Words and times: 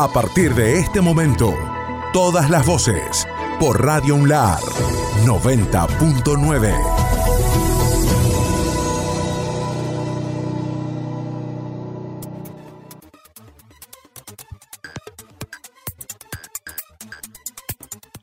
A 0.00 0.06
partir 0.06 0.54
de 0.54 0.78
este 0.78 1.00
momento, 1.00 1.52
todas 2.12 2.50
las 2.50 2.64
voces 2.64 3.26
por 3.58 3.84
Radio 3.84 4.14
Unlar 4.14 4.60
90.9. 5.26 6.97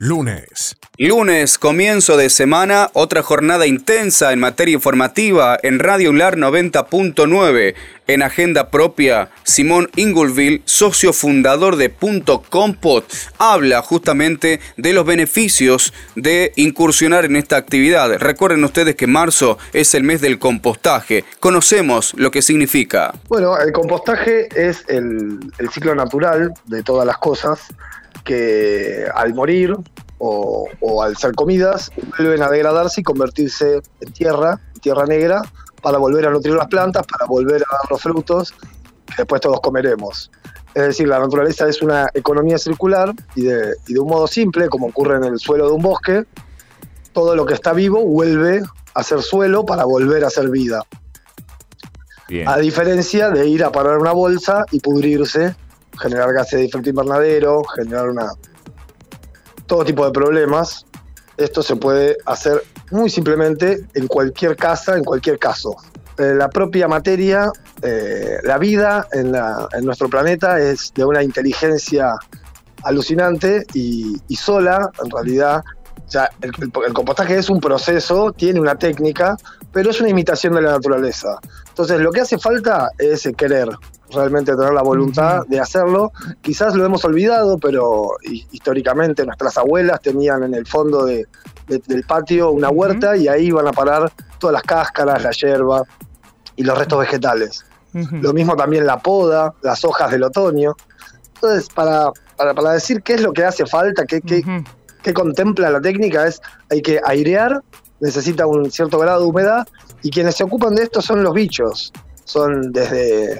Lunes. 0.05 0.77
Lunes, 0.99 1.57
comienzo 1.57 2.15
de 2.15 2.29
semana, 2.29 2.91
otra 2.93 3.23
jornada 3.23 3.65
intensa 3.65 4.33
en 4.33 4.39
materia 4.39 4.75
informativa 4.75 5.57
en 5.63 5.79
Radio 5.79 6.11
ULAR 6.11 6.37
90.9. 6.37 7.73
En 8.05 8.21
agenda 8.21 8.69
propia, 8.69 9.29
Simón 9.43 9.89
Ingulville, 9.95 10.61
socio 10.65 11.11
fundador 11.11 11.75
de 11.75 11.89
Punto 11.89 12.43
Compot, 12.47 13.11
habla 13.39 13.81
justamente 13.81 14.59
de 14.77 14.93
los 14.93 15.07
beneficios 15.07 15.91
de 16.15 16.53
incursionar 16.55 17.25
en 17.25 17.35
esta 17.35 17.57
actividad. 17.57 18.19
Recuerden 18.19 18.63
ustedes 18.63 18.95
que 18.95 19.07
marzo 19.07 19.57
es 19.73 19.95
el 19.95 20.03
mes 20.03 20.21
del 20.21 20.37
compostaje. 20.37 21.25
Conocemos 21.39 22.13
lo 22.15 22.29
que 22.29 22.43
significa. 22.43 23.11
Bueno, 23.27 23.57
el 23.57 23.71
compostaje 23.71 24.49
es 24.55 24.83
el, 24.87 25.39
el 25.57 25.69
ciclo 25.71 25.95
natural 25.95 26.53
de 26.67 26.83
todas 26.83 27.07
las 27.07 27.17
cosas 27.17 27.59
que 28.25 29.05
al 29.13 29.33
morir 29.33 29.75
o, 30.17 31.03
al 31.03 31.17
ser 31.17 31.33
comidas 31.33 31.91
vuelven 32.17 32.41
a 32.41 32.49
degradarse 32.49 33.01
y 33.01 33.03
convertirse 33.03 33.81
en 34.01 34.13
tierra, 34.13 34.59
tierra 34.81 35.05
negra, 35.05 35.41
para 35.81 35.97
volver 35.97 36.25
a 36.27 36.31
nutrir 36.31 36.55
las 36.55 36.67
plantas, 36.67 37.05
para 37.05 37.25
volver 37.25 37.63
a 37.63 37.75
dar 37.75 37.91
los 37.91 38.01
frutos 38.01 38.53
que 39.05 39.15
después 39.19 39.41
todos 39.41 39.59
comeremos. 39.61 40.31
Es 40.73 40.83
decir, 40.83 41.07
la 41.07 41.19
naturaleza 41.19 41.67
es 41.67 41.81
una 41.81 42.07
economía 42.13 42.57
circular 42.57 43.13
y 43.35 43.43
de, 43.43 43.75
y 43.87 43.93
de 43.93 43.99
un 43.99 44.09
modo 44.09 44.27
simple, 44.27 44.67
como 44.67 44.87
ocurre 44.87 45.17
en 45.17 45.25
el 45.25 45.39
suelo 45.39 45.67
de 45.67 45.73
un 45.73 45.81
bosque, 45.81 46.25
todo 47.13 47.35
lo 47.35 47.45
que 47.45 47.53
está 47.53 47.71
vivo 47.71 48.03
vuelve 48.03 48.63
a 48.93 49.03
ser 49.03 49.21
suelo 49.21 49.65
para 49.65 49.85
volver 49.85 50.25
a 50.25 50.29
ser 50.29 50.49
vida. 50.49 50.83
A 52.47 52.57
diferencia 52.57 53.29
de 53.29 53.47
ir 53.47 53.63
a 53.63 53.71
parar 53.71 53.99
una 53.99 54.11
bolsa 54.11 54.65
y 54.71 54.79
pudrirse, 54.79 55.55
generar 55.99 56.33
gases 56.33 56.59
de 56.59 56.65
efecto 56.65 56.89
invernadero, 56.89 57.63
generar 57.75 58.09
una, 58.09 58.31
todo 59.65 59.85
tipo 59.85 60.05
de 60.05 60.11
problemas. 60.11 60.85
Esto 61.37 61.61
se 61.61 61.75
puede 61.75 62.17
hacer 62.25 62.63
muy 62.91 63.09
simplemente 63.09 63.85
en 63.93 64.07
cualquier 64.07 64.55
casa, 64.55 64.95
en 64.95 65.03
cualquier 65.03 65.37
caso. 65.37 65.75
Eh, 66.17 66.33
la 66.33 66.49
propia 66.49 66.87
materia, 66.87 67.51
eh, 67.81 68.37
la 68.43 68.57
vida 68.57 69.07
en, 69.11 69.31
nuestro 69.85 70.09
planeta 70.09 70.59
es 70.59 70.93
de 70.93 71.03
una 71.03 71.21
inteligencia 71.21 72.13
alucinante 72.83 73.65
y, 73.73 74.17
sola, 74.37 74.89
en 75.03 75.09
realidad, 75.09 75.61
ya 76.07 76.29
el, 76.41 76.51
el, 76.87 76.93
compostaje 76.93 77.37
es 77.37 77.49
un 77.49 77.59
proceso, 77.59 78.31
tiene 78.31 78.61
una 78.61 78.75
técnica, 78.75 79.35
pero 79.73 79.89
es 79.89 79.99
una 79.99 80.09
imitación 80.09 80.53
de 80.53 80.61
la 80.61 80.71
naturaleza. 80.71 81.37
Entonces, 81.67 81.99
lo 81.99 82.11
que 82.11 82.21
hace 82.21 82.37
falta 82.37 82.91
es 82.97 83.27
querer, 83.35 83.67
realmente 84.11 84.55
tener 84.55 84.73
la 84.73 84.81
voluntad 84.81 85.43
de 85.47 85.59
hacerlo. 85.59 86.11
Quizás 86.41 86.75
lo 86.75 86.85
hemos 86.85 87.03
olvidado, 87.05 87.57
pero 87.57 88.11
históricamente 88.51 89.25
nuestras 89.25 89.57
abuelas 89.57 90.01
tenían 90.01 90.43
en 90.43 90.53
el 90.53 90.65
fondo 90.65 91.05
del 91.05 91.27
patio 92.07 92.51
una 92.51 92.69
huerta 92.69 93.17
y 93.17 93.27
ahí 93.27 93.47
iban 93.47 93.67
a 93.67 93.71
parar 93.71 94.11
todas 94.39 94.53
las 94.53 94.63
cáscaras, 94.63 95.23
la 95.23 95.31
hierba 95.31 95.83
y 96.55 96.63
los 96.63 96.77
restos 96.77 96.99
vegetales. 96.99 97.65
Lo 97.93 98.33
mismo 98.33 98.57
también 98.57 98.85
la 98.85 98.99
poda, 98.99 99.53
las 99.61 99.85
hojas 99.85 100.11
del 100.11 100.23
otoño. 100.23 100.75
Entonces, 101.35 101.69
para, 101.73 102.11
para, 102.35 102.73
decir 102.73 103.01
qué 103.01 103.13
es 103.13 103.21
lo 103.21 103.31
que 103.31 103.45
hace 103.45 103.65
falta, 103.65 104.05
qué, 104.05 104.21
qué 104.21 105.13
contempla 105.13 105.69
la 105.69 105.79
técnica, 105.79 106.27
es 106.27 106.41
hay 106.69 106.81
que 106.81 106.99
airear, 107.05 107.63
necesita 108.01 108.47
un 108.47 108.69
cierto 108.69 108.99
grado 108.99 109.21
de 109.21 109.27
humedad 109.27 109.67
y 110.01 110.09
quienes 110.09 110.35
se 110.35 110.43
ocupan 110.43 110.75
de 110.75 110.83
esto 110.83 111.01
son 111.01 111.23
los 111.23 111.33
bichos. 111.33 111.93
Son 112.25 112.71
desde 112.73 113.39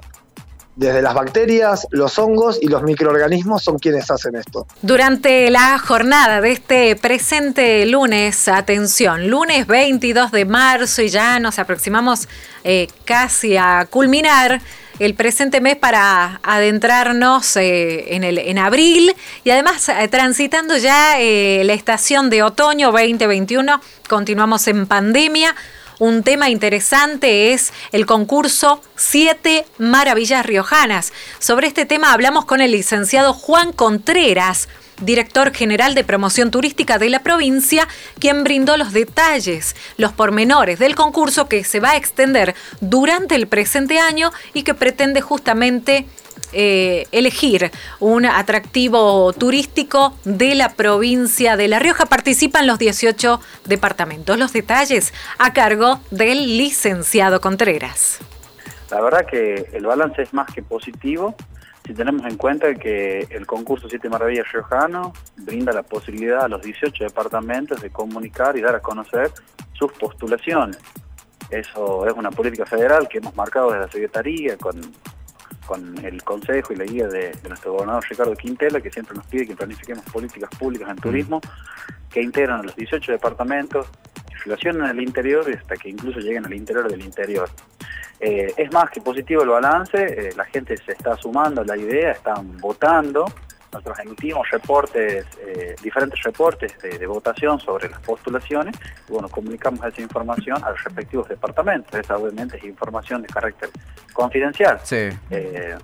desde 0.76 1.02
las 1.02 1.14
bacterias, 1.14 1.88
los 1.92 2.18
hongos 2.20 2.60
y 2.62 2.68
los 2.68 2.84
microorganismos 2.84 3.64
son 3.64 3.80
quienes 3.80 4.12
hacen 4.12 4.36
esto. 4.36 4.68
Durante 4.82 5.50
la 5.50 5.80
jornada 5.80 6.42
de 6.42 6.52
este 6.52 6.96
presente 6.96 7.86
lunes, 7.86 8.48
atención, 8.48 9.30
lunes 9.30 9.68
22 9.68 10.32
de 10.32 10.46
marzo 10.46 11.02
y 11.02 11.10
ya 11.10 11.40
nos 11.40 11.60
aproximamos 11.60 12.28
eh, 12.64 12.88
casi 13.06 13.56
a 13.56 13.88
culminar 13.90 14.62
el 15.00 15.14
presente 15.14 15.60
mes 15.60 15.76
para 15.76 16.40
adentrarnos 16.44 17.58
eh, 17.58 18.16
en, 18.16 18.24
el, 18.24 18.38
en 18.38 18.58
abril 18.58 19.14
y 19.44 19.50
además 19.50 19.90
eh, 19.90 20.08
transitando 20.08 20.78
ya 20.78 21.18
la 21.18 21.74
estación 21.74 22.30
de 22.30 22.44
otoño 22.44 22.92
2021, 22.92 23.82
continuamos 24.08 24.68
en 24.68 24.88
pandemia 24.88 25.56
un 26.00 26.24
tema 26.24 26.50
interesante 26.50 27.54
es 27.54 27.72
el 27.92 28.06
concurso 28.06 28.82
Siete 28.96 29.66
Maravillas 29.78 30.46
Riojanas. 30.46 31.14
Sobre 31.40 31.68
este 31.68 31.86
tema 31.86 32.14
hablamos 32.14 32.46
con 32.46 32.62
el 32.62 32.72
licenciado 32.72 33.34
Juan 33.34 33.72
Contreras, 33.72 34.68
director 35.02 35.54
general 35.54 35.96
de 35.96 36.04
promoción 36.04 36.52
turística 36.52 36.98
de 36.98 37.10
la 37.10 37.24
provincia, 37.24 37.88
quien 38.20 38.44
brindó 38.44 38.78
los 38.78 38.94
detalles, 38.94 39.76
los 39.98 40.12
pormenores 40.12 40.80
del 40.80 40.96
concurso 40.96 41.48
que 41.48 41.64
se 41.64 41.80
va 41.80 41.92
a 41.92 41.98
extender 41.98 42.56
durante 42.82 43.36
el 43.36 43.48
presente 43.48 44.00
año 44.00 44.32
y 44.54 44.64
que 44.64 44.74
pretende 44.74 45.22
justamente 45.22 46.06
eh, 46.56 47.06
elegir 47.12 47.70
un 48.00 48.26
atractivo 48.26 49.34
turístico 49.34 50.18
de 50.24 50.56
la 50.56 50.70
provincia 50.74 51.58
de 51.58 51.68
La 51.68 51.80
Rioja. 51.80 52.06
Participan 52.06 52.66
los 52.66 52.80
18 52.80 53.40
departamentos. 53.66 54.40
Los 54.40 54.54
detalles 54.54 55.14
a 55.38 55.54
cargo 55.54 56.00
del 56.12 56.58
licenciado 56.58 57.42
Contreras. 57.42 58.20
La 58.90 59.02
verdad 59.02 59.26
que 59.26 59.70
el 59.74 59.86
balance 59.86 60.22
es 60.22 60.34
más 60.34 60.52
que 60.54 60.64
positivo 60.64 61.36
si 61.86 61.94
tenemos 61.94 62.26
en 62.26 62.36
cuenta 62.38 62.74
que 62.74 63.28
el 63.30 63.46
concurso 63.46 63.88
Siete 63.88 64.10
Maravillas 64.10 64.52
Riojano 64.52 65.14
brinda 65.38 65.72
la 65.72 65.84
posibilidad 65.84 66.46
a 66.46 66.48
los 66.48 66.62
18 66.64 67.04
departamentos 67.04 67.80
de 67.80 67.92
comunicar 67.92 68.58
y 68.58 68.62
dar 68.62 68.76
a 68.76 68.80
conocer 68.80 69.32
sus 69.74 69.92
postulaciones. 69.94 70.80
Eso 71.52 72.08
es 72.08 72.14
una 72.14 72.32
política 72.32 72.66
federal 72.66 73.08
que 73.08 73.20
hemos 73.20 73.36
marcado 73.36 73.68
desde 73.68 73.86
la 73.86 73.92
Secretaría 73.92 74.58
con 74.58 74.82
con 75.66 76.04
el 76.06 76.24
consejo 76.24 76.74
y 76.74 76.76
la 76.76 76.86
guía 76.86 77.08
de, 77.08 77.32
nuestro 77.48 77.74
gobernador 77.74 78.04
Ricardo 78.10 78.36
Quintela, 78.36 78.82
que 78.82 78.92
siempre 78.92 79.16
nos 79.16 79.26
pide 79.28 79.48
que 79.48 79.56
planifiquemos 79.56 80.06
políticas 80.06 80.50
públicas 80.58 80.90
en 80.90 80.96
turismo, 80.98 81.42
que 82.10 82.22
integran 82.22 82.62
a 82.62 82.64
los 82.64 82.76
18 82.76 83.12
departamentos, 83.12 83.88
que 84.28 84.36
relacionan 84.46 84.90
el 84.92 85.02
interior 85.02 85.46
y 85.50 85.54
hasta 85.54 85.76
que 85.76 85.90
incluso 85.90 86.20
lleguen 86.20 86.46
al 86.46 86.54
interior 86.54 86.90
del 86.90 87.02
interior. 87.02 87.50
Eh, 88.20 88.54
es 88.56 88.72
más 88.72 88.90
que 88.90 89.02
positivo 89.02 89.44
el 89.44 89.50
balance, 89.50 89.98
eh, 89.98 90.34
la 90.36 90.46
gente 90.46 90.78
se 90.78 90.94
está 90.94 91.18
sumando 91.18 91.62
a 91.62 91.66
la 91.66 91.76
idea, 91.76 92.12
están 92.12 92.58
votando, 92.58 93.26
nosotros 93.76 94.00
emitimos 94.00 94.50
reportes, 94.50 95.26
eh, 95.46 95.76
diferentes 95.82 96.22
reportes 96.24 96.78
de, 96.82 97.06
votación 97.06 97.60
sobre 97.60 97.90
las 97.90 98.00
postulaciones 98.02 98.76
y 99.08 99.12
bueno, 99.12 99.30
comunicamos 99.30 99.86
esa 99.86 100.02
información 100.02 100.64
a 100.64 100.72
los 100.72 100.84
respectivos 100.84 101.30
departamentos. 101.30 101.94
Esa 101.94 102.18
obviamente 102.18 102.58
es 102.58 102.64
información 102.64 103.22
de 103.22 103.28
carácter 103.28 103.70
confidencial. 104.14 104.80
Sí. 104.84 105.10
Eh, 105.30 105.78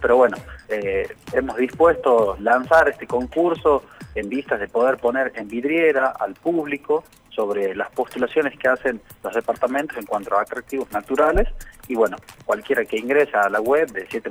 pero 0.00 0.16
bueno, 0.16 0.36
eh, 0.68 1.08
hemos 1.32 1.56
dispuesto 1.56 2.36
lanzar 2.40 2.88
este 2.88 3.06
concurso 3.06 3.84
en 4.14 4.28
vistas 4.28 4.60
de 4.60 4.68
poder 4.68 4.98
poner 4.98 5.32
en 5.36 5.48
vidriera 5.48 6.08
al 6.18 6.34
público 6.34 7.04
sobre 7.30 7.74
las 7.74 7.90
postulaciones 7.90 8.58
que 8.58 8.68
hacen 8.68 9.00
los 9.22 9.34
departamentos 9.34 9.96
en 9.96 10.06
cuanto 10.06 10.36
a 10.36 10.42
atractivos 10.42 10.90
naturales 10.90 11.48
y 11.88 11.94
bueno, 11.94 12.18
cualquiera 12.44 12.84
que 12.84 12.98
ingresa 12.98 13.44
a 13.44 13.48
la 13.48 13.60
web 13.60 13.90
de 13.92 14.06
siete 14.10 14.28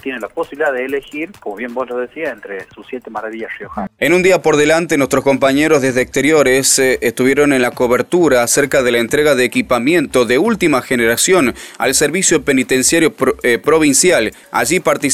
tiene 0.00 0.20
la 0.20 0.28
posibilidad 0.28 0.72
de 0.72 0.84
elegir, 0.84 1.32
como 1.40 1.56
bien 1.56 1.74
vos 1.74 1.88
lo 1.88 1.98
decías, 1.98 2.32
entre 2.32 2.64
sus 2.72 2.86
siete 2.86 3.10
maravillas 3.10 3.50
riojanas. 3.58 3.90
En 3.98 4.12
un 4.12 4.22
día 4.22 4.40
por 4.40 4.56
delante, 4.56 4.96
nuestros 4.96 5.24
compañeros 5.24 5.82
desde 5.82 6.00
exteriores 6.00 6.78
eh, 6.78 6.98
estuvieron 7.02 7.52
en 7.52 7.62
la 7.62 7.72
cobertura 7.72 8.44
acerca 8.44 8.82
de 8.82 8.92
la 8.92 8.98
entrega 8.98 9.34
de 9.34 9.44
equipamiento 9.44 10.24
de 10.24 10.38
última 10.38 10.80
generación 10.80 11.54
al 11.78 11.94
Servicio 11.94 12.44
Penitenciario 12.44 13.12
eh, 13.42 13.58
Provincial. 13.58 14.32
Allí 14.52 14.78
participaron 14.78 15.07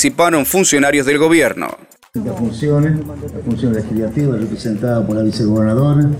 funcionarios 0.44 1.06
del 1.06 1.18
gobierno. 1.18 1.68
Las 2.14 2.38
funciones, 2.38 2.98
la 3.06 3.40
función 3.44 3.72
legislativa 3.74 4.36
representada 4.36 5.04
por 5.06 5.16
la 5.16 5.22
vicegobernadora, 5.22 6.10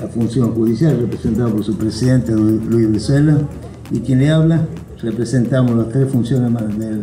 la 0.00 0.08
función 0.08 0.54
judicial 0.54 0.98
representada 0.98 1.50
por 1.50 1.62
su 1.62 1.76
presidente 1.76 2.32
Luis 2.32 2.88
Brizuela 2.88 3.38
y 3.90 4.00
quien 4.00 4.20
le 4.20 4.30
habla, 4.30 4.66
representamos 5.02 5.76
las 5.76 5.88
tres 5.90 6.10
funciones 6.10 6.52
del, 6.78 7.02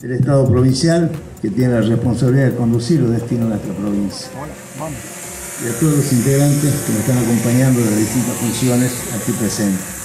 del 0.00 0.12
Estado 0.12 0.46
provincial 0.48 1.10
que 1.40 1.50
tiene 1.50 1.74
la 1.74 1.80
responsabilidad 1.80 2.50
de 2.50 2.56
conducir 2.56 3.00
los 3.00 3.10
destinos 3.10 3.44
de 3.44 3.56
nuestra 3.56 3.74
provincia. 3.74 4.28
Y 5.64 5.68
a 5.68 5.78
todos 5.78 5.96
los 5.96 6.12
integrantes 6.12 6.72
que 6.86 6.92
nos 6.92 7.00
están 7.00 7.18
acompañando 7.18 7.80
de 7.80 7.86
las 7.86 7.98
distintas 7.98 8.34
funciones 8.36 8.92
aquí 9.20 9.32
presentes. 9.32 10.01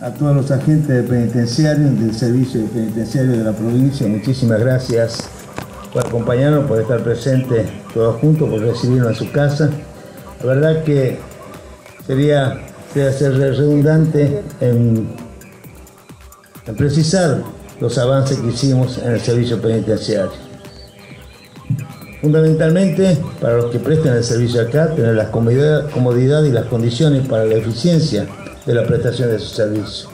A 0.00 0.10
todos 0.10 0.36
los 0.36 0.50
agentes 0.50 1.08
penitenciarios 1.08 1.98
del 1.98 2.14
servicio 2.14 2.66
penitenciario 2.66 3.32
de 3.32 3.44
la 3.44 3.52
provincia, 3.52 4.06
muchísimas 4.06 4.60
gracias 4.60 5.28
por 5.92 6.06
acompañarnos, 6.06 6.66
por 6.66 6.80
estar 6.80 7.02
presentes 7.02 7.66
todos 7.94 8.20
juntos, 8.20 8.48
por 8.48 8.60
recibirnos 8.60 9.08
en 9.08 9.14
su 9.14 9.32
casa. 9.32 9.70
La 10.40 10.46
verdad 10.46 10.84
que 10.84 11.18
sería, 12.06 12.60
ser 12.92 13.36
redundante 13.36 14.42
en, 14.60 15.08
precisar 16.76 17.42
los 17.80 17.96
avances 17.98 18.38
que 18.38 18.48
hicimos 18.48 18.98
en 18.98 19.12
el 19.12 19.20
servicio 19.20 19.60
penitenciario. 19.60 20.32
Fundamentalmente, 22.20 23.18
para 23.40 23.58
los 23.58 23.70
que 23.70 23.78
presten 23.78 24.12
el 24.14 24.24
servicio 24.24 24.62
acá, 24.62 24.94
tener 24.94 25.14
la 25.14 25.30
comodidad 25.30 26.42
y 26.44 26.50
las 26.50 26.66
condiciones 26.66 27.26
para 27.28 27.44
la 27.44 27.54
eficiencia 27.54 28.26
de 28.66 28.74
la 28.74 28.84
prestación 28.84 29.30
de 29.30 29.38
su 29.38 29.54
servicio. 29.54 30.08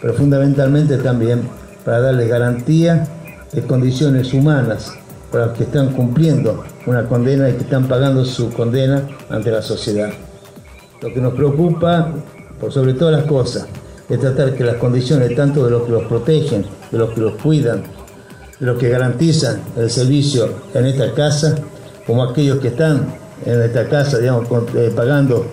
Pero 0.00 0.14
fundamentalmente 0.14 0.96
también 0.96 1.48
para 1.84 2.00
darles 2.00 2.28
garantía 2.28 3.06
de 3.52 3.62
condiciones 3.62 4.32
humanas 4.32 4.92
para 5.30 5.46
los 5.46 5.56
que 5.56 5.64
están 5.64 5.92
cumpliendo 5.92 6.64
una 6.86 7.06
condena 7.06 7.50
y 7.50 7.54
que 7.54 7.64
están 7.64 7.86
pagando 7.86 8.24
su 8.24 8.50
condena 8.50 9.02
ante 9.28 9.50
la 9.50 9.62
sociedad. 9.62 10.10
Lo 11.02 11.12
que 11.12 11.20
nos 11.20 11.34
preocupa, 11.34 12.12
por 12.58 12.72
sobre 12.72 12.94
todas 12.94 13.20
las 13.20 13.28
cosas, 13.28 13.66
es 14.08 14.18
tratar 14.20 14.54
que 14.54 14.64
las 14.64 14.76
condiciones 14.76 15.34
tanto 15.36 15.64
de 15.64 15.70
los 15.70 15.82
que 15.82 15.92
los 15.92 16.04
protegen, 16.04 16.64
de 16.90 16.98
los 16.98 17.10
que 17.10 17.20
los 17.20 17.34
cuidan, 17.34 17.82
de 18.58 18.66
los 18.66 18.78
que 18.78 18.88
garantizan 18.88 19.60
el 19.76 19.90
servicio 19.90 20.48
en 20.74 20.86
esta 20.86 21.12
casa, 21.12 21.56
como 22.06 22.24
aquellos 22.24 22.58
que 22.58 22.68
están 22.68 23.14
en 23.44 23.62
esta 23.62 23.86
casa, 23.88 24.18
digamos, 24.18 24.48
eh, 24.74 24.92
pagando 24.96 25.46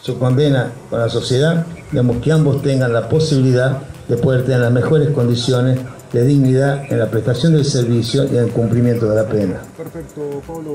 su 0.00 0.18
condena 0.18 0.70
con 0.90 1.00
la 1.00 1.08
sociedad, 1.08 1.66
digamos, 1.90 2.18
que 2.18 2.32
ambos 2.32 2.62
tengan 2.62 2.92
la 2.92 3.08
posibilidad 3.08 3.78
de 4.08 4.16
poder 4.16 4.44
tener 4.44 4.60
las 4.60 4.72
mejores 4.72 5.10
condiciones 5.10 5.78
de 6.12 6.24
dignidad 6.24 6.90
en 6.90 6.98
la 6.98 7.10
prestación 7.10 7.52
del 7.52 7.64
servicio 7.64 8.24
y 8.24 8.36
en 8.38 8.44
el 8.44 8.50
cumplimiento 8.50 9.08
de 9.08 9.16
la 9.16 9.28
pena. 9.28 9.60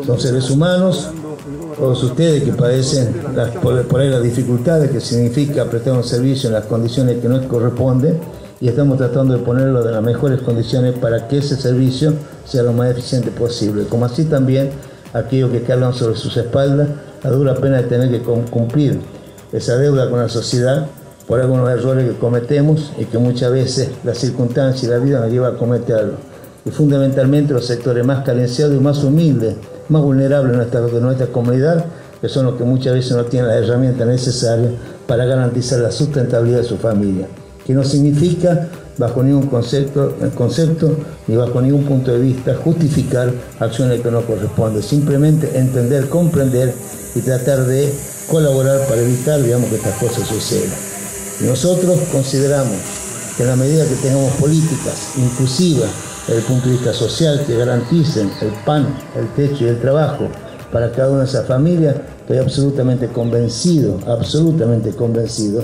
Son 0.06 0.20
seres 0.20 0.50
humanos, 0.52 1.10
todos 1.78 2.04
ustedes 2.04 2.44
que 2.44 2.54
padecen 2.54 3.16
por, 3.62 4.00
ahí 4.00 4.10
las 4.10 4.22
dificultades 4.22 4.92
que 4.92 5.00
significa 5.00 5.66
prestar 5.66 5.94
un 5.94 6.04
servicio 6.04 6.50
en 6.50 6.54
las 6.54 6.66
condiciones 6.66 7.20
que 7.20 7.28
nos 7.28 7.46
corresponden 7.48 8.20
y 8.62 8.68
estamos 8.68 8.98
tratando 8.98 9.36
de 9.36 9.44
ponerlo 9.44 9.86
en 9.86 9.92
las 9.92 10.04
mejores 10.04 10.42
condiciones 10.42 10.94
para 11.00 11.28
que 11.28 11.40
ese 11.40 11.56
servicio 11.56 12.14
sea 12.46 12.62
lo 12.64 12.74
más 12.74 12.92
eficiente 12.92 13.32
posible, 13.32 13.86
como 13.86 14.06
así 14.06 14.26
también 14.26 14.70
aquellos 15.14 15.52
que 15.52 15.64
cargan 15.64 15.94
sobre 15.94 16.16
sus 16.16 16.38
espaldas 16.38 16.90
la 17.24 17.30
dura 17.32 17.56
pena 17.56 17.78
de 17.78 17.84
tener 17.84 18.12
que 18.12 18.20
cumplir 18.20 19.00
esa 19.52 19.78
deuda 19.78 20.10
con 20.10 20.20
la 20.20 20.30
sociedad 20.30 20.88
por 21.28 21.40
algunos 21.40 21.70
errores 21.70 22.10
que 22.10 22.18
cometemos 22.18 22.92
y 22.98 23.06
que 23.06 23.18
muchas 23.18 23.52
veces 23.52 23.90
la 24.04 24.14
circunstancia 24.14 24.88
y 24.88 24.92
la 24.92 24.98
vida 24.98 25.20
nos 25.20 25.32
lleva 25.32 25.50
a 25.50 25.58
cometerlo. 25.58 26.14
Y 26.66 26.70
fundamentalmente 26.72 27.54
los 27.54 27.66
sectores 27.66 28.06
más 28.06 28.24
carenciados 28.24 28.76
y 28.76 28.80
más 28.80 29.04
humildes, 29.04 29.56
más 29.90 30.02
vulnerables 30.02 30.52
de 30.52 30.58
nuestra, 30.58 30.82
de 30.82 31.02
nuestra 31.02 31.28
comunidad, 31.28 31.86
que 32.22 32.30
son 32.30 32.46
los 32.46 32.56
que 32.56 32.64
muchas 32.64 32.94
veces 32.94 33.12
no 33.18 33.26
tienen 33.26 33.50
las 33.50 33.64
herramientas 33.64 34.08
necesarias 34.08 34.72
para 35.08 35.26
garantizar 35.26 35.80
la 35.80 35.92
sustentabilidad 35.92 36.60
de 36.60 36.64
su 36.64 36.78
familia. 36.78 37.28
Que 37.66 37.74
no 37.74 37.84
significa, 37.84 38.70
bajo 38.98 39.24
ningún 39.24 39.48
concepto, 39.48 40.16
concepto 40.36 40.96
ni 41.28 41.36
bajo 41.36 41.62
ningún 41.62 41.84
punto 41.84 42.12
de 42.12 42.20
vista, 42.20 42.56
justificar 42.56 43.32
acciones 43.60 44.02
que 44.02 44.12
no 44.12 44.22
corresponden. 44.22 44.82
Simplemente 44.82 45.58
entender, 45.58 46.08
comprender 46.08 46.74
y 47.16 47.20
tratar 47.20 47.66
de 47.66 47.94
colaborar 48.30 48.80
para 48.88 49.02
evitar, 49.02 49.42
digamos, 49.42 49.70
que 49.70 49.76
estas 49.76 49.98
cosas 49.98 50.28
sucedan. 50.28 50.93
Nosotros 51.42 52.00
consideramos 52.12 52.78
que 53.36 53.44
en 53.44 53.50
la 53.50 53.56
medida 53.56 53.86
que 53.86 53.96
tengamos 53.96 54.32
políticas 54.34 55.14
inclusivas 55.18 55.90
desde 56.28 56.40
el 56.40 56.46
punto 56.46 56.68
de 56.68 56.74
vista 56.74 56.94
social 56.94 57.44
que 57.46 57.58
garanticen 57.58 58.32
el 58.42 58.52
pan, 58.66 58.96
el 59.16 59.28
techo 59.30 59.66
y 59.66 59.70
el 59.70 59.82
trabajo 59.82 60.28
para 60.72 60.92
cada 60.92 61.10
una 61.10 61.20
de 61.20 61.26
esas 61.26 61.48
familias, 61.48 61.96
estoy 62.22 62.38
absolutamente 62.38 63.08
convencido, 63.08 64.00
absolutamente 64.08 64.92
convencido 64.92 65.64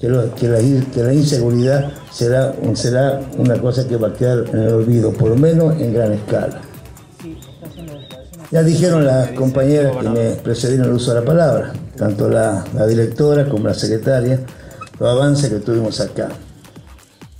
que, 0.00 0.08
la, 0.08 1.12
inseguridad 1.12 1.92
será, 2.12 2.54
será 2.74 3.20
una 3.36 3.60
cosa 3.60 3.86
que 3.86 3.96
va 3.96 4.08
a 4.08 4.12
quedar 4.14 4.44
en 4.52 4.60
el 4.60 4.72
olvido, 4.72 5.12
por 5.12 5.30
lo 5.30 5.36
menos 5.36 5.74
en 5.80 5.92
gran 5.92 6.12
escala. 6.12 6.60
Ya 8.50 8.62
dijeron 8.62 9.04
las 9.04 9.30
compañeras 9.32 9.96
que 9.96 10.08
me 10.08 10.30
precedieron 10.36 10.86
el 10.86 10.92
uso 10.94 11.12
de 11.12 11.20
la 11.20 11.26
palabra, 11.26 11.72
tanto 11.96 12.30
la 12.30 12.64
directora 12.86 13.46
como 13.48 13.66
la 13.68 13.74
secretaria, 13.74 14.40
los 14.98 15.08
avances 15.08 15.50
que 15.50 15.60
tuvimos 15.60 16.00
acá. 16.00 16.28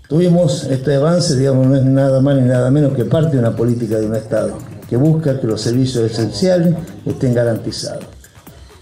Tuvimos 0.08 0.64
este 0.64 0.94
avance, 0.94 1.36
digamos, 1.36 1.66
no 1.66 1.76
es 1.76 1.84
nada 1.84 2.20
más 2.20 2.36
ni 2.36 2.42
nada 2.42 2.70
menos 2.70 2.94
que 2.94 3.04
parte 3.04 3.32
de 3.32 3.40
una 3.40 3.54
política 3.54 3.98
de 3.98 4.06
un 4.06 4.14
Estado 4.14 4.56
que 4.88 4.96
busca 4.96 5.38
que 5.38 5.46
los 5.46 5.60
servicios 5.60 6.10
esenciales 6.10 6.74
estén 7.04 7.34
garantizados. 7.34 8.04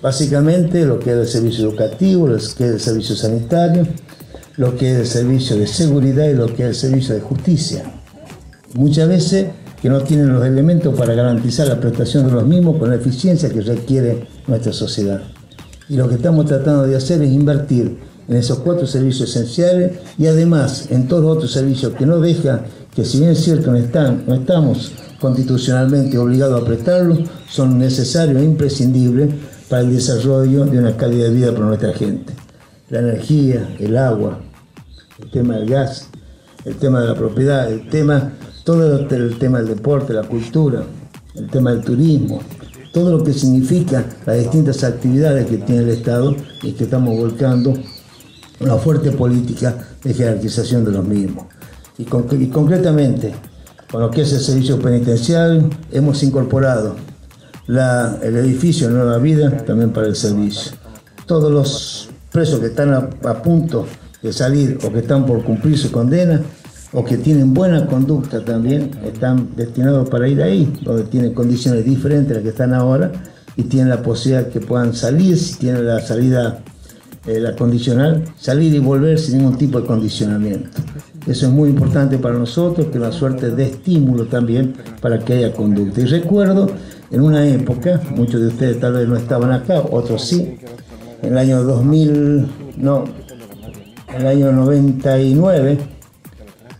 Básicamente 0.01 0.85
lo 0.85 1.01
que 1.01 1.11
es 1.11 1.17
el 1.17 1.27
servicio 1.27 1.69
educativo, 1.69 2.29
lo 2.29 2.37
que 2.37 2.43
es 2.43 2.61
el 2.61 2.81
servicio 2.81 3.17
sanitario, 3.17 3.87
lo 4.57 4.77
que 4.77 4.93
es 4.93 4.99
el 4.99 5.07
servicio 5.07 5.57
de 5.57 5.67
seguridad 5.67 6.29
y 6.29 6.35
lo 6.35 6.47
que 6.47 6.63
es 6.63 6.69
el 6.69 6.75
servicio 6.77 7.15
de 7.15 7.21
justicia. 7.21 7.83
Muchas 8.75 9.09
veces 9.09 9.47
que 9.83 9.89
no 9.89 10.01
tienen 10.03 10.33
los 10.33 10.45
elementos 10.47 10.97
para 10.97 11.15
garantizar 11.15 11.67
la 11.67 11.81
prestación 11.81 12.27
de 12.27 12.33
los 12.33 12.47
mismos 12.47 12.77
con 12.79 12.91
la 12.91 12.97
eficiencia 12.97 13.51
que 13.51 13.61
requiere 13.61 14.29
nuestra 14.47 14.73
sociedad. 14.73 15.23
Y 15.89 15.97
lo 15.97 16.09
que 16.09 16.17
estamos 16.17 16.47
tratando 16.47 16.87
de 16.87 16.97
hacer 16.97 17.23
es 17.23 17.31
invertir 17.31 17.99
en 18.29 18.37
esos 18.37 18.59
cuatro 18.61 18.87
servicios 18.87 19.31
esenciales 19.31 19.99
y 20.19 20.27
además 20.27 20.89
en 20.91 21.09
todos 21.09 21.23
los 21.23 21.37
otros 21.37 21.53
servicios 21.53 21.95
que 21.95 22.07
no 22.07 22.21
deja 22.21 22.65
que 22.95 23.05
si 23.05 23.19
bien 23.19 23.31
es 23.31 23.45
cierto 23.45 23.71
no, 23.71 23.77
están, 23.77 24.25
no 24.27 24.35
estamos 24.35 24.93
constitucionalmente 25.21 26.19
obligados 26.19 26.63
a 26.63 26.65
prestarlos, 26.65 27.21
son 27.49 27.79
necesarios 27.79 28.41
e 28.41 28.45
imprescindibles 28.45 29.35
para 29.69 29.83
el 29.83 29.95
desarrollo 29.95 30.65
de 30.65 30.79
una 30.79 30.97
calidad 30.97 31.27
de 31.27 31.35
vida 31.35 31.53
para 31.53 31.67
nuestra 31.67 31.93
gente. 31.93 32.33
La 32.89 33.01
energía, 33.01 33.77
el 33.79 33.97
agua, 33.97 34.41
el 35.23 35.31
tema 35.31 35.57
del 35.57 35.69
gas, 35.69 36.09
el 36.65 36.77
tema 36.77 37.01
de 37.01 37.09
la 37.09 37.15
propiedad, 37.15 37.71
el 37.71 37.89
tema, 37.89 38.33
todo 38.65 38.99
el 38.99 39.39
tema 39.39 39.59
del 39.59 39.69
deporte, 39.69 40.13
la 40.13 40.23
cultura, 40.23 40.83
el 41.35 41.49
tema 41.49 41.73
del 41.73 41.83
turismo, 41.83 42.41
todo 42.93 43.19
lo 43.19 43.25
que 43.25 43.33
significa 43.33 44.07
las 44.25 44.39
distintas 44.39 44.83
actividades 44.85 45.47
que 45.47 45.59
tiene 45.59 45.83
el 45.83 45.91
Estado 45.91 46.35
y 46.63 46.73
que 46.73 46.85
estamos 46.85 47.15
volcando 47.15 47.75
una 48.61 48.77
fuerte 48.77 49.13
política 49.13 49.77
de 50.03 50.15
jerarquización 50.15 50.85
de 50.85 50.93
los 50.93 51.05
mismos. 51.05 51.47
Y, 51.99 52.05
concretamente, 52.05 53.35
con 53.91 54.03
lo 54.03 54.11
que 54.11 54.23
es 54.23 54.33
el 54.33 54.41
servicio 54.41 54.79
penitenciario, 54.79 55.69
hemos 55.91 56.23
incorporado 56.23 56.97
el 57.69 58.37
edificio 58.37 58.91
Nueva 58.91 59.19
Vida 59.19 59.51
también 59.65 59.91
para 59.91 60.07
el 60.07 60.17
servicio. 60.17 60.73
Todos 61.27 61.51
los 61.51 62.11
presos 62.31 62.61
que 62.61 62.67
están 62.67 62.93
a, 62.93 63.43
punto 63.43 63.87
de 64.23 64.33
salir 64.33 64.79
o 64.85 64.93
que 64.93 65.01
están 65.01 65.25
por 65.27 65.43
cumplir 65.43 65.79
su 65.79 65.91
condena 65.91 66.43
o 66.93 67.05
que 67.05 67.17
tienen 67.17 67.55
buena 67.55 67.87
conducta 67.87 68.45
también 68.45 68.91
están 69.05 69.51
destinados 69.57 70.09
para 70.09 70.29
ir 70.29 70.43
ahí, 70.43 70.73
donde 70.83 71.05
tienen 71.05 71.35
condiciones 71.35 71.85
diferentes 71.85 72.33
a 72.33 72.35
las 72.35 72.43
que 72.43 72.51
están 72.51 72.75
ahora 72.75 73.11
y 73.57 73.65
tienen 73.65 73.89
la 73.89 74.03
posibilidad 74.03 74.49
que 74.49 74.61
puedan 74.61 74.95
salir, 74.95 75.39
si 75.39 75.55
tienen 75.55 75.87
la 75.87 76.01
salida 76.01 76.63
eh, 77.27 77.41
la 77.41 77.57
condicional, 77.57 78.25
salir 78.39 78.73
y 78.75 78.79
volver 78.79 79.19
sin 79.19 79.39
ningún 79.39 79.59
tipo 79.59 79.81
de 79.81 79.87
condicionamiento. 79.87 80.79
Eso 81.27 81.47
es 81.47 81.53
muy 81.53 81.71
importante 81.71 82.19
para 82.19 82.39
nosotros, 82.39 82.87
que 82.87 83.01
la 83.01 83.11
suerte 83.11 83.51
de 83.51 83.65
estímulo 83.65 84.27
también 84.27 84.75
para 85.01 85.19
que 85.19 85.33
haya 85.33 85.53
conducta. 85.53 86.01
Y 86.01 86.05
recuerdo 86.05 86.69
en 87.11 87.21
una 87.21 87.45
época, 87.49 88.01
muchos 88.15 88.41
de 88.41 88.47
ustedes 88.47 88.79
tal 88.79 88.93
vez 88.93 89.09
no 89.09 89.17
estaban 89.17 89.51
acá, 89.51 89.81
otros 89.91 90.23
sí, 90.23 90.57
en 91.23 91.33
el 91.33 91.39
año 91.39 91.65
2000, 91.65 92.47
no, 92.77 93.05
en 94.15 94.21
el 94.21 94.27
año 94.27 94.53
99, 94.53 95.79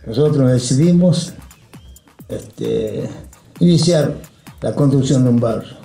nosotros 0.05 0.49
decidimos 0.49 1.33
este, 2.29 3.09
iniciar 3.59 4.15
la 4.61 4.73
construcción 4.73 5.25
de 5.25 5.29
un 5.29 5.39
barrio. 5.41 5.75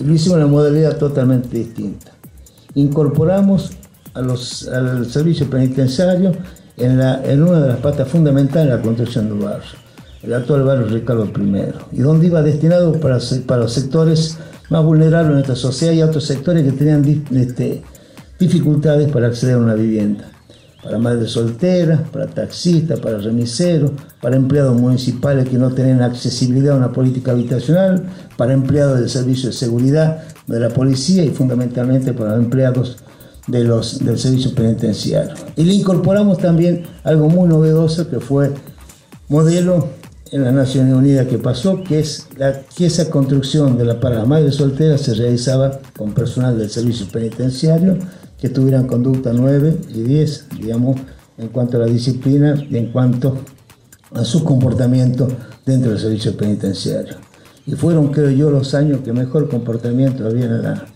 Y 0.00 0.04
lo 0.04 0.14
hicimos 0.14 0.38
en 0.38 0.44
una 0.44 0.52
modalidad 0.52 0.98
totalmente 0.98 1.56
distinta. 1.56 2.12
Incorporamos 2.74 3.72
al 4.14 5.06
servicio 5.06 5.50
penitenciario 5.50 6.32
en, 6.76 7.00
en 7.00 7.42
una 7.42 7.60
de 7.60 7.68
las 7.68 7.78
patas 7.78 8.08
fundamentales 8.08 8.70
de 8.70 8.76
la 8.76 8.82
construcción 8.82 9.28
del 9.28 9.38
barrio, 9.38 9.70
el 10.22 10.34
actual 10.34 10.62
barrio 10.62 10.86
Ricardo 10.86 11.26
I, 11.26 11.98
y 11.98 12.00
donde 12.00 12.26
iba 12.26 12.42
destinado 12.42 12.92
para, 13.00 13.18
para 13.46 13.62
los 13.62 13.72
sectores 13.72 14.38
más 14.70 14.84
vulnerables 14.84 15.28
de 15.28 15.34
nuestra 15.34 15.56
sociedad 15.56 15.92
y 15.92 16.02
otros 16.02 16.24
sectores 16.24 16.64
que 16.64 16.72
tenían 16.72 17.24
este, 17.32 17.82
dificultades 18.38 19.10
para 19.10 19.26
acceder 19.28 19.56
a 19.56 19.58
una 19.58 19.74
vivienda. 19.74 20.30
Para 20.82 20.98
madres 20.98 21.30
solteras, 21.30 22.00
para 22.10 22.26
taxistas, 22.26 23.00
para 23.00 23.16
remiseros, 23.16 23.92
para 24.20 24.36
empleados 24.36 24.78
municipales 24.78 25.48
que 25.48 25.56
no 25.56 25.70
tienen 25.70 26.02
accesibilidad 26.02 26.74
a 26.74 26.78
una 26.78 26.92
política 26.92 27.32
habitacional, 27.32 28.04
para 28.36 28.52
empleados 28.52 29.00
del 29.00 29.08
servicio 29.08 29.48
de 29.48 29.54
seguridad 29.54 30.24
de 30.46 30.60
la 30.60 30.68
policía 30.68 31.24
y 31.24 31.30
fundamentalmente 31.30 32.12
para 32.12 32.34
empleados 32.36 32.98
de 33.46 33.64
los, 33.64 34.04
del 34.04 34.18
servicio 34.18 34.54
penitenciario. 34.54 35.34
Y 35.56 35.64
le 35.64 35.74
incorporamos 35.74 36.38
también 36.38 36.84
algo 37.02 37.28
muy 37.28 37.48
novedoso 37.48 38.08
que 38.08 38.20
fue 38.20 38.52
modelo 39.28 39.88
en 40.30 40.42
las 40.44 40.52
Naciones 40.52 40.94
Unidas 40.94 41.26
que 41.26 41.38
pasó, 41.38 41.82
que 41.84 42.00
es 42.00 42.26
la, 42.36 42.62
que 42.76 42.86
esa 42.86 43.10
construcción 43.10 43.78
de 43.78 43.84
la, 43.84 44.00
para 44.00 44.16
las 44.16 44.26
madres 44.26 44.56
solteras 44.56 45.02
se 45.02 45.14
realizaba 45.14 45.78
con 45.96 46.12
personal 46.12 46.58
del 46.58 46.70
servicio 46.70 47.06
penitenciario 47.06 47.98
que 48.40 48.48
tuvieran 48.48 48.86
conducta 48.86 49.32
9 49.32 49.78
y 49.94 50.02
10, 50.02 50.46
digamos, 50.60 51.00
en 51.38 51.48
cuanto 51.48 51.76
a 51.76 51.80
la 51.80 51.86
disciplina 51.86 52.54
y 52.68 52.76
en 52.76 52.92
cuanto 52.92 53.38
a 54.12 54.24
su 54.24 54.44
comportamiento 54.44 55.28
dentro 55.64 55.90
del 55.90 56.00
servicio 56.00 56.36
penitenciario. 56.36 57.16
Y 57.66 57.72
fueron, 57.72 58.08
creo 58.08 58.30
yo, 58.30 58.50
los 58.50 58.74
años 58.74 59.00
que 59.04 59.12
mejor 59.12 59.48
comportamiento 59.48 60.26
había 60.26 60.44
en, 60.44 60.93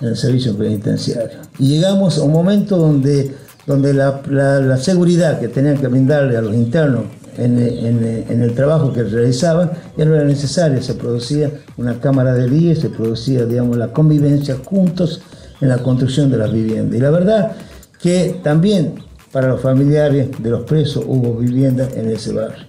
en 0.00 0.08
el 0.08 0.16
servicio 0.16 0.56
penitenciario. 0.56 1.38
Y 1.58 1.68
llegamos 1.68 2.18
a 2.18 2.22
un 2.22 2.32
momento 2.32 2.76
donde, 2.76 3.34
donde 3.66 3.94
la, 3.94 4.20
la, 4.28 4.76
seguridad 4.76 5.40
que 5.40 5.48
tenían 5.48 5.78
que 5.78 5.86
brindarle 5.88 6.36
a 6.36 6.42
los 6.42 6.54
internos 6.54 7.04
en, 7.36 7.58
en, 7.58 8.24
en, 8.28 8.42
el 8.42 8.54
trabajo 8.54 8.92
que 8.92 9.02
realizaban 9.02 9.70
ya 9.96 10.04
no 10.04 10.14
era 10.14 10.24
necesaria, 10.24 10.80
se 10.82 10.94
producía 10.94 11.50
una 11.76 11.98
cámara 12.00 12.34
de 12.34 12.48
día, 12.48 12.76
se 12.76 12.90
producía, 12.90 13.44
digamos, 13.44 13.76
la 13.76 13.92
convivencia 13.92 14.56
juntos 14.64 15.22
en 15.60 15.68
la 15.68 15.78
construcción 15.78 16.30
de 16.30 16.38
las 16.38 16.52
viviendas. 16.52 16.96
Y 16.96 17.00
la 17.00 17.10
verdad 17.10 17.52
que 18.00 18.40
también 18.42 18.94
para 19.32 19.48
los 19.48 19.60
familiares 19.60 20.28
de 20.38 20.50
los 20.50 20.64
presos 20.64 21.04
hubo 21.06 21.36
vivienda 21.38 21.88
en 21.96 22.10
ese 22.10 22.32
barrio. 22.32 22.66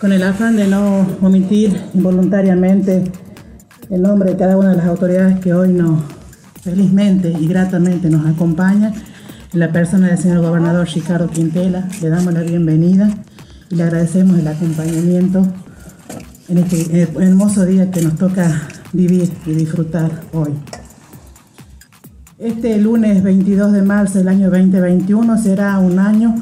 Con 0.00 0.12
el 0.12 0.22
afán 0.22 0.56
de 0.56 0.66
no 0.66 1.06
omitir 1.20 1.78
involuntariamente 1.92 3.04
el 3.90 4.00
nombre 4.00 4.30
de 4.30 4.36
cada 4.36 4.56
una 4.56 4.70
de 4.70 4.76
las 4.76 4.86
autoridades 4.86 5.40
que 5.40 5.52
hoy 5.52 5.74
nos 5.74 6.00
felizmente 6.62 7.34
y 7.38 7.46
gratamente 7.46 8.10
nos 8.10 8.26
acompañan, 8.26 8.94
en 9.52 9.60
la 9.60 9.72
persona 9.72 10.08
del 10.08 10.18
señor 10.18 10.42
gobernador 10.42 10.88
Ricardo 10.88 11.28
Quintela, 11.28 11.88
le 12.00 12.08
damos 12.08 12.32
la 12.32 12.42
bienvenida 12.42 13.10
y 13.68 13.74
le 13.74 13.82
agradecemos 13.82 14.38
el 14.38 14.46
acompañamiento 14.46 15.46
en 16.48 16.58
este 16.58 17.02
hermoso 17.02 17.64
día 17.64 17.90
que 17.90 18.02
nos 18.02 18.16
toca 18.16 18.68
vivir 18.92 19.30
y 19.46 19.52
disfrutar 19.52 20.10
hoy. 20.32 20.52
Este 22.38 22.78
lunes 22.78 23.22
22 23.22 23.72
de 23.72 23.82
marzo 23.82 24.18
del 24.18 24.28
año 24.28 24.50
2021 24.50 25.38
será 25.38 25.78
un 25.78 25.98
año 25.98 26.34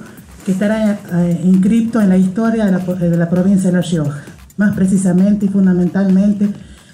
que 0.44 0.52
estará 0.52 0.98
eh, 1.12 1.40
inscripto 1.44 2.00
en 2.00 2.08
la 2.08 2.16
historia 2.16 2.66
de 2.66 2.72
la, 2.72 2.78
de 2.78 3.16
la, 3.16 3.28
provincia 3.28 3.70
de 3.70 3.76
La 3.76 3.82
Rioja, 3.82 4.22
más 4.56 4.74
precisamente 4.74 5.46
y 5.46 5.48
fundamentalmente 5.48 6.48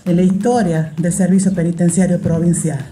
en 0.04 0.16
la 0.16 0.22
historia 0.22 0.92
del 0.96 1.12
servicio 1.12 1.52
penitenciario 1.52 2.20
provincial. 2.20 2.84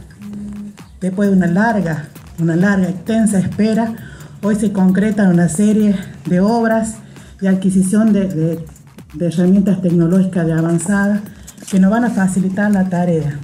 Después 1.02 1.28
de 1.28 1.36
una 1.36 1.48
larga, 1.48 2.06
una 2.38 2.56
larga, 2.56 2.88
extensa 2.88 3.38
espera, 3.38 3.94
hoy 4.42 4.56
se 4.56 4.72
concretan 4.72 5.28
una 5.28 5.50
serie 5.50 5.94
de 6.24 6.40
obras 6.40 6.94
y 7.42 7.48
adquisición 7.48 8.14
de, 8.14 8.28
de, 8.28 8.64
de 9.12 9.26
herramientas 9.26 9.82
tecnológicas 9.82 10.46
de 10.46 10.54
avanzada 10.54 11.20
que 11.70 11.78
nos 11.78 11.90
van 11.90 12.04
a 12.04 12.10
facilitar 12.10 12.70
la 12.70 12.88
tarea 12.88 13.38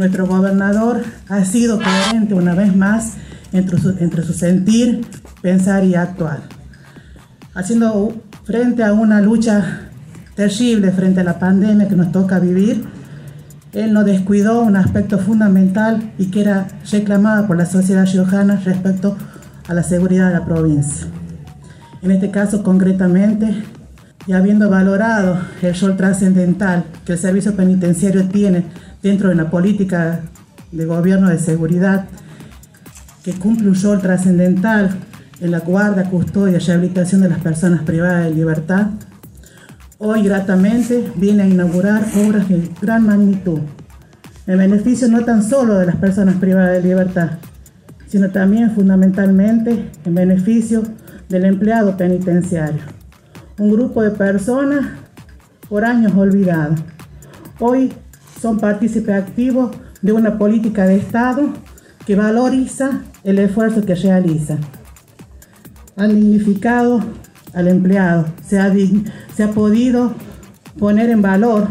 nuestro 0.00 0.26
gobernador 0.26 1.02
ha 1.28 1.44
sido 1.44 1.78
coherente 1.78 2.34
una 2.34 2.54
vez 2.54 2.74
más 2.74 3.14
entre 3.52 3.78
su, 3.78 3.90
entre 3.98 4.22
su 4.22 4.32
sentir, 4.32 5.06
pensar 5.42 5.84
y 5.84 5.94
actuar, 5.94 6.40
haciendo 7.54 8.14
frente 8.44 8.82
a 8.82 8.92
una 8.92 9.20
lucha 9.20 9.90
terrible 10.34 10.90
frente 10.92 11.20
a 11.20 11.24
la 11.24 11.38
pandemia 11.38 11.88
que 11.88 11.96
nos 11.96 12.12
toca 12.12 12.38
vivir. 12.38 12.84
Él 13.72 13.92
no 13.92 14.02
descuidó 14.02 14.62
un 14.62 14.76
aspecto 14.76 15.18
fundamental 15.18 16.12
y 16.18 16.26
que 16.26 16.40
era 16.40 16.66
reclamado 16.90 17.46
por 17.46 17.56
la 17.56 17.66
sociedad 17.66 18.06
riojana 18.06 18.60
respecto 18.64 19.16
a 19.68 19.74
la 19.74 19.82
seguridad 19.84 20.28
de 20.28 20.34
la 20.34 20.44
provincia. 20.44 21.06
En 22.02 22.10
este 22.10 22.30
caso 22.30 22.62
concretamente, 22.62 23.62
y 24.26 24.32
habiendo 24.32 24.68
valorado 24.68 25.38
el 25.62 25.78
rol 25.78 25.96
trascendental 25.96 26.84
que 27.04 27.12
el 27.12 27.18
servicio 27.18 27.54
penitenciario 27.54 28.26
tiene 28.28 28.64
dentro 29.02 29.28
de 29.28 29.34
una 29.34 29.50
política 29.50 30.20
de 30.72 30.84
gobierno 30.84 31.30
de 31.30 31.38
seguridad 31.38 32.06
que 33.24 33.32
cumple 33.32 33.68
un 33.68 33.82
rol 33.82 34.00
trascendental 34.00 34.90
en 35.40 35.50
la 35.50 35.60
guarda, 35.60 36.04
custodia 36.04 36.56
y 36.56 36.60
rehabilitación 36.60 37.22
de 37.22 37.28
las 37.28 37.40
personas 37.40 37.82
privadas 37.82 38.24
de 38.24 38.34
libertad, 38.34 38.88
hoy 40.02 40.22
gratamente 40.22 41.12
viene 41.16 41.42
a 41.42 41.46
inaugurar 41.46 42.02
obras 42.26 42.48
de 42.48 42.70
gran 42.80 43.04
magnitud, 43.04 43.60
en 44.46 44.56
beneficio 44.56 45.08
no 45.08 45.22
tan 45.26 45.42
solo 45.42 45.76
de 45.78 45.84
las 45.84 45.96
personas 45.96 46.36
privadas 46.36 46.82
de 46.82 46.88
libertad, 46.88 47.32
sino 48.06 48.30
también 48.30 48.70
fundamentalmente 48.74 49.90
en 50.06 50.14
beneficio 50.14 50.82
del 51.28 51.44
empleado 51.44 51.98
penitenciario, 51.98 52.80
un 53.58 53.72
grupo 53.72 54.02
de 54.02 54.12
personas 54.12 54.86
por 55.68 55.84
años 55.84 56.14
olvidadas. 56.16 56.80
Hoy 57.58 57.92
son 58.40 58.58
partícipes 58.58 59.14
activos 59.14 59.70
de 60.00 60.12
una 60.12 60.38
política 60.38 60.86
de 60.86 60.96
Estado 60.96 61.52
que 62.06 62.16
valoriza 62.16 63.02
el 63.22 63.38
esfuerzo 63.38 63.84
que 63.84 63.94
realiza. 63.94 64.56
Han 65.96 66.14
dignificado 66.14 67.00
al 67.54 67.68
empleado, 67.68 68.26
se 68.46 68.58
ha, 68.58 68.72
se 69.34 69.42
ha 69.42 69.50
podido 69.50 70.14
poner 70.78 71.10
en 71.10 71.22
valor 71.22 71.68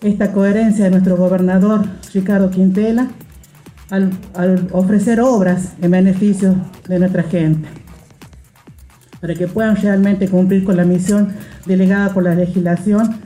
esta 0.00 0.32
coherencia 0.32 0.84
de 0.84 0.90
nuestro 0.90 1.16
gobernador 1.16 1.86
Ricardo 2.12 2.50
Quintela 2.50 3.08
al, 3.90 4.10
al, 4.34 4.68
ofrecer 4.72 5.20
obras 5.20 5.74
en 5.80 5.90
beneficio 5.90 6.56
de 6.88 6.98
nuestra 6.98 7.22
gente, 7.22 7.68
para 9.20 9.34
que 9.34 9.46
puedan 9.46 9.76
realmente 9.76 10.28
cumplir 10.28 10.64
con 10.64 10.76
la 10.76 10.84
misión 10.84 11.32
delegada 11.66 12.12
por 12.12 12.22
la 12.22 12.34
legislación 12.34 13.20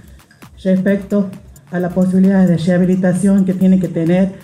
respecto 0.63 1.31
a 1.71 1.81
la 1.81 1.91
posibilidad 1.91 2.47
de 2.47 2.57
rehabilitación 2.57 3.45
que 3.45 3.55
tiene 3.55 3.79
que 3.79 3.89
tener 3.89 4.35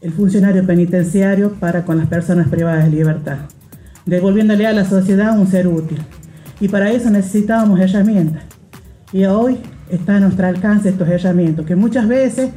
el 0.00 0.12
funcionario 0.12 0.66
penitenciario 0.66 1.52
para 1.52 1.84
con 1.84 1.98
las 1.98 2.08
personas 2.08 2.48
privadas 2.48 2.84
de 2.84 2.90
libertad, 2.90 3.38
devolviéndole 4.06 4.66
a 4.66 4.72
la 4.72 4.84
sociedad 4.84 5.38
un 5.38 5.46
ser 5.46 5.66
útil. 5.66 5.98
Y 6.60 6.68
para 6.68 6.90
eso 6.90 7.10
necesitábamos 7.10 7.80
herramientas. 7.80 8.42
Y 9.12 9.24
hoy 9.24 9.58
está 9.90 10.16
a 10.16 10.20
nuestro 10.20 10.46
alcance 10.46 10.88
estos 10.88 11.08
herramientas, 11.08 11.66
que 11.66 11.76
muchas 11.76 12.08
veces 12.08 12.50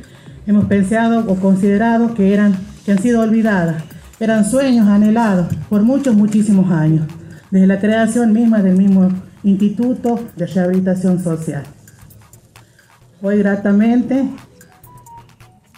hemos 0.47 0.65
pensado 0.65 1.25
o 1.27 1.35
considerado 1.35 2.13
que, 2.13 2.33
eran, 2.33 2.55
que 2.85 2.91
han 2.91 2.99
sido 2.99 3.21
olvidadas. 3.21 3.83
Eran 4.19 4.45
sueños 4.45 4.87
anhelados 4.87 5.47
por 5.69 5.83
muchos, 5.83 6.15
muchísimos 6.15 6.71
años, 6.71 7.05
desde 7.51 7.67
la 7.67 7.79
creación 7.79 8.31
misma 8.31 8.61
del 8.61 8.77
mismo 8.77 9.09
Instituto 9.43 10.19
de 10.35 10.47
Rehabilitación 10.47 11.21
Social. 11.23 11.63
Hoy 13.21 13.39
gratamente, 13.39 14.29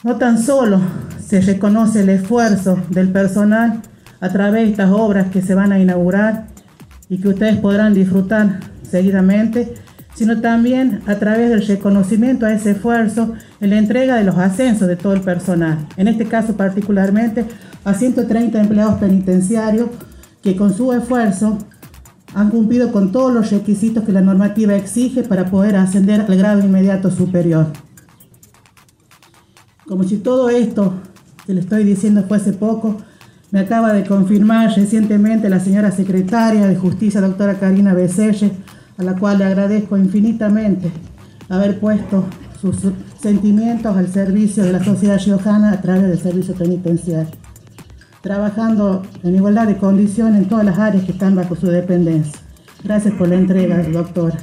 no 0.03 0.15
tan 0.17 0.41
solo 0.41 0.79
se 1.25 1.41
reconoce 1.41 2.01
el 2.01 2.09
esfuerzo 2.09 2.79
del 2.89 3.09
personal 3.09 3.81
a 4.19 4.29
través 4.29 4.63
de 4.63 4.71
estas 4.71 4.91
obras 4.91 5.29
que 5.31 5.41
se 5.41 5.55
van 5.55 5.71
a 5.71 5.79
inaugurar 5.79 6.47
y 7.09 7.19
que 7.19 7.29
ustedes 7.29 7.57
podrán 7.57 7.93
disfrutar 7.93 8.59
seguidamente, 8.89 9.73
sino 10.15 10.41
también 10.41 11.01
a 11.05 11.15
través 11.15 11.49
del 11.49 11.65
reconocimiento 11.65 12.45
a 12.45 12.53
ese 12.53 12.71
esfuerzo 12.71 13.33
en 13.61 13.69
la 13.69 13.77
entrega 13.77 14.15
de 14.15 14.23
los 14.23 14.37
ascensos 14.37 14.87
de 14.87 14.95
todo 14.95 15.13
el 15.13 15.21
personal. 15.21 15.87
En 15.95 16.07
este 16.07 16.25
caso 16.25 16.57
particularmente 16.57 17.45
a 17.83 17.93
130 17.93 18.59
empleados 18.59 18.95
penitenciarios 18.95 19.89
que 20.41 20.55
con 20.55 20.73
su 20.73 20.91
esfuerzo 20.93 21.57
han 22.33 22.49
cumplido 22.49 22.91
con 22.91 23.11
todos 23.11 23.33
los 23.33 23.51
requisitos 23.51 24.03
que 24.03 24.11
la 24.11 24.21
normativa 24.21 24.75
exige 24.75 25.23
para 25.23 25.45
poder 25.45 25.75
ascender 25.75 26.21
al 26.21 26.37
grado 26.37 26.59
inmediato 26.59 27.09
superior. 27.09 27.67
Como 29.85 30.03
si 30.03 30.17
todo 30.17 30.49
esto 30.49 30.93
que 31.45 31.53
le 31.53 31.61
estoy 31.61 31.83
diciendo 31.85 32.25
fuese 32.27 32.51
poco, 32.53 32.97
me 33.51 33.59
acaba 33.59 33.93
de 33.93 34.05
confirmar 34.05 34.75
recientemente 34.75 35.49
la 35.49 35.59
señora 35.59 35.91
secretaria 35.91 36.67
de 36.67 36.75
Justicia, 36.75 37.21
doctora 37.21 37.59
Karina 37.59 37.93
Becerre, 37.93 38.51
a 38.97 39.03
la 39.03 39.15
cual 39.15 39.39
le 39.39 39.45
agradezco 39.45 39.97
infinitamente 39.97 40.91
haber 41.49 41.79
puesto 41.79 42.25
sus 42.59 42.75
sentimientos 43.21 43.95
al 43.95 44.07
servicio 44.07 44.63
de 44.63 44.73
la 44.73 44.83
sociedad 44.83 45.19
riojana 45.23 45.71
a 45.71 45.81
través 45.81 46.03
del 46.03 46.19
servicio 46.19 46.55
penitenciario 46.55 47.31
trabajando 48.27 49.03
en 49.23 49.35
igualdad 49.35 49.67
de 49.67 49.77
condiciones 49.77 50.41
en 50.41 50.49
todas 50.49 50.65
las 50.65 50.77
áreas 50.77 51.05
que 51.05 51.13
están 51.13 51.33
bajo 51.33 51.55
su 51.55 51.67
dependencia. 51.67 52.41
Gracias 52.83 53.13
por 53.13 53.29
la 53.29 53.35
entrega, 53.35 53.81
doctora. 53.83 54.37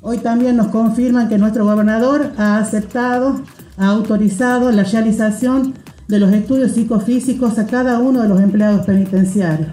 Hoy 0.00 0.18
también 0.18 0.56
nos 0.56 0.68
confirman 0.68 1.28
que 1.28 1.38
nuestro 1.38 1.64
gobernador 1.64 2.32
ha 2.36 2.58
aceptado, 2.58 3.42
ha 3.76 3.86
autorizado 3.86 4.72
la 4.72 4.82
realización 4.82 5.74
de 6.08 6.18
los 6.18 6.32
estudios 6.32 6.72
psicofísicos 6.72 7.58
a 7.58 7.66
cada 7.66 7.98
uno 7.98 8.22
de 8.22 8.28
los 8.28 8.40
empleados 8.40 8.84
penitenciarios. 8.86 9.68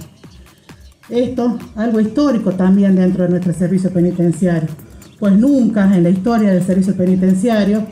Esto, 1.09 1.57
algo 1.75 1.99
histórico 1.99 2.51
también 2.51 2.95
dentro 2.95 3.23
de 3.23 3.29
nuestro 3.29 3.53
servicio 3.53 3.91
penitenciario, 3.91 4.69
pues 5.19 5.33
nunca 5.33 5.85
en 5.95 6.03
la 6.03 6.09
historia 6.09 6.51
del 6.51 6.63
servicio 6.63 6.95
penitenciario 6.95 7.85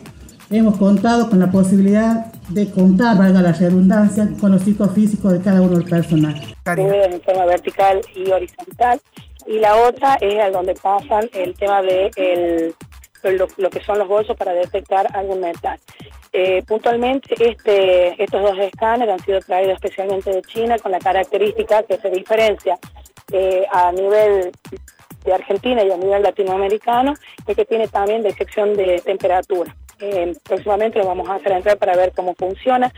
hemos 0.50 0.78
contado 0.78 1.30
con 1.30 1.40
la 1.40 1.50
posibilidad 1.50 2.32
de 2.50 2.70
contar, 2.70 3.18
valga 3.18 3.42
la 3.42 3.54
redundancia, 3.54 4.30
con 4.40 4.52
los 4.52 4.64
psicofísicos 4.64 5.32
de 5.32 5.42
cada 5.42 5.62
uno 5.62 5.78
del 5.78 5.90
personal. 5.90 6.36
En 6.66 7.22
forma 7.22 7.46
vertical 7.46 8.02
y 8.16 8.30
horizontal. 8.30 9.00
Y 9.48 9.60
la 9.60 9.76
otra 9.76 10.16
es 10.22 10.40
a 10.40 10.50
donde 10.52 10.74
pasan 10.76 11.30
el 11.34 11.54
tema 11.56 11.82
de 11.82 12.12
el, 12.16 12.76
lo, 13.38 13.70
que 13.70 13.84
son 13.84 14.00
los 14.00 14.08
bolsos 14.08 14.36
para 14.38 14.54
detectar 14.54 15.08
algún 15.16 15.42
metal. 15.42 15.80
Eh, 16.36 16.64
puntualmente, 16.68 17.36
este, 17.40 18.22
estos 18.22 18.42
dos 18.42 18.58
escáneres 18.58 19.14
han 19.14 19.24
sido 19.24 19.40
traídos 19.42 19.76
especialmente 19.76 20.32
de 20.32 20.42
China 20.42 20.80
con 20.80 20.92
la 20.92 20.98
característica 20.98 21.84
que 21.84 21.98
se 21.98 22.10
diferencia 22.10 22.80
eh, 23.32 23.64
a 23.72 23.92
nivel 23.92 24.52
de 25.24 25.34
Argentina 25.34 25.84
y 25.84 25.92
a 25.92 25.98
nivel 25.98 26.24
latinoamericano, 26.24 27.14
es 27.46 27.56
que 27.56 27.66
tiene 27.66 27.88
también 27.88 28.24
detección 28.24 28.74
de 28.74 29.00
temperatura. 29.06 29.76
Eh, 30.00 30.34
próximamente 30.44 30.98
lo 30.98 31.06
vamos 31.06 31.30
a 31.30 31.36
hacer 31.36 31.52
entrar 31.52 31.78
para 31.78 31.96
ver 31.96 32.12
cómo 32.16 32.34
funciona, 32.34 32.92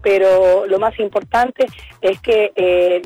pero 0.00 0.64
lo 0.64 0.78
más 0.78 0.98
importante 0.98 1.66
es 2.00 2.18
que 2.22 2.52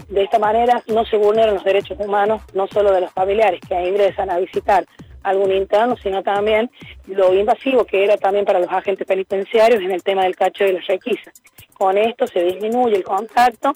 de 0.08 0.22
esta 0.22 0.38
manera 0.38 0.80
no 0.86 1.04
se 1.04 1.16
vulneran 1.16 1.54
los 1.54 1.64
derechos 1.64 1.98
humanos, 1.98 2.40
no 2.54 2.68
solo 2.68 2.92
de 2.92 3.00
los 3.00 3.12
familiares 3.12 3.60
que 3.68 3.74
ingresan 3.84 4.30
a 4.30 4.38
visitar 4.38 4.86
algún 5.22 5.52
interno, 5.52 5.96
sino 5.96 6.22
también 6.22 6.70
lo 7.06 7.34
invasivo 7.34 7.84
que 7.84 8.04
era 8.04 8.16
también 8.16 8.44
para 8.44 8.58
los 8.58 8.70
agentes 8.70 9.06
penitenciarios 9.06 9.82
en 9.82 9.90
el 9.90 10.02
tema 10.02 10.24
del 10.24 10.36
cacho 10.36 10.64
y 10.64 10.72
las 10.72 10.86
requisas. 10.86 11.32
Con 11.74 11.98
esto 11.98 12.26
se 12.26 12.44
disminuye 12.44 12.96
el 12.96 13.04
contacto, 13.04 13.74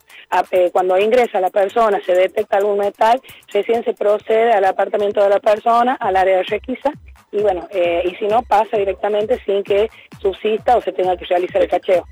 eh, 0.52 0.70
cuando 0.72 0.98
ingresa 0.98 1.40
la 1.40 1.50
persona 1.50 2.00
se 2.04 2.14
detecta 2.14 2.58
algún 2.58 2.78
metal, 2.78 3.20
recién 3.52 3.82
se 3.84 3.94
procede 3.94 4.52
al 4.52 4.64
apartamento 4.64 5.22
de 5.22 5.30
la 5.30 5.40
persona, 5.40 5.94
al 5.94 6.16
área 6.16 6.38
de 6.38 6.42
requisa 6.44 6.92
y 7.32 7.42
bueno, 7.42 7.66
eh, 7.70 8.02
y 8.04 8.14
si 8.16 8.26
no, 8.26 8.42
pasa 8.42 8.76
directamente 8.76 9.38
sin 9.44 9.62
que 9.62 9.90
subsista 10.20 10.76
o 10.76 10.80
se 10.80 10.92
tenga 10.92 11.16
que 11.16 11.24
realizar 11.26 11.60
el 11.60 11.68
cacheo. 11.68 12.06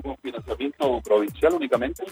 Con 0.00 0.16
financiamiento 0.18 1.00
provincial 1.02 1.54
únicamente? 1.54 2.04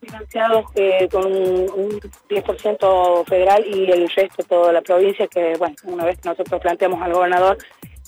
Financiados 0.00 0.64
eh, 0.74 1.08
con 1.10 1.26
un 1.26 2.00
10% 2.28 3.26
federal 3.26 3.64
y 3.66 3.90
el 3.90 4.08
resto 4.08 4.42
toda 4.44 4.72
la 4.72 4.82
provincia, 4.82 5.26
que 5.26 5.54
bueno, 5.58 5.74
una 5.84 6.04
vez 6.04 6.18
que 6.20 6.28
nosotros 6.28 6.60
planteamos 6.60 7.02
al 7.02 7.12
gobernador, 7.12 7.58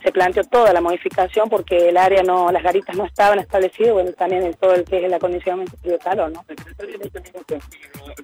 se 0.02 0.12
planteó 0.12 0.44
toda 0.44 0.73
la 0.73 0.80
modificación 0.80 1.49
porque 1.49 1.88
el 1.88 1.97
área 1.97 2.23
no, 2.23 2.52
las 2.52 2.62
garitas 2.62 2.97
no 2.97 3.04
estaban 3.04 3.40
establecidas, 3.40 3.92
bueno, 3.92 4.12
también 4.12 4.44
en 4.44 4.54
todo 4.54 4.75
el 4.75 4.85
que 4.85 4.99
es 4.99 5.04
el 5.04 5.14
acondicionamiento 5.14 5.76
tributario, 5.82 6.28
¿no? 6.28 6.44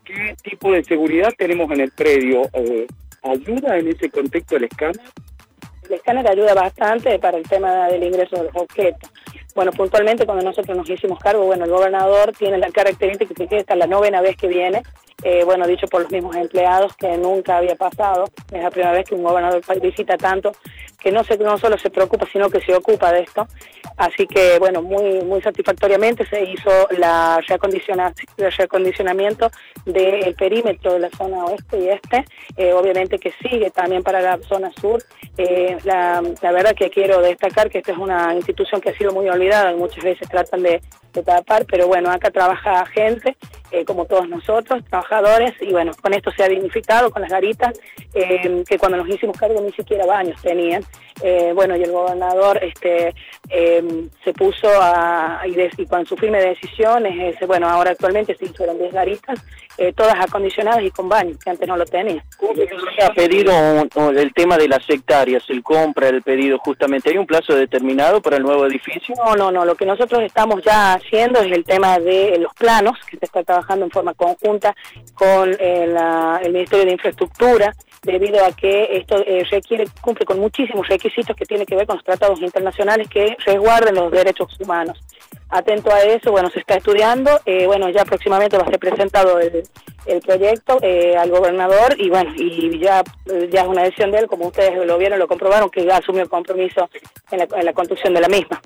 ¿Qué 0.05 0.37
tipo 0.43 0.71
de 0.71 0.85
seguridad 0.85 1.33
tenemos 1.37 1.71
en 1.73 1.81
el 1.81 1.91
predio? 1.91 2.43
Eh, 2.53 2.87
¿Ayuda 3.23 3.79
en 3.79 3.89
ese 3.89 4.09
contexto 4.11 4.57
el 4.57 4.65
escáner? 4.65 5.01
El 5.89 5.95
escáner 5.95 6.29
ayuda 6.29 6.55
bastante 6.55 7.19
para 7.19 7.39
el 7.39 7.49
tema 7.49 7.89
del 7.89 8.05
ingreso 8.05 8.37
de 8.37 8.45
los 8.45 8.55
objetos. 8.55 9.11
Bueno, 9.55 9.71
puntualmente 9.71 10.27
cuando 10.27 10.45
nosotros 10.45 10.77
nos 10.77 10.91
hicimos 10.91 11.19
cargo, 11.21 11.45
bueno, 11.45 11.65
el 11.65 11.71
gobernador 11.71 12.33
tiene 12.37 12.59
la 12.59 12.71
característica 12.71 13.47
que 13.47 13.57
esta 13.59 13.75
es 13.75 13.79
la 13.79 13.87
novena 13.87 14.21
vez 14.21 14.37
que 14.37 14.49
viene, 14.49 14.83
eh, 15.23 15.45
bueno, 15.45 15.67
dicho 15.67 15.87
por 15.87 16.03
los 16.03 16.11
mismos 16.11 16.37
empleados 16.37 16.95
que 16.97 17.17
nunca 17.17 17.59
había 17.59 17.77
pasado, 17.77 18.25
es 18.53 18.63
la 18.63 18.71
primera 18.71 18.93
vez 18.93 19.09
que 19.09 19.15
un 19.15 19.23
gobernador 19.23 19.63
visita 19.81 20.17
tanto, 20.17 20.53
que 21.01 21.13
no, 21.13 21.23
se, 21.23 21.37
no 21.39 21.59
solo 21.59 21.79
se 21.79 21.91
preocupa, 21.91 22.27
sino 22.33 22.51
que 22.51 22.61
se 22.61 22.75
ocupa 22.75 23.13
de 23.13 23.21
esto. 23.21 23.47
Así 23.97 24.27
que, 24.27 24.59
bueno, 24.59 24.83
muy, 24.83 25.23
muy 25.23 25.41
satisfactoriamente 25.43 26.27
se 26.27 26.43
hizo 26.43 26.71
la 26.99 27.39
el 27.47 28.53
reacondicionamiento 28.53 29.51
del 29.85 30.35
perímetro 30.35 30.95
de 30.95 31.01
la 31.01 31.11
zona 31.11 31.45
oeste 31.45 31.79
y 31.79 31.89
este, 31.89 32.25
eh, 32.57 32.73
obviamente 32.73 33.19
que 33.19 33.33
sigue 33.43 33.71
también 33.71 34.03
para 34.03 34.21
la 34.21 34.39
zona 34.39 34.73
sur. 34.81 35.03
Eh, 35.37 35.77
la, 35.85 36.23
la 36.43 36.53
verdad 36.53 36.75
que 36.75 36.91
quiero 36.91 37.21
destacar 37.21 37.71
que 37.71 37.79
esta 37.79 37.93
es 37.93 37.99
una 37.99 38.35
institución 38.35 38.81
que 38.81 38.91
ha 38.91 38.97
sido 38.97 39.13
muy 39.13 39.29
olvidada 39.29 39.73
y 39.73 39.77
muchas 39.77 40.03
veces 40.03 40.29
tratan 40.29 40.63
de, 40.63 40.81
de 41.15 41.23
tapar, 41.23 41.65
pero 41.67 41.87
bueno, 41.87 42.11
acá 42.11 42.31
trabaja 42.31 42.85
gente, 42.87 43.37
eh, 43.71 43.85
como 43.85 44.05
todos 44.05 44.29
nosotros, 44.29 44.85
trabajadores, 44.91 45.55
y 45.61 45.71
bueno, 45.71 45.93
con 46.03 46.13
esto 46.13 46.31
se 46.37 46.43
ha 46.43 46.49
dignificado, 46.49 47.11
con 47.11 47.23
las 47.23 47.31
garitas, 47.31 47.79
eh, 48.15 48.65
que 48.69 48.79
cuando 48.79 48.99
nos 48.99 49.09
hicimos 49.09 49.37
cargo 49.37 49.61
ni 49.61 49.73
siquiera 49.73 50.05
baños 50.05 50.41
tenían. 50.43 50.85
Eh, 51.23 51.53
bueno, 51.55 51.77
y 51.77 51.83
el 51.83 51.93
gobernador 51.93 52.59
este, 52.63 53.15
se 53.49 54.33
puso 54.33 54.69
a, 54.69 55.43
y, 55.47 55.87
con 55.87 56.05
su 56.07 56.17
firme 56.17 56.39
de 56.39 56.49
decisiones, 56.49 57.37
bueno, 57.47 57.69
ahora 57.69 57.93
actualmente 57.93 58.35
se 58.37 58.47
hicieron 58.47 58.79
10 58.79 58.93
garitas, 58.93 59.41
todas 59.95 60.15
acondicionadas 60.21 60.83
y 60.83 60.91
con 60.91 61.09
baños, 61.09 61.39
que 61.39 61.51
antes 61.51 61.69
no 61.69 61.77
lo 61.77 61.85
tenían. 61.85 62.23
¿Cómo 62.37 62.55
se 62.55 63.05
ha 63.05 63.11
pedido 63.11 63.53
el 64.11 64.33
tema 64.35 64.57
de 64.57 64.69
las 64.69 64.89
hectáreas, 64.89 65.45
el 65.49 65.63
compra, 65.63 66.09
el 66.09 66.23
pedido 66.23 66.59
justamente? 66.59 67.11
¿Hay 67.11 67.19
un 67.19 67.27
plazo 67.27 67.55
determinado 67.55 68.21
para 68.21 68.37
el 68.37 68.43
nuevo 68.43 68.67
edificio? 68.67 69.15
No, 69.17 69.37
no, 69.37 69.51
no, 69.51 69.65
lo 69.65 69.75
que 69.75 69.87
nosotros 69.87 70.23
estamos 70.23 70.63
ya 70.63 70.95
haciendo 70.95 71.41
es 71.41 71.53
el 71.53 71.65
tema 71.65 71.99
de 71.99 72.39
los 72.39 72.53
planos, 72.55 72.99
que 73.09 73.19
se 73.19 73.25
está 73.25 73.43
trabajando 73.43 73.85
en 73.85 73.91
forma 73.91 74.15
conjunta 74.15 74.75
con 75.15 75.55
eh, 75.59 75.95
el 76.43 76.53
Ministerio 76.53 76.85
de 76.87 76.93
Infraestructura, 76.93 77.75
debido 78.05 78.45
a 78.45 78.53
que 78.53 78.97
esto 78.97 79.17
eh, 79.27 79.45
requiere, 79.51 79.85
cumple 80.01 80.25
con 80.25 80.39
muchísimos 80.39 80.87
requisitos 80.89 81.35
que 81.35 81.47
tienen 81.47 81.67
que 81.67 81.75
ver 81.75 81.87
con 81.87 81.97
los 81.97 82.05
tratados 82.05 82.41
internacionales 82.41 83.09
que 83.09 83.37
resguarden 83.45 83.95
los 83.95 84.11
derechos 84.11 84.49
humanos. 84.61 84.99
Atento 85.51 85.93
a 85.93 86.01
eso, 86.03 86.33
bueno, 86.33 86.51
se 86.51 86.59
está 86.59 86.75
estudiando, 86.77 87.31
eh, 87.47 87.67
bueno, 87.67 87.89
ya 87.91 88.05
próximamente 88.05 88.57
va 88.57 88.65
a 88.65 88.71
ser 88.71 88.79
presentado 88.79 89.39
el, 89.39 89.63
el 90.07 90.21
proyecto 90.21 90.79
eh, 90.83 91.17
al 91.17 91.31
gobernador 91.31 91.95
y 91.97 92.11
bueno, 92.11 92.33
y 92.37 92.79
ya, 92.79 93.03
ya 93.51 93.63
es 93.63 93.69
una 93.69 93.85
decisión 93.85 94.11
de 94.11 94.19
él, 94.19 94.27
como 94.27 94.49
ustedes 94.49 94.75
lo 94.85 94.99
vieron, 94.99 95.19
lo 95.19 95.29
comprobaron, 95.29 95.71
que 95.71 95.85
ya 95.85 95.99
asumió 95.99 96.23
el 96.23 96.29
compromiso 96.29 96.89
en 97.31 97.39
la, 97.39 97.49
en 97.57 97.65
la 97.65 97.73
construcción 97.73 98.15
de 98.15 98.21
la 98.21 98.29
misma. 98.29 98.61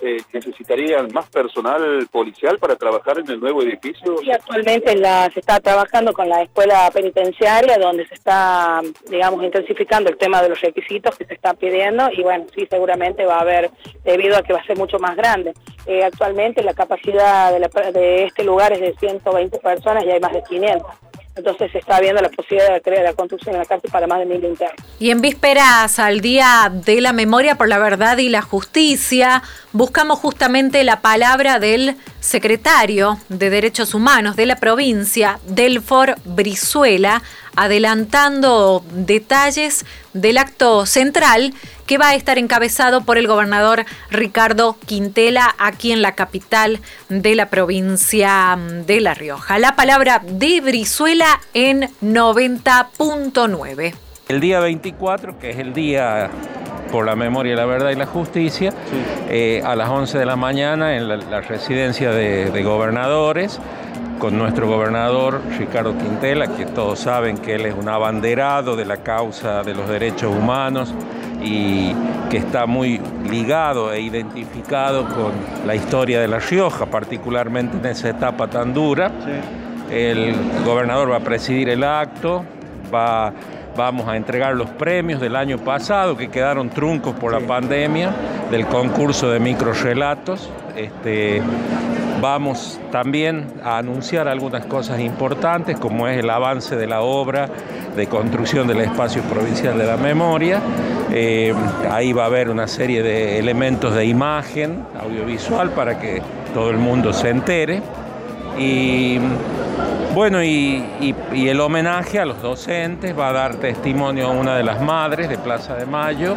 Eh, 0.00 0.18
¿Necesitarían 0.32 1.08
más 1.12 1.28
personal 1.30 2.06
policial 2.10 2.58
para 2.58 2.76
trabajar 2.76 3.18
en 3.18 3.30
el 3.30 3.40
nuevo 3.40 3.62
edificio? 3.62 4.18
Sí, 4.18 4.30
actualmente 4.30 4.94
la, 4.96 5.30
se 5.32 5.40
está 5.40 5.58
trabajando 5.60 6.12
con 6.12 6.28
la 6.28 6.42
escuela 6.42 6.90
penitenciaria, 6.92 7.78
donde 7.78 8.06
se 8.06 8.14
está, 8.14 8.80
digamos, 9.08 9.42
intensificando 9.44 10.10
el 10.10 10.16
tema 10.16 10.42
de 10.42 10.50
los 10.50 10.60
requisitos 10.60 11.16
que 11.16 11.24
se 11.24 11.34
están 11.34 11.56
pidiendo 11.56 12.08
y 12.12 12.22
bueno, 12.22 12.46
sí, 12.54 12.66
seguramente 12.70 13.24
va 13.24 13.38
a 13.38 13.40
haber, 13.40 13.70
debido 14.04 14.36
a 14.36 14.42
que 14.42 14.52
va 14.52 14.60
a 14.60 14.66
ser 14.66 14.76
mucho 14.76 14.98
más 14.98 15.16
grande. 15.18 15.52
Eh, 15.84 16.02
actualmente 16.02 16.62
la 16.62 16.72
capacidad 16.72 17.52
de, 17.52 17.92
de 17.92 18.24
este 18.24 18.44
lugar 18.44 18.72
es 18.72 18.80
de 18.80 18.94
120 18.98 19.58
personas 19.58 20.04
y 20.04 20.10
hay 20.10 20.20
más 20.20 20.32
de 20.32 20.42
500. 20.42 20.86
Entonces 21.38 21.70
se 21.70 21.78
está 21.78 22.00
viendo 22.00 22.20
la 22.20 22.30
posibilidad 22.30 22.74
de 22.74 22.82
crear 22.82 23.04
la 23.04 23.12
construcción 23.12 23.54
en 23.54 23.60
la 23.60 23.64
cárcel 23.64 23.90
para 23.92 24.08
más 24.08 24.18
de 24.18 24.26
mil 24.26 24.44
internos. 24.44 24.76
Y 24.98 25.10
en 25.12 25.20
vísperas 25.20 26.00
al 26.00 26.20
Día 26.20 26.70
de 26.72 27.00
la 27.00 27.12
Memoria 27.12 27.54
por 27.54 27.68
la 27.68 27.78
Verdad 27.78 28.18
y 28.18 28.28
la 28.28 28.42
Justicia, 28.42 29.44
buscamos 29.72 30.18
justamente 30.18 30.82
la 30.82 31.00
palabra 31.00 31.60
del 31.60 31.96
secretario 32.18 33.18
de 33.28 33.50
Derechos 33.50 33.94
Humanos 33.94 34.34
de 34.34 34.46
la 34.46 34.56
provincia, 34.56 35.38
Delfor 35.46 36.16
Brizuela, 36.24 37.22
adelantando 37.54 38.82
detalles 38.90 39.86
del 40.14 40.38
acto 40.38 40.86
central 40.86 41.54
que 41.88 41.98
va 41.98 42.10
a 42.10 42.14
estar 42.14 42.38
encabezado 42.38 43.00
por 43.00 43.16
el 43.16 43.26
gobernador 43.26 43.86
Ricardo 44.10 44.76
Quintela 44.86 45.54
aquí 45.58 45.90
en 45.90 46.02
la 46.02 46.12
capital 46.12 46.80
de 47.08 47.34
la 47.34 47.48
provincia 47.48 48.58
de 48.86 49.00
La 49.00 49.14
Rioja. 49.14 49.58
La 49.58 49.74
palabra 49.74 50.20
de 50.22 50.60
Brizuela 50.60 51.40
en 51.54 51.88
90.9. 52.02 53.94
El 54.28 54.40
día 54.40 54.60
24, 54.60 55.38
que 55.38 55.48
es 55.48 55.56
el 55.56 55.72
día 55.72 56.28
por 56.92 57.06
la 57.06 57.16
memoria, 57.16 57.56
la 57.56 57.64
verdad 57.64 57.88
y 57.88 57.96
la 57.96 58.04
justicia, 58.04 58.74
eh, 59.30 59.62
a 59.64 59.74
las 59.74 59.88
11 59.88 60.18
de 60.18 60.26
la 60.26 60.36
mañana 60.36 60.94
en 60.94 61.08
la, 61.08 61.40
residencia 61.40 62.10
de, 62.10 62.62
gobernadores, 62.62 63.58
con 64.18 64.36
nuestro 64.36 64.68
gobernador 64.68 65.40
Ricardo 65.58 65.96
Quintela, 65.96 66.48
que 66.48 66.66
todos 66.66 66.98
saben 66.98 67.38
que 67.38 67.54
él 67.54 67.64
es 67.64 67.74
un 67.74 67.88
abanderado 67.88 68.76
de 68.76 68.84
la 68.84 68.98
causa 68.98 69.62
de 69.62 69.74
los 69.74 69.88
derechos 69.88 70.36
humanos 70.36 70.92
y 71.42 71.92
que 72.30 72.38
está 72.38 72.66
muy 72.66 73.00
ligado 73.28 73.92
e 73.92 74.00
identificado 74.00 75.04
con 75.08 75.32
la 75.66 75.74
historia 75.74 76.20
de 76.20 76.28
La 76.28 76.38
Rioja, 76.38 76.86
particularmente 76.86 77.76
en 77.76 77.86
esa 77.86 78.08
etapa 78.08 78.48
tan 78.48 78.74
dura. 78.74 79.10
El 79.90 80.34
gobernador 80.64 81.10
va 81.10 81.16
a 81.16 81.20
presidir 81.20 81.68
el 81.70 81.82
acto, 81.84 82.44
va, 82.92 83.32
vamos 83.78 84.08
a 84.08 84.16
entregar 84.16 84.56
los 84.56 84.68
premios 84.70 85.20
del 85.20 85.36
año 85.36 85.58
pasado 85.58 86.16
que 86.16 86.28
quedaron 86.28 86.68
truncos 86.68 87.14
por 87.14 87.32
la 87.32 87.40
pandemia 87.40 88.10
del 88.50 88.66
concurso 88.66 89.30
de 89.30 89.38
microrelatos. 89.38 90.50
Este, 90.76 91.40
Vamos 92.20 92.80
también 92.90 93.46
a 93.62 93.78
anunciar 93.78 94.26
algunas 94.26 94.66
cosas 94.66 94.98
importantes, 94.98 95.78
como 95.78 96.08
es 96.08 96.18
el 96.18 96.28
avance 96.30 96.74
de 96.74 96.88
la 96.88 97.00
obra 97.00 97.48
de 97.94 98.08
construcción 98.08 98.66
del 98.66 98.80
espacio 98.80 99.22
provincial 99.22 99.78
de 99.78 99.86
la 99.86 99.96
memoria. 99.96 100.60
Eh, 101.12 101.54
ahí 101.88 102.12
va 102.12 102.24
a 102.24 102.26
haber 102.26 102.50
una 102.50 102.66
serie 102.66 103.04
de 103.04 103.38
elementos 103.38 103.94
de 103.94 104.04
imagen 104.04 104.84
audiovisual 105.00 105.70
para 105.70 106.00
que 106.00 106.20
todo 106.52 106.70
el 106.70 106.78
mundo 106.78 107.12
se 107.12 107.28
entere. 107.28 107.82
Y 108.58 109.20
bueno, 110.14 110.42
y, 110.42 111.14
el 111.32 111.60
homenaje 111.60 112.18
a 112.18 112.24
los 112.24 112.42
docentes 112.42 113.16
va 113.18 113.28
a 113.28 113.32
dar 113.32 113.56
testimonio 113.56 114.28
a 114.28 114.30
una 114.30 114.56
de 114.56 114.64
las 114.64 114.80
madres 114.80 115.28
de 115.28 115.38
Plaza 115.38 115.74
de 115.74 115.86
Mayo 115.86 116.36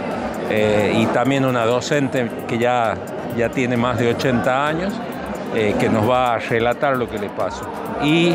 eh, 0.49 0.93
y 0.95 1.05
también 1.07 1.45
una 1.45 1.65
docente 1.65 2.29
que 2.47 2.57
ya 2.57 2.95
ya 3.35 3.49
tiene 3.49 3.77
más 3.77 3.97
de 3.97 4.09
80 4.09 4.67
años, 4.67 4.93
eh, 5.55 5.75
que 5.79 5.89
nos 5.89 6.09
va 6.09 6.35
a 6.35 6.39
relatar 6.39 6.97
lo 6.97 7.09
que 7.09 7.19
le 7.19 7.29
pasó. 7.29 7.65
Y 8.03 8.33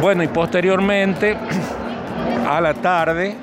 bueno, 0.00 0.22
y 0.22 0.28
posteriormente, 0.28 1.36
a 2.48 2.60
la 2.60 2.74
tarde, 2.74 3.36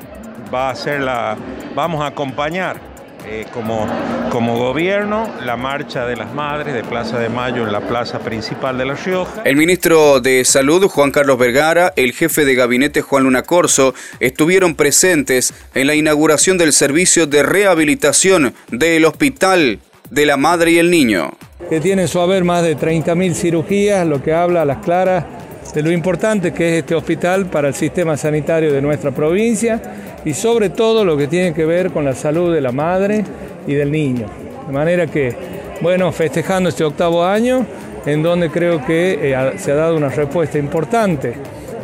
va 0.54 0.70
a 0.70 0.76
ser 0.76 1.02
la, 1.02 1.36
vamos 1.76 2.02
a 2.02 2.08
acompañar 2.08 2.91
eh, 3.26 3.46
como, 3.54 3.88
como 4.32 4.58
gobierno 4.58 5.30
la 5.46 5.56
marcha 5.56 6.06
de 6.06 6.16
las 6.16 6.34
madres 6.34 6.74
de 6.74 6.84
Plaza 6.84 7.20
de 7.20 7.30
Mayo 7.30 7.66
en 7.66 7.72
la 7.72 7.82
plaza 7.82 8.20
principal 8.20 8.78
de 8.78 8.86
La 8.86 8.96
Rioja. 8.96 9.44
El 9.44 9.56
ministro 9.56 10.20
de 10.22 10.44
Salud, 10.44 10.88
Juan 10.88 11.12
Carlos 11.12 11.38
Vergara, 11.38 11.94
el 11.96 12.14
jefe 12.14 12.46
de 12.46 12.56
gabinete, 12.56 13.02
Juan 13.02 13.24
Luna 13.24 13.44
Corso, 13.44 13.94
estuvieron 14.20 14.76
presentes 14.76 15.54
en 15.76 15.88
la 15.88 15.96
inauguración 15.96 16.58
del 16.58 16.74
servicio 16.74 17.28
de 17.28 17.44
rehabilitación 17.44 18.54
del 18.72 19.06
Hospital 19.06 19.80
de 20.10 20.26
la 20.26 20.38
Madre 20.38 20.72
y 20.72 20.78
el 20.80 20.90
Niño. 20.90 21.32
Que 21.70 21.80
tiene 21.80 22.08
su 22.08 22.20
haber 22.20 22.44
más 22.44 22.64
de 22.64 22.76
30.000 22.76 23.34
cirugías, 23.34 24.06
lo 24.06 24.22
que 24.22 24.34
habla 24.34 24.64
a 24.64 24.66
las 24.66 24.78
claras 24.78 25.26
de 25.74 25.84
lo 25.84 25.92
importante 25.92 26.54
que 26.54 26.70
es 26.70 26.80
este 26.80 26.96
hospital 26.96 27.46
para 27.46 27.70
el 27.70 27.74
sistema 27.74 28.18
sanitario 28.18 28.74
de 28.74 28.82
nuestra 28.82 29.12
provincia 29.12 29.82
y 30.26 30.34
sobre 30.34 30.70
todo 30.70 31.06
lo 31.06 31.18
que 31.18 31.28
tiene 31.28 31.54
que 31.54 31.66
ver 31.66 31.92
con 31.92 32.06
la 32.06 32.14
salud 32.14 32.54
de 32.54 32.62
la 32.62 32.72
madre 32.72 33.24
y 33.68 33.74
del 33.74 33.92
niño. 33.92 34.28
De 34.68 34.74
manera 34.74 35.08
que, 35.08 35.36
bueno, 35.82 36.12
festejando 36.12 36.70
este 36.70 36.84
octavo 36.84 37.24
año, 37.24 37.66
en 38.06 38.24
donde 38.24 38.50
creo 38.50 38.86
que 38.86 39.34
eh, 39.34 39.54
se 39.58 39.72
ha 39.72 39.76
dado 39.76 39.96
una 39.96 40.10
respuesta 40.10 40.58
importante 40.58 41.34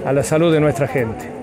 a 0.06 0.14
la 0.14 0.24
salud 0.24 0.52
de 0.52 0.60
nuestra 0.60 0.88
gente. 0.88 1.37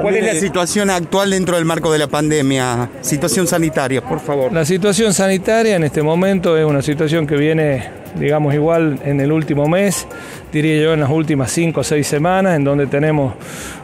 ¿Cuál 0.00 0.16
es 0.16 0.24
la 0.24 0.40
situación 0.40 0.90
actual 0.90 1.30
dentro 1.30 1.56
del 1.56 1.64
marco 1.64 1.92
de 1.92 1.98
la 1.98 2.08
pandemia? 2.08 2.90
Situación 3.00 3.46
sanitaria, 3.46 4.02
por 4.02 4.20
favor. 4.20 4.52
La 4.52 4.64
situación 4.64 5.14
sanitaria 5.14 5.76
en 5.76 5.84
este 5.84 6.02
momento 6.02 6.56
es 6.58 6.64
una 6.64 6.82
situación 6.82 7.26
que 7.26 7.36
viene, 7.36 7.88
digamos, 8.16 8.54
igual 8.54 8.98
en 9.04 9.20
el 9.20 9.32
último 9.32 9.68
mes, 9.68 10.06
diría 10.52 10.82
yo 10.82 10.94
en 10.94 11.00
las 11.00 11.10
últimas 11.10 11.50
cinco 11.50 11.80
o 11.80 11.84
seis 11.84 12.06
semanas, 12.06 12.56
en 12.56 12.64
donde 12.64 12.86
tenemos 12.86 13.34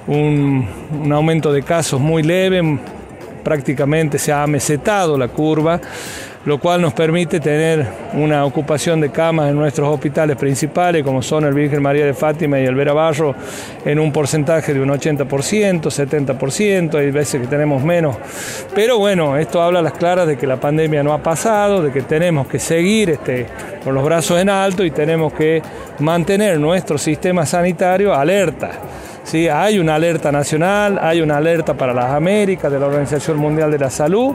un, 0.07 0.69
un 1.03 1.13
aumento 1.13 1.53
de 1.53 1.63
casos 1.63 2.01
muy 2.01 2.23
leve, 2.23 2.79
prácticamente 3.43 4.19
se 4.19 4.33
ha 4.33 4.47
mesetado 4.47 5.17
la 5.17 5.29
curva 5.29 5.81
lo 6.45 6.59
cual 6.59 6.81
nos 6.81 6.95
permite 6.95 7.39
tener 7.39 7.87
una 8.15 8.45
ocupación 8.47 9.01
de 9.01 9.11
camas 9.11 9.51
en 9.51 9.57
nuestros 9.57 9.89
hospitales 9.89 10.37
principales, 10.37 11.05
como 11.05 11.23
son 11.23 11.45
el 11.45 11.53
Virgen 11.53 11.83
María 11.83 12.07
de 12.07 12.15
Fátima 12.15 12.59
y 12.59 12.65
el 12.65 12.75
Vera 12.75 12.95
Barro, 12.95 13.35
en 13.85 13.99
un 13.99 14.11
porcentaje 14.11 14.73
de 14.73 14.81
un 14.81 14.89
80%, 14.89 15.83
70%, 15.83 16.95
hay 16.95 17.11
veces 17.11 17.43
que 17.43 17.47
tenemos 17.47 17.83
menos. 17.83 18.17
Pero 18.75 18.99
bueno, 18.99 19.37
esto 19.37 19.61
habla 19.61 19.81
a 19.81 19.83
las 19.83 19.93
claras 19.93 20.27
de 20.27 20.39
que 20.39 20.47
la 20.47 20.57
pandemia 20.57 21.03
no 21.03 21.13
ha 21.13 21.23
pasado, 21.23 21.83
de 21.83 21.93
que 21.93 22.03
tenemos 22.03 22.47
que 22.47 22.59
seguir 22.59 23.11
este, 23.11 23.47
con 23.85 23.95
los 23.95 24.05
brazos 24.05 24.41
en 24.41 24.49
alto 24.49 24.83
y 24.83 24.91
tenemos 24.91 25.35
que 25.35 25.63
mantener 25.99 26.59
nuestro 26.59 26.97
sistema 26.97 27.45
sanitario 27.45 28.15
alerta. 28.15 28.71
Sí, 29.23 29.49
hay 29.49 29.79
una 29.79 29.95
alerta 29.95 30.33
nacional, 30.33 30.99
hay 31.01 31.21
una 31.21 31.37
alerta 31.37 31.75
para 31.75 31.93
las 31.93 32.11
Américas 32.11 32.73
de 32.73 32.81
la 32.81 32.87
Organización 32.87 33.37
Mundial 33.37 33.71
de 33.71 33.79
la 33.79 33.91
Salud, 33.91 34.35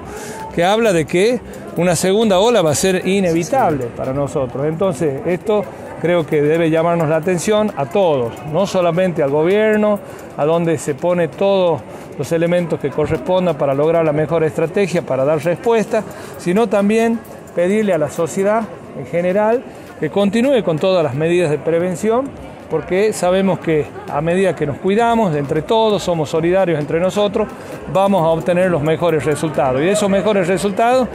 que 0.53 0.63
habla 0.63 0.93
de 0.93 1.05
que 1.05 1.39
una 1.77 1.95
segunda 1.95 2.39
ola 2.39 2.61
va 2.61 2.71
a 2.71 2.75
ser 2.75 3.05
inevitable 3.07 3.87
para 3.97 4.13
nosotros. 4.13 4.65
Entonces, 4.65 5.21
esto 5.25 5.65
creo 6.01 6.25
que 6.25 6.41
debe 6.41 6.69
llamarnos 6.69 7.09
la 7.09 7.17
atención 7.17 7.71
a 7.75 7.87
todos, 7.87 8.33
no 8.53 8.67
solamente 8.67 9.23
al 9.23 9.31
gobierno, 9.31 9.99
a 10.37 10.45
donde 10.45 10.77
se 10.77 10.93
pone 10.93 11.27
todos 11.27 11.81
los 12.17 12.31
elementos 12.31 12.79
que 12.79 12.89
correspondan 12.89 13.57
para 13.57 13.73
lograr 13.73 14.05
la 14.05 14.13
mejor 14.13 14.43
estrategia, 14.43 15.01
para 15.01 15.25
dar 15.25 15.43
respuesta, 15.43 16.03
sino 16.37 16.67
también 16.67 17.19
pedirle 17.55 17.93
a 17.93 17.97
la 17.97 18.09
sociedad 18.09 18.63
en 18.97 19.05
general 19.07 19.63
que 19.99 20.09
continúe 20.09 20.63
con 20.63 20.77
todas 20.77 21.03
las 21.03 21.15
medidas 21.15 21.49
de 21.49 21.57
prevención 21.57 22.29
porque 22.75 23.13
sabemos 23.13 23.59
que 23.59 23.85
a 24.11 24.19
medida 24.19 24.53
que 24.53 24.65
nos 24.65 24.79
cuidamos 24.79 25.33
entre 25.33 25.61
todos, 25.61 26.03
somos 26.03 26.29
solidarios 26.29 26.77
entre 26.77 26.99
nosotros, 26.99 27.47
vamos 27.93 28.21
a 28.21 28.27
obtener 28.27 28.69
los 28.69 28.81
mejores 28.81 29.23
resultados. 29.23 29.81
Y 29.81 29.88
esos 29.88 30.09
mejores 30.09 30.49
resultados 30.49 31.07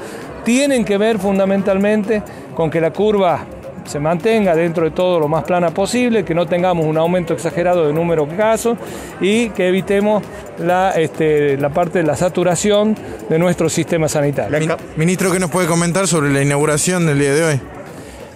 tienen 0.43 0.87
que 0.87 0.97
ver 0.97 1.19
fundamentalmente 1.19 2.23
con 2.55 2.71
que 2.71 2.81
la 2.81 2.93
curva 2.95 3.41
se 3.85 4.01
mantenga 4.01 4.57
dentro 4.57 4.85
de 4.85 4.93
todo 4.93 5.21
lo 5.21 5.29
más 5.29 5.45
plana 5.45 5.69
posible, 5.69 6.25
que 6.25 6.35
no 6.35 6.47
tengamos 6.47 6.87
un 6.87 6.97
aumento 6.97 7.35
exagerado 7.35 7.87
de 7.87 7.93
número 7.93 8.25
de 8.25 8.37
casos 8.37 8.79
y 9.21 9.51
que 9.51 9.69
evitemos 9.69 10.23
la, 10.61 10.93
este, 10.93 11.59
la 11.59 11.69
parte 11.69 11.99
de 11.99 12.05
la 12.05 12.17
saturación 12.17 12.97
de 13.29 13.39
nuestro 13.39 13.69
sistema 13.69 14.09
sanitario. 14.09 14.79
Ministro, 14.97 15.31
¿qué 15.31 15.39
nos 15.39 15.51
puede 15.51 15.67
comentar 15.67 16.09
sobre 16.09 16.31
la 16.31 16.41
inauguración 16.41 17.05
del 17.05 17.19
día 17.19 17.35
de 17.35 17.45
hoy? 17.45 17.61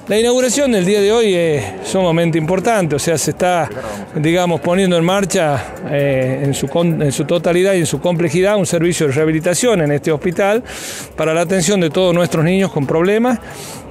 La 0.06 0.18
inauguración 0.18 0.70
del 0.72 0.84
día 0.84 1.00
de 1.00 1.10
hoy 1.10 1.34
es 1.34 1.64
sumamente 1.88 2.36
importante, 2.36 2.94
o 2.94 2.98
sea, 2.98 3.16
se 3.16 3.30
está, 3.30 3.70
digamos, 4.14 4.60
poniendo 4.60 4.98
en 4.98 5.04
marcha 5.04 5.76
eh, 5.90 6.42
en, 6.44 6.52
su, 6.52 6.68
en 6.78 7.10
su 7.10 7.24
totalidad 7.24 7.72
y 7.72 7.78
en 7.78 7.86
su 7.86 8.02
complejidad 8.02 8.58
un 8.58 8.66
servicio 8.66 9.06
de 9.06 9.14
rehabilitación 9.14 9.80
en 9.80 9.92
este 9.92 10.12
hospital 10.12 10.62
para 11.16 11.32
la 11.32 11.40
atención 11.40 11.80
de 11.80 11.88
todos 11.88 12.14
nuestros 12.14 12.44
niños 12.44 12.70
con 12.70 12.86
problemas 12.86 13.38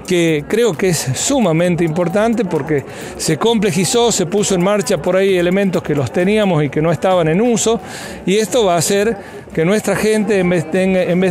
que 0.08 0.46
creo 0.48 0.74
que 0.74 0.90
es 0.90 0.98
sumamente 0.98 1.84
importante 1.84 2.46
porque 2.46 2.84
se 3.18 3.38
complejizó, 3.38 4.12
se 4.12 4.26
puso 4.26 4.56
en 4.56 4.64
marcha 4.64 5.02
por 5.02 5.16
ahí 5.16 5.38
elementos 5.38 5.82
que 5.82 5.96
los 5.96 6.12
teníamos 6.12 6.64
y 6.64 6.70
que 6.70 6.82
no 6.82 6.92
estaban 6.92 7.28
en 7.28 7.42
uso 7.42 7.80
y 8.26 8.38
esto 8.38 8.66
va 8.66 8.76
a 8.76 8.78
hacer 8.78 9.18
que 9.54 9.64
nuestra 9.66 9.96
gente 9.96 10.40
en 10.40 10.50
vez 10.50 10.72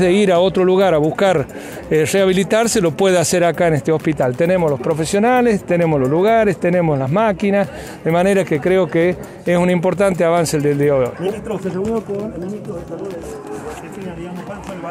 de, 0.01 0.13
ir 0.13 0.33
a 0.33 0.39
otro 0.39 0.65
lugar 0.65 0.95
a 0.95 0.99
buscar 0.99 1.47
eh, 1.91 2.07
rehabilitarse 2.11 2.81
lo 2.81 2.93
pueda 2.93 3.21
hacer 3.21 3.43
acá 3.43 3.67
en 3.67 3.75
este 3.75 3.91
hospital. 3.91 4.37
Tenemos 4.37 4.71
los 4.71 4.81
profesionales, 4.81 5.65
tenemos 5.65 6.01
los 6.01 6.09
lugares, 6.09 6.59
tenemos 6.59 6.99
las 6.99 7.11
máquinas, 7.11 7.69
de 8.05 8.11
manera 8.13 8.45
que 8.45 8.61
creo 8.61 8.89
que 8.89 9.17
es 9.45 9.59
un 9.59 9.71
importante 9.71 10.25
avance 10.25 10.57
el 10.57 10.63
día 10.63 10.75
de 10.75 10.91
hoy. 10.93 11.09
Ministro, 11.19 11.59
se 11.59 11.71
reunió 11.71 12.05
con 12.05 12.33
el 12.33 12.41
ministro 12.47 12.77
de 12.77 12.85
Salud 12.87 13.09
¿Cuál 13.09 13.23
fue 13.23 13.52
el 13.52 13.52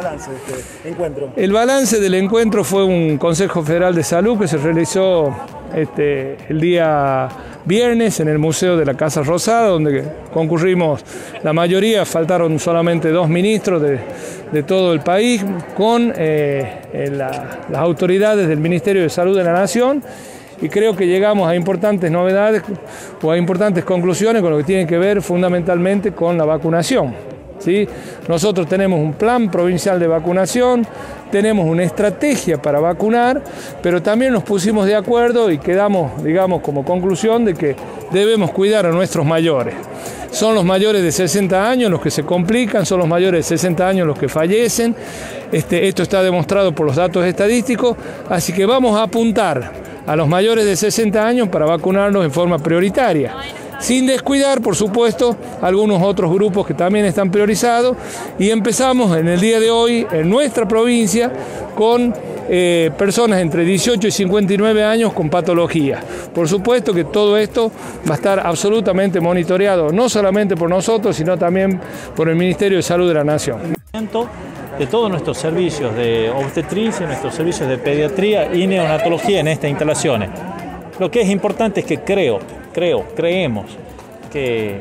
de 0.09 0.15
este? 0.15 1.43
El 1.43 1.51
balance 1.51 1.99
del 1.99 2.15
encuentro 2.15 2.63
fue 2.63 2.83
un 2.83 3.17
Consejo 3.17 3.61
Federal 3.61 3.93
de 3.93 4.03
Salud 4.03 4.39
que 4.39 4.47
se 4.47 4.57
realizó 4.57 5.33
este, 5.75 6.37
el 6.49 6.59
día 6.59 7.29
viernes 7.65 8.19
en 8.19 8.27
el 8.27 8.39
Museo 8.39 8.77
de 8.77 8.85
la 8.85 8.95
Casa 8.95 9.21
Rosada, 9.21 9.67
donde 9.67 10.03
concurrimos 10.33 11.03
la 11.43 11.53
mayoría, 11.53 12.05
faltaron 12.05 12.57
solamente 12.57 13.09
dos 13.09 13.29
ministros 13.29 13.81
de, 13.81 14.63
todo 14.63 14.93
el 14.93 15.01
país, 15.01 15.45
con 15.75 16.11
eh, 16.15 17.11
las 17.11 17.79
autoridades 17.79 18.47
del 18.47 18.59
Ministerio 18.59 19.03
de 19.03 19.09
Salud 19.09 19.37
de 19.37 19.43
la 19.43 19.53
Nación 19.53 20.03
y 20.61 20.69
creo 20.69 20.95
que 20.95 21.07
llegamos 21.07 21.47
a 21.47 21.55
importantes 21.55 22.11
novedades 22.11 22.63
o 23.21 23.31
a 23.31 23.37
importantes 23.37 23.83
conclusiones 23.83 24.41
con 24.41 24.51
lo 24.51 24.57
que 24.57 24.63
tiene 24.63 24.85
que 24.85 24.97
ver 24.97 25.21
fundamentalmente 25.21 26.11
con 26.11 26.37
la 26.37 26.45
vacunación. 26.45 27.30
Nosotros 28.27 28.67
tenemos 28.67 28.99
un 28.99 29.13
plan 29.13 29.49
provincial 29.49 29.99
de 29.99 30.07
vacunación, 30.07 30.85
tenemos 31.31 31.65
una 31.65 31.83
estrategia 31.83 32.61
para 32.61 32.79
vacunar, 32.79 33.41
pero 33.81 34.01
también 34.01 34.33
nos 34.33 34.43
pusimos 34.43 34.85
de 34.85 34.95
acuerdo 34.95 35.51
y 35.51 35.57
quedamos, 35.57 36.23
digamos, 36.23 36.61
como 36.61 36.83
conclusión 36.83 37.45
de 37.45 37.53
que 37.53 37.75
debemos 38.11 38.51
cuidar 38.51 38.85
a 38.85 38.91
nuestros 38.91 39.25
mayores. 39.25 39.75
Son 40.31 40.55
los 40.55 40.63
mayores 40.63 41.03
de 41.03 41.11
60 41.11 41.69
años 41.69 41.91
los 41.91 42.01
que 42.01 42.09
se 42.09 42.23
complican, 42.23 42.85
son 42.85 42.99
los 42.99 43.07
mayores 43.07 43.49
de 43.49 43.57
60 43.57 43.87
años 43.87 44.07
los 44.07 44.17
que 44.17 44.29
fallecen. 44.29 44.95
Este, 45.51 45.87
esto 45.87 46.03
está 46.03 46.23
demostrado 46.23 46.73
por 46.73 46.85
los 46.85 46.95
datos 46.95 47.25
estadísticos, 47.25 47.97
así 48.29 48.53
que 48.53 48.65
vamos 48.65 48.97
a 48.97 49.03
apuntar 49.03 49.71
a 50.07 50.15
los 50.15 50.27
mayores 50.27 50.65
de 50.65 50.75
60 50.75 51.25
años 51.25 51.49
para 51.49 51.65
vacunarlos 51.65 52.23
en 52.23 52.31
forma 52.31 52.57
prioritaria 52.57 53.33
sin 53.81 54.05
descuidar, 54.05 54.61
por 54.61 54.75
supuesto, 54.75 55.35
algunos 55.61 56.01
otros 56.01 56.33
grupos 56.33 56.65
que 56.65 56.73
también 56.73 57.05
están 57.05 57.29
priorizados. 57.29 57.97
Y 58.39 58.49
empezamos 58.49 59.17
en 59.17 59.27
el 59.27 59.41
día 59.41 59.59
de 59.59 59.69
hoy 59.69 60.07
en 60.11 60.29
nuestra 60.29 60.67
provincia 60.67 61.31
con 61.75 62.13
eh, 62.49 62.91
personas 62.97 63.41
entre 63.41 63.65
18 63.65 64.07
y 64.07 64.11
59 64.11 64.83
años 64.83 65.13
con 65.13 65.29
patología. 65.29 65.99
Por 66.33 66.47
supuesto 66.47 66.93
que 66.93 67.03
todo 67.05 67.37
esto 67.37 67.71
va 68.07 68.13
a 68.13 68.17
estar 68.17 68.39
absolutamente 68.39 69.19
monitoreado, 69.19 69.91
no 69.91 70.07
solamente 70.07 70.55
por 70.55 70.69
nosotros, 70.69 71.15
sino 71.15 71.37
también 71.37 71.79
por 72.15 72.29
el 72.29 72.35
Ministerio 72.35 72.77
de 72.77 72.83
Salud 72.83 73.07
de 73.07 73.13
la 73.15 73.23
Nación 73.23 73.75
de 74.79 74.87
todos 74.87 75.11
nuestros 75.11 75.37
servicios 75.37 75.95
de 75.95 76.29
obstetricia, 76.29 77.05
nuestros 77.05 77.35
servicios 77.35 77.69
de 77.69 77.77
pediatría 77.77 78.51
y 78.51 78.65
neonatología 78.65 79.41
en 79.41 79.47
estas 79.49 79.69
instalaciones. 79.69 80.29
Lo 80.97 81.11
que 81.11 81.21
es 81.21 81.29
importante 81.29 81.81
es 81.81 81.85
que 81.85 81.99
creo 81.99 82.39
creo, 82.73 83.05
creemos 83.15 83.65
que 84.31 84.79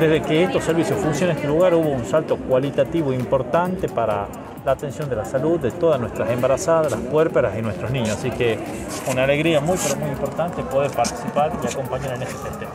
desde 0.00 0.22
que 0.22 0.44
estos 0.44 0.64
servicios 0.64 0.98
funcionan 0.98 1.36
en 1.36 1.42
este 1.42 1.48
lugar 1.48 1.74
hubo 1.74 1.90
un 1.90 2.06
salto 2.06 2.36
cualitativo 2.36 3.12
importante 3.12 3.88
para 3.88 4.26
la 4.64 4.72
atención 4.72 5.08
de 5.10 5.16
la 5.16 5.24
salud 5.24 5.58
de 5.60 5.70
todas 5.72 6.00
nuestras 6.00 6.30
embarazadas, 6.30 6.90
las 6.90 7.00
puérperas 7.00 7.56
y 7.58 7.62
nuestros 7.62 7.90
niños. 7.90 8.10
Así 8.10 8.30
que 8.30 8.58
una 9.10 9.24
alegría 9.24 9.60
muy, 9.60 9.76
pero 9.76 9.96
muy 9.96 10.10
importante 10.10 10.62
poder 10.62 10.90
participar 10.92 11.52
y 11.62 11.66
acompañar 11.66 12.14
en 12.14 12.22
este 12.22 12.34
sistema. 12.34 12.70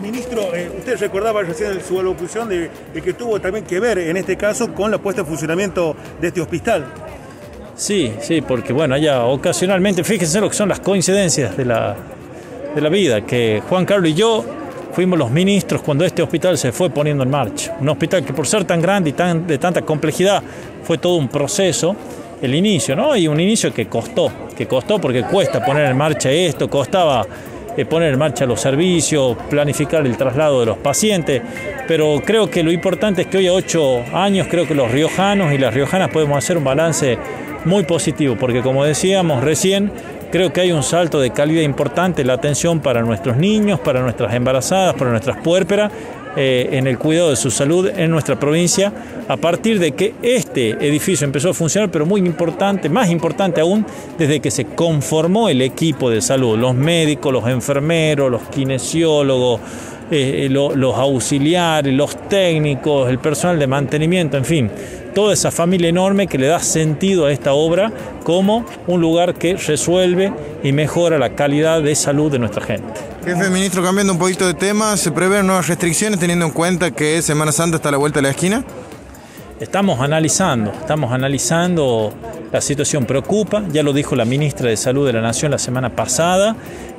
Ministro, 0.00 0.54
eh, 0.54 0.70
usted 0.78 0.98
recordaba 0.98 1.42
recién 1.42 1.80
su 1.82 1.98
alocución 1.98 2.48
de, 2.48 2.70
que 3.02 3.12
tuvo 3.14 3.40
también 3.40 3.64
que 3.64 3.80
ver 3.80 3.98
en 3.98 4.16
este 4.16 4.36
caso 4.36 4.72
con 4.72 4.90
la 4.90 4.98
puesta 4.98 5.22
en 5.22 5.26
funcionamiento 5.26 5.96
de 6.20 6.28
este 6.28 6.40
hospital. 6.40 6.86
Sí, 7.76 8.14
sí, 8.20 8.40
porque 8.40 8.72
bueno, 8.72 8.96
ya 8.96 9.24
ocasionalmente, 9.26 10.02
fíjense 10.02 10.40
lo 10.40 10.48
que 10.48 10.56
son 10.56 10.70
las 10.70 10.80
coincidencias 10.80 11.56
de 11.58 11.66
la, 11.66 11.94
de 12.74 12.80
la 12.80 12.88
vida, 12.88 13.20
que 13.20 13.62
Juan 13.68 13.84
Carlos 13.84 14.10
y 14.10 14.14
yo 14.14 14.42
fuimos 14.92 15.18
los 15.18 15.30
ministros 15.30 15.82
cuando 15.82 16.06
este 16.06 16.22
hospital 16.22 16.56
se 16.56 16.72
fue 16.72 16.88
poniendo 16.88 17.22
en 17.22 17.28
marcha. 17.28 17.76
Un 17.78 17.90
hospital 17.90 18.24
que 18.24 18.32
por 18.32 18.46
ser 18.46 18.64
tan 18.64 18.80
grande 18.80 19.10
y 19.10 19.12
tan, 19.12 19.46
de 19.46 19.58
tanta 19.58 19.82
complejidad 19.82 20.42
fue 20.84 20.96
todo 20.96 21.16
un 21.16 21.28
proceso, 21.28 21.94
el 22.40 22.54
inicio, 22.54 22.96
¿no? 22.96 23.14
Y 23.14 23.28
un 23.28 23.38
inicio 23.38 23.74
que 23.74 23.86
costó, 23.88 24.32
que 24.56 24.66
costó 24.66 24.98
porque 24.98 25.24
cuesta 25.24 25.62
poner 25.62 25.84
en 25.90 25.98
marcha 25.98 26.30
esto, 26.30 26.70
costaba 26.70 27.26
eh, 27.76 27.84
poner 27.84 28.14
en 28.14 28.18
marcha 28.18 28.46
los 28.46 28.58
servicios, 28.58 29.36
planificar 29.50 30.06
el 30.06 30.16
traslado 30.16 30.60
de 30.60 30.66
los 30.66 30.78
pacientes, 30.78 31.42
pero 31.86 32.22
creo 32.24 32.48
que 32.48 32.62
lo 32.62 32.72
importante 32.72 33.22
es 33.22 33.28
que 33.28 33.36
hoy 33.36 33.48
a 33.48 33.52
ocho 33.52 34.02
años 34.14 34.46
creo 34.50 34.66
que 34.66 34.74
los 34.74 34.90
riojanos 34.90 35.52
y 35.52 35.58
las 35.58 35.74
riojanas 35.74 36.08
podemos 36.08 36.38
hacer 36.38 36.56
un 36.56 36.64
balance 36.64 37.18
muy 37.66 37.84
positivo, 37.84 38.36
porque 38.38 38.62
como 38.62 38.84
decíamos 38.84 39.44
recién, 39.44 39.92
creo 40.30 40.52
que 40.52 40.60
hay 40.62 40.72
un 40.72 40.82
salto 40.82 41.20
de 41.20 41.30
calidad 41.30 41.62
importante 41.62 42.24
la 42.24 42.34
atención 42.34 42.80
para 42.80 43.02
nuestros 43.02 43.36
niños, 43.36 43.80
para 43.80 44.00
nuestras 44.00 44.32
embarazadas, 44.34 44.94
para 44.94 45.10
nuestras 45.10 45.38
puérperas, 45.38 45.92
eh, 46.38 46.68
en 46.72 46.86
el 46.86 46.98
cuidado 46.98 47.30
de 47.30 47.36
su 47.36 47.50
salud 47.50 47.88
en 47.88 48.10
nuestra 48.10 48.38
provincia, 48.38 48.92
a 49.26 49.38
partir 49.38 49.78
de 49.78 49.92
que 49.92 50.14
este 50.20 50.72
edificio 50.86 51.24
empezó 51.24 51.48
a 51.48 51.54
funcionar, 51.54 51.90
pero 51.90 52.04
muy 52.04 52.20
importante, 52.20 52.90
más 52.90 53.08
importante 53.08 53.62
aún, 53.62 53.86
desde 54.18 54.40
que 54.40 54.50
se 54.50 54.66
conformó 54.66 55.48
el 55.48 55.62
equipo 55.62 56.10
de 56.10 56.20
salud, 56.20 56.58
los 56.58 56.74
médicos, 56.74 57.32
los 57.32 57.48
enfermeros, 57.48 58.30
los 58.30 58.42
kinesiólogos, 58.42 59.60
eh, 60.10 60.48
los 60.50 60.96
auxiliares, 60.96 61.92
los 61.92 62.28
técnicos, 62.28 63.10
el 63.10 63.18
personal 63.18 63.58
de 63.58 63.66
mantenimiento, 63.66 64.36
en 64.36 64.44
fin, 64.44 64.70
toda 65.14 65.32
esa 65.32 65.50
familia 65.50 65.88
enorme 65.88 66.26
que 66.26 66.38
le 66.38 66.46
da 66.46 66.60
sentido 66.60 67.26
a 67.26 67.32
esta 67.32 67.54
obra 67.54 67.90
como 68.22 68.66
un 68.86 69.00
lugar 69.00 69.34
que 69.34 69.56
resuelve 69.56 70.32
y 70.62 70.72
mejora 70.72 71.18
la 71.18 71.34
calidad 71.34 71.82
de 71.82 71.94
salud 71.94 72.30
de 72.30 72.38
nuestra 72.38 72.64
gente. 72.64 72.92
Jefe 73.24 73.50
ministro, 73.50 73.82
cambiando 73.82 74.12
un 74.12 74.18
poquito 74.18 74.46
de 74.46 74.54
tema, 74.54 74.96
¿se 74.96 75.10
prevén 75.10 75.46
nuevas 75.46 75.66
restricciones 75.66 76.20
teniendo 76.20 76.44
en 76.44 76.52
cuenta 76.52 76.90
que 76.90 77.22
Semana 77.22 77.50
Santa 77.50 77.76
está 77.76 77.88
a 77.88 77.92
la 77.92 77.98
vuelta 77.98 78.18
de 78.18 78.22
la 78.22 78.30
esquina? 78.30 78.62
Estamos 79.60 80.00
analizando, 80.00 80.70
estamos 80.70 81.12
analizando, 81.12 82.12
la 82.52 82.60
situación 82.60 83.06
preocupa, 83.06 83.62
ya 83.72 83.82
lo 83.82 83.94
dijo 83.94 84.14
la 84.14 84.26
ministra 84.26 84.68
de 84.68 84.76
Salud 84.76 85.06
de 85.06 85.14
la 85.14 85.22
Nación 85.22 85.50
la 85.50 85.56
semana 85.58 85.96
pasada, 85.96 86.54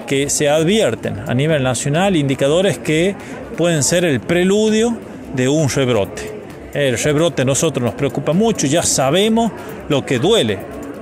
que 0.08 0.32
se 0.32 0.50
advierten 0.50 1.20
a 1.28 1.36
nivel 1.36 1.62
nacional 1.62 2.16
indicadores 2.16 2.80
que 2.80 3.16
pueden 3.56 3.84
ser 3.84 4.06
el 4.06 4.22
preludio 4.22 4.98
de 5.36 5.48
un 5.48 5.70
rebrote. 5.70 6.32
El 6.74 6.98
rebrote 6.98 7.44
a 7.44 7.46
nosotros 7.46 7.84
nos 7.84 7.94
preocupa 7.94 8.34
mucho, 8.34 8.66
ya 8.66 8.82
sabemos 8.82 9.52
lo 9.88 10.04
que 10.04 10.18
duele, 10.18 10.58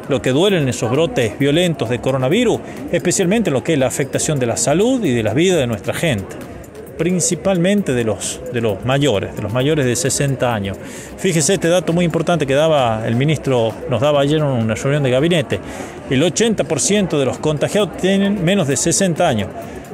lo 0.10 0.22
que 0.22 0.32
duele 0.32 0.58
en 0.58 0.68
esos 0.68 0.92
brotes 0.92 1.40
violentos 1.40 1.90
de 1.90 2.02
coronavirus, 2.02 2.60
especialmente 2.92 3.50
lo 3.50 3.64
que 3.64 3.74
es 3.74 3.80
la 3.80 3.88
afectación 3.88 4.40
de 4.40 4.46
la 4.46 4.58
salud 4.58 5.06
y 5.06 5.12
de 5.12 5.24
la 5.24 5.34
vida 5.34 5.56
de 5.56 5.68
nuestra 5.68 5.94
gente, 5.94 6.36
principalmente 6.98 7.94
de 7.94 8.04
los, 8.04 8.42
de 8.54 8.62
los 8.62 8.84
mayores, 8.86 9.36
de 9.36 9.42
los 9.42 9.52
mayores 9.52 9.86
de 9.86 9.96
60 9.96 10.54
años. 10.54 10.78
Fíjese 11.18 11.56
este 11.56 11.68
dato 11.68 11.94
muy 11.94 12.06
importante 12.06 12.46
que 12.46 12.54
daba 12.54 13.08
el 13.08 13.16
ministro, 13.16 13.74
nos 13.90 14.02
daba 14.02 14.22
ayer 14.22 14.38
en 14.38 14.46
una 14.46 14.76
reunión 14.76 15.04
de 15.04 15.12
gabinete. 15.12 15.60
El 16.10 16.22
80% 16.24 17.18
de 17.18 17.26
los 17.26 17.40
contagiados 17.40 17.98
tienen 17.98 18.44
menos 18.44 18.68
de 18.68 18.78
60 18.78 19.28
años 19.28 19.50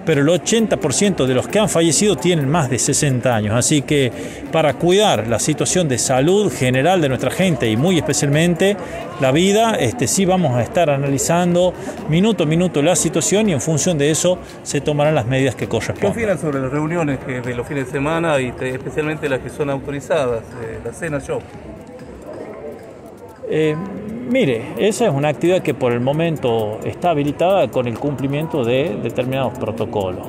pero 0.06 0.22
el 0.22 0.28
80% 0.28 1.26
de 1.26 1.34
los 1.34 1.48
que 1.48 1.60
han 1.60 1.70
fallecido 1.70 2.16
tienen 2.16 2.50
más 2.50 2.70
de 2.70 2.80
60 2.80 3.36
años. 3.36 3.56
Así 3.56 3.82
que 3.82 4.12
para 4.52 4.74
cuidar 4.74 5.28
la 5.28 5.40
situación 5.40 5.88
de 5.88 5.98
salud 5.98 6.52
general 6.52 7.02
de 7.02 7.10
nuestra 7.10 7.32
gente 7.32 7.70
y 7.70 7.78
muy 7.78 7.98
especialmente 7.98 8.78
la 9.20 9.32
vida, 9.32 9.76
este, 9.76 10.08
sí 10.08 10.26
vamos 10.26 10.56
a 10.56 10.62
estar 10.64 10.90
analizando 10.90 11.74
minuto 12.10 12.44
a 12.44 12.46
minuto 12.48 12.82
la 12.82 12.96
situación 12.96 13.50
y 13.50 13.54
en 13.54 13.62
función 13.62 13.98
de 13.98 14.12
eso 14.12 14.40
se 14.64 14.82
tomarán 14.82 15.16
las 15.16 15.28
medidas 15.28 15.56
que 15.56 15.68
corresponden. 15.68 16.14
¿Qué 16.14 16.20
opinan 16.20 16.40
sobre 16.40 16.60
las 16.60 16.72
reuniones 16.72 17.20
de 17.26 17.56
los 17.56 17.68
fines 17.68 17.86
de 17.86 17.92
semana 17.92 18.40
y 18.40 18.54
especialmente 18.60 19.30
las 19.30 19.40
que 19.40 19.50
son 19.50 19.70
autorizadas, 19.70 20.44
la 20.84 20.94
cena 20.94 21.20
show? 21.20 21.40
Eh, 23.54 23.76
mire, 24.32 24.64
esa 24.78 25.06
es 25.06 25.14
una 25.14 25.30
actividad 25.30 25.62
que 25.62 25.74
por 25.74 25.92
el 25.92 26.00
momento 26.00 26.80
está 26.84 27.12
habilitada 27.12 27.68
con 27.68 27.88
el 27.88 28.00
cumplimiento 28.00 28.64
de 28.64 28.98
determinados 29.04 29.58
protocolos. 29.60 30.26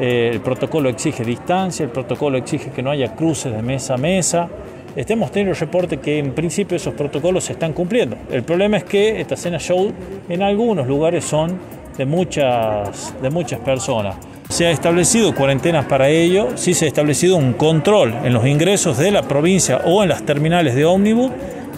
Eh, 0.00 0.30
el 0.32 0.40
protocolo 0.40 0.88
exige 0.88 1.22
distancia, 1.22 1.84
el 1.84 1.90
protocolo 1.90 2.38
exige 2.38 2.70
que 2.70 2.82
no 2.82 2.90
haya 2.90 3.14
cruces 3.14 3.52
de 3.54 3.62
mesa 3.62 3.94
a 3.94 3.96
mesa. 3.98 4.48
Estemos 4.96 5.30
teniendo 5.30 5.52
el 5.52 5.58
reporte 5.58 5.98
que 5.98 6.18
en 6.18 6.32
principio 6.32 6.76
esos 6.76 6.94
protocolos 6.94 7.44
se 7.44 7.52
están 7.52 7.72
cumpliendo. 7.72 8.16
El 8.30 8.42
problema 8.42 8.78
es 8.78 8.84
que 8.84 9.20
esta 9.20 9.36
cena 9.36 9.58
show 9.58 9.92
en 10.28 10.42
algunos 10.42 10.86
lugares 10.86 11.24
son 11.24 11.58
de 11.96 12.06
muchas, 12.06 13.14
de 13.20 13.30
muchas 13.30 13.60
personas. 13.60 14.16
Se 14.48 14.66
ha 14.66 14.70
establecido 14.70 15.34
cuarentenas 15.34 15.86
para 15.86 16.08
ello, 16.08 16.48
sí 16.54 16.74
se 16.74 16.84
ha 16.84 16.88
establecido 16.88 17.36
un 17.36 17.54
control 17.54 18.14
en 18.24 18.32
los 18.32 18.46
ingresos 18.46 18.98
de 18.98 19.10
la 19.10 19.22
provincia 19.22 19.80
o 19.84 20.02
en 20.02 20.08
las 20.08 20.24
terminales 20.24 20.74
de 20.74 20.84
ómnibus 20.84 21.32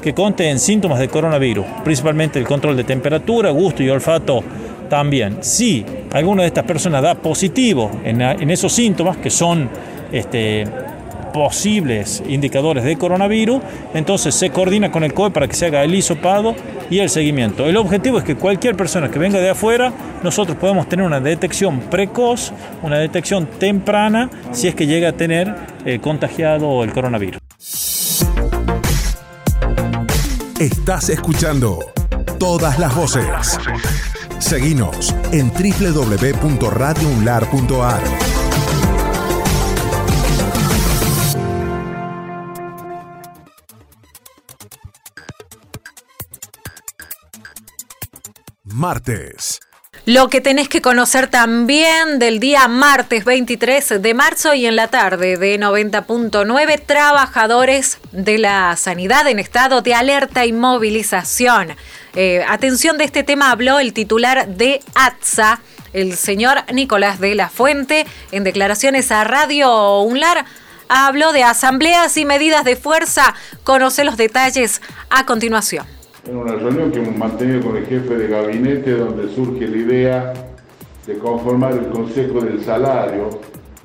que 0.07 0.15
conte 0.15 0.49
en 0.49 0.61
síntomas 0.61 1.01
de 1.01 1.09
coronavirus, 1.09 1.67
principalmente 1.83 2.39
el 2.39 2.45
control 2.47 2.77
de 2.77 2.85
temperatura, 2.85 3.51
gusto 3.51 3.83
y 3.83 3.91
olfato 3.91 4.41
también. 4.89 5.39
Si 5.41 5.85
alguna 6.13 6.43
de 6.43 6.47
estas 6.47 6.65
personas 6.65 7.03
da 7.03 7.17
positivo 7.17 7.91
en, 8.05 8.23
esos 8.49 8.73
síntomas, 8.73 9.17
que 9.17 9.31
son 9.31 9.69
este, 10.13 10.65
posibles 11.33 12.23
indicadores 12.29 12.85
de 12.85 12.97
coronavirus, 12.97 13.61
entonces 13.95 14.33
se 14.37 14.51
coordina 14.51 14.93
con 14.93 15.03
el 15.03 15.13
COE 15.13 15.33
para 15.33 15.49
que 15.49 15.55
se 15.55 15.67
haga 15.67 15.83
el 15.83 15.93
hisopado 15.93 16.55
y 16.89 17.01
el 17.01 17.11
seguimiento. 17.11 17.67
El 17.67 17.77
objetivo 17.77 18.19
es 18.19 18.23
que 18.23 18.37
cualquier 18.37 18.77
persona 18.77 19.11
que 19.11 19.19
venga 19.19 19.41
de 19.41 19.51
afuera, 19.51 19.93
nosotros 20.23 20.57
podemos 20.57 20.89
tener 20.89 21.05
una 21.05 21.19
detección 21.19 21.81
precoz, 21.81 22.53
una 22.85 23.01
detección 23.01 23.49
temprana, 23.59 24.31
si 24.53 24.69
es 24.69 24.77
que 24.77 24.87
llega 24.87 25.09
a 25.09 25.13
tener 25.15 25.53
eh, 25.85 25.99
contagiado 25.99 26.85
el 26.85 26.93
coronavirus. 26.93 27.46
Estás 30.59 31.11
escuchando 31.11 31.81
todas 32.39 32.79
las 32.79 32.95
voces. 32.95 33.59
Seguinos 34.39 35.15
en 35.31 35.51
www.radiounlar.ar. 35.51 38.03
Martes. 48.65 49.61
Lo 50.07 50.29
que 50.29 50.41
tenés 50.41 50.69
que 50.69 50.81
conocer 50.81 51.27
también 51.27 52.21
del 52.21 52.39
día 52.39 52.69
martes 52.69 53.25
23 53.25 54.01
de 54.01 54.15
marzo 54.15 54.55
y 54.55 54.65
en 54.65 54.77
la 54.77 54.87
tarde 54.87 55.37
de 55.37 55.59
90.9, 55.59 56.81
trabajadores 56.87 57.99
de 58.13 58.39
la 58.39 58.77
sanidad 58.77 59.27
en 59.27 59.41
estado 59.41 59.83
de 59.83 59.95
alerta 59.95 60.47
y 60.47 60.53
movilización. 60.53 61.75
Eh, 62.15 62.45
atención 62.49 62.99
de 62.99 63.05
este 63.05 63.25
tema 63.25 63.51
habló 63.51 63.81
el 63.81 63.93
titular 63.93 64.47
de 64.47 64.81
ATSA, 64.95 65.59
el 65.93 66.17
señor 66.17 66.59
Nicolás 66.73 67.19
de 67.19 67.35
la 67.35 67.49
Fuente, 67.49 68.07
en 68.31 68.45
declaraciones 68.45 69.11
a 69.11 69.25
Radio 69.25 70.03
UNLAR. 70.03 70.45
Habló 70.89 71.33
de 71.33 71.43
asambleas 71.43 72.17
y 72.17 72.25
medidas 72.25 72.65
de 72.65 72.77
fuerza. 72.77 73.35
Conoce 73.65 74.05
los 74.05 74.17
detalles 74.17 74.83
a 75.11 75.27
continuación 75.27 75.96
en 76.29 76.37
una 76.37 76.55
reunión 76.55 76.91
que 76.91 76.99
hemos 76.99 77.17
mantenido 77.17 77.63
con 77.63 77.77
el 77.77 77.87
jefe 77.87 78.17
de 78.17 78.29
gabinete 78.29 78.93
donde 78.93 79.29
surge 79.29 79.67
la 79.69 79.77
idea 79.77 80.33
de 81.07 81.19
conformar 81.19 81.73
el 81.73 81.87
Consejo 81.89 82.41
del 82.41 82.65
Salario 82.65 83.31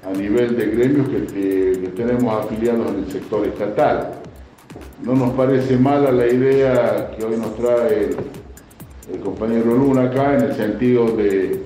a 0.03 0.11
nivel 0.17 0.57
de 0.57 0.65
gremios 0.65 1.07
que, 1.09 1.91
tenemos 1.95 2.45
afiliados 2.45 2.89
en 2.89 3.03
el 3.03 3.11
sector 3.11 3.45
estatal. 3.45 4.13
No 5.03 5.13
nos 5.13 5.31
parece 5.33 5.77
mala 5.77 6.11
la 6.11 6.25
idea 6.25 7.11
que 7.15 7.25
hoy 7.25 7.37
nos 7.37 7.55
trae 7.57 8.09
el, 9.11 9.19
compañero 9.19 9.75
Luna 9.75 10.03
acá 10.03 10.35
en 10.35 10.45
el 10.45 10.55
sentido 10.55 11.05
de, 11.11 11.61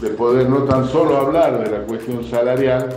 de 0.00 0.08
poder 0.16 0.48
no 0.48 0.64
tan 0.64 0.88
solo 0.88 1.18
hablar 1.18 1.62
de 1.62 1.70
la 1.70 1.84
cuestión 1.84 2.24
salarial, 2.24 2.88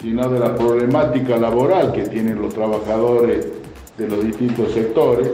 sino 0.00 0.28
de 0.28 0.38
la 0.38 0.54
problemática 0.54 1.38
laboral 1.38 1.92
que 1.92 2.02
tienen 2.02 2.40
los 2.40 2.52
trabajadores 2.54 3.48
de 3.96 4.06
los 4.06 4.22
distintos 4.22 4.70
sectores 4.72 5.30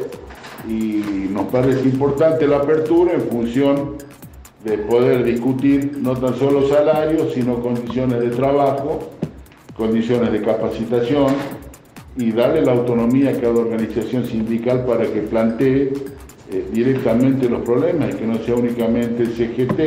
y 0.68 1.28
nos 1.30 1.46
parece 1.46 1.88
importante 1.88 2.46
la 2.46 2.58
apertura 2.58 3.12
en 3.12 3.22
función 3.22 3.96
de 4.64 4.78
poder 4.78 5.24
discutir 5.24 5.98
no 6.00 6.16
tan 6.16 6.34
solo 6.38 6.66
salarios, 6.68 7.32
sino 7.34 7.60
condiciones 7.60 8.20
de 8.20 8.30
trabajo, 8.30 9.10
condiciones 9.76 10.32
de 10.32 10.40
capacitación 10.40 11.34
y 12.16 12.32
darle 12.32 12.62
la 12.62 12.72
autonomía 12.72 13.30
a 13.30 13.34
cada 13.34 13.58
organización 13.58 14.24
sindical 14.24 14.84
para 14.86 15.04
que 15.04 15.20
plantee 15.20 15.92
eh, 16.50 16.64
directamente 16.72 17.48
los 17.48 17.62
problemas 17.62 18.14
y 18.14 18.16
que 18.16 18.26
no 18.26 18.38
sea 18.38 18.54
únicamente 18.54 19.24
el 19.24 19.32
CGT 19.32 19.80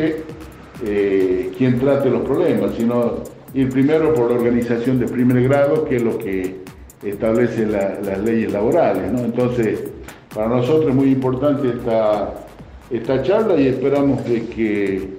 eh, 0.86 1.52
quien 1.58 1.80
trate 1.80 2.10
los 2.10 2.22
problemas, 2.22 2.72
sino 2.78 3.24
ir 3.54 3.70
primero 3.70 4.14
por 4.14 4.30
la 4.30 4.38
organización 4.38 5.00
de 5.00 5.08
primer 5.08 5.42
grado, 5.44 5.86
que 5.86 5.96
es 5.96 6.04
lo 6.04 6.20
que 6.20 6.58
establece 7.04 7.66
las 7.66 8.20
leyes 8.20 8.52
laborales. 8.52 9.12
Entonces, 9.20 9.80
Para 10.34 10.48
nosotros 10.50 10.90
es 10.90 10.96
muy 10.96 11.12
importante 11.12 11.70
esta, 11.70 12.34
esta 12.92 13.24
charla 13.24 13.60
y 13.60 13.68
esperamos 13.68 14.24
de 14.26 14.46
que, 14.48 15.10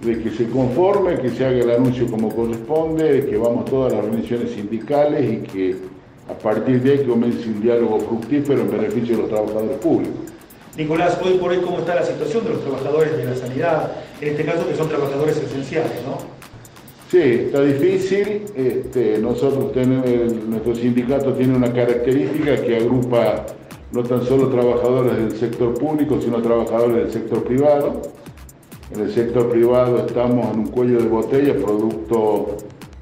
de 0.00 0.22
que 0.22 0.30
se 0.30 0.48
conforme, 0.48 1.18
que 1.18 1.30
se 1.30 1.44
haga 1.44 1.58
el 1.58 1.70
anuncio 1.70 2.06
como 2.10 2.34
corresponde, 2.34 3.26
que 3.26 3.36
vamos 3.36 3.64
todas 3.66 3.92
las 3.92 4.04
organizaciones 4.04 4.52
sindicales 4.52 5.32
y 5.32 5.36
que 5.38 5.76
a 6.28 6.34
partir 6.34 6.82
de 6.82 6.92
ahí 6.92 7.04
comience 7.04 7.48
un 7.48 7.60
diálogo 7.60 8.00
fructífero 8.00 8.62
en 8.62 8.70
beneficio 8.70 9.16
de 9.16 9.22
los 9.22 9.30
trabajadores 9.30 9.78
públicos. 9.78 10.32
Nicolás, 10.76 11.18
hoy 11.22 11.34
por 11.34 11.50
hoy, 11.50 11.58
¿cómo 11.58 11.80
está 11.80 11.94
la 11.96 12.04
situación 12.04 12.44
de 12.44 12.50
los 12.50 12.62
trabajadores 12.62 13.16
de 13.16 13.24
la 13.24 13.36
sanidad? 13.36 13.92
En 14.20 14.28
este 14.28 14.44
caso, 14.44 14.66
que 14.66 14.74
son 14.74 14.88
trabajadores 14.88 15.36
esenciales, 15.36 15.92
¿no? 16.06 16.18
Sí, 17.10 17.18
está 17.20 17.60
difícil. 17.60 18.44
Este, 18.56 19.18
nosotros 19.18 19.72
tenemos, 19.72 20.06
nuestro 20.48 20.74
sindicato 20.74 21.34
tiene 21.34 21.54
una 21.54 21.70
característica 21.70 22.56
que 22.56 22.76
agrupa 22.76 23.44
no 23.92 24.02
tan 24.02 24.24
solo 24.24 24.48
trabajadores 24.48 25.16
del 25.16 25.38
sector 25.38 25.74
público, 25.74 26.18
sino 26.20 26.40
trabajadores 26.40 26.96
del 26.96 27.12
sector 27.12 27.44
privado. 27.44 28.00
En 28.94 29.00
el 29.00 29.12
sector 29.12 29.50
privado 29.50 29.98
estamos 30.06 30.52
en 30.52 30.60
un 30.60 30.66
cuello 30.68 30.98
de 30.98 31.08
botella 31.08 31.54
producto 31.54 32.56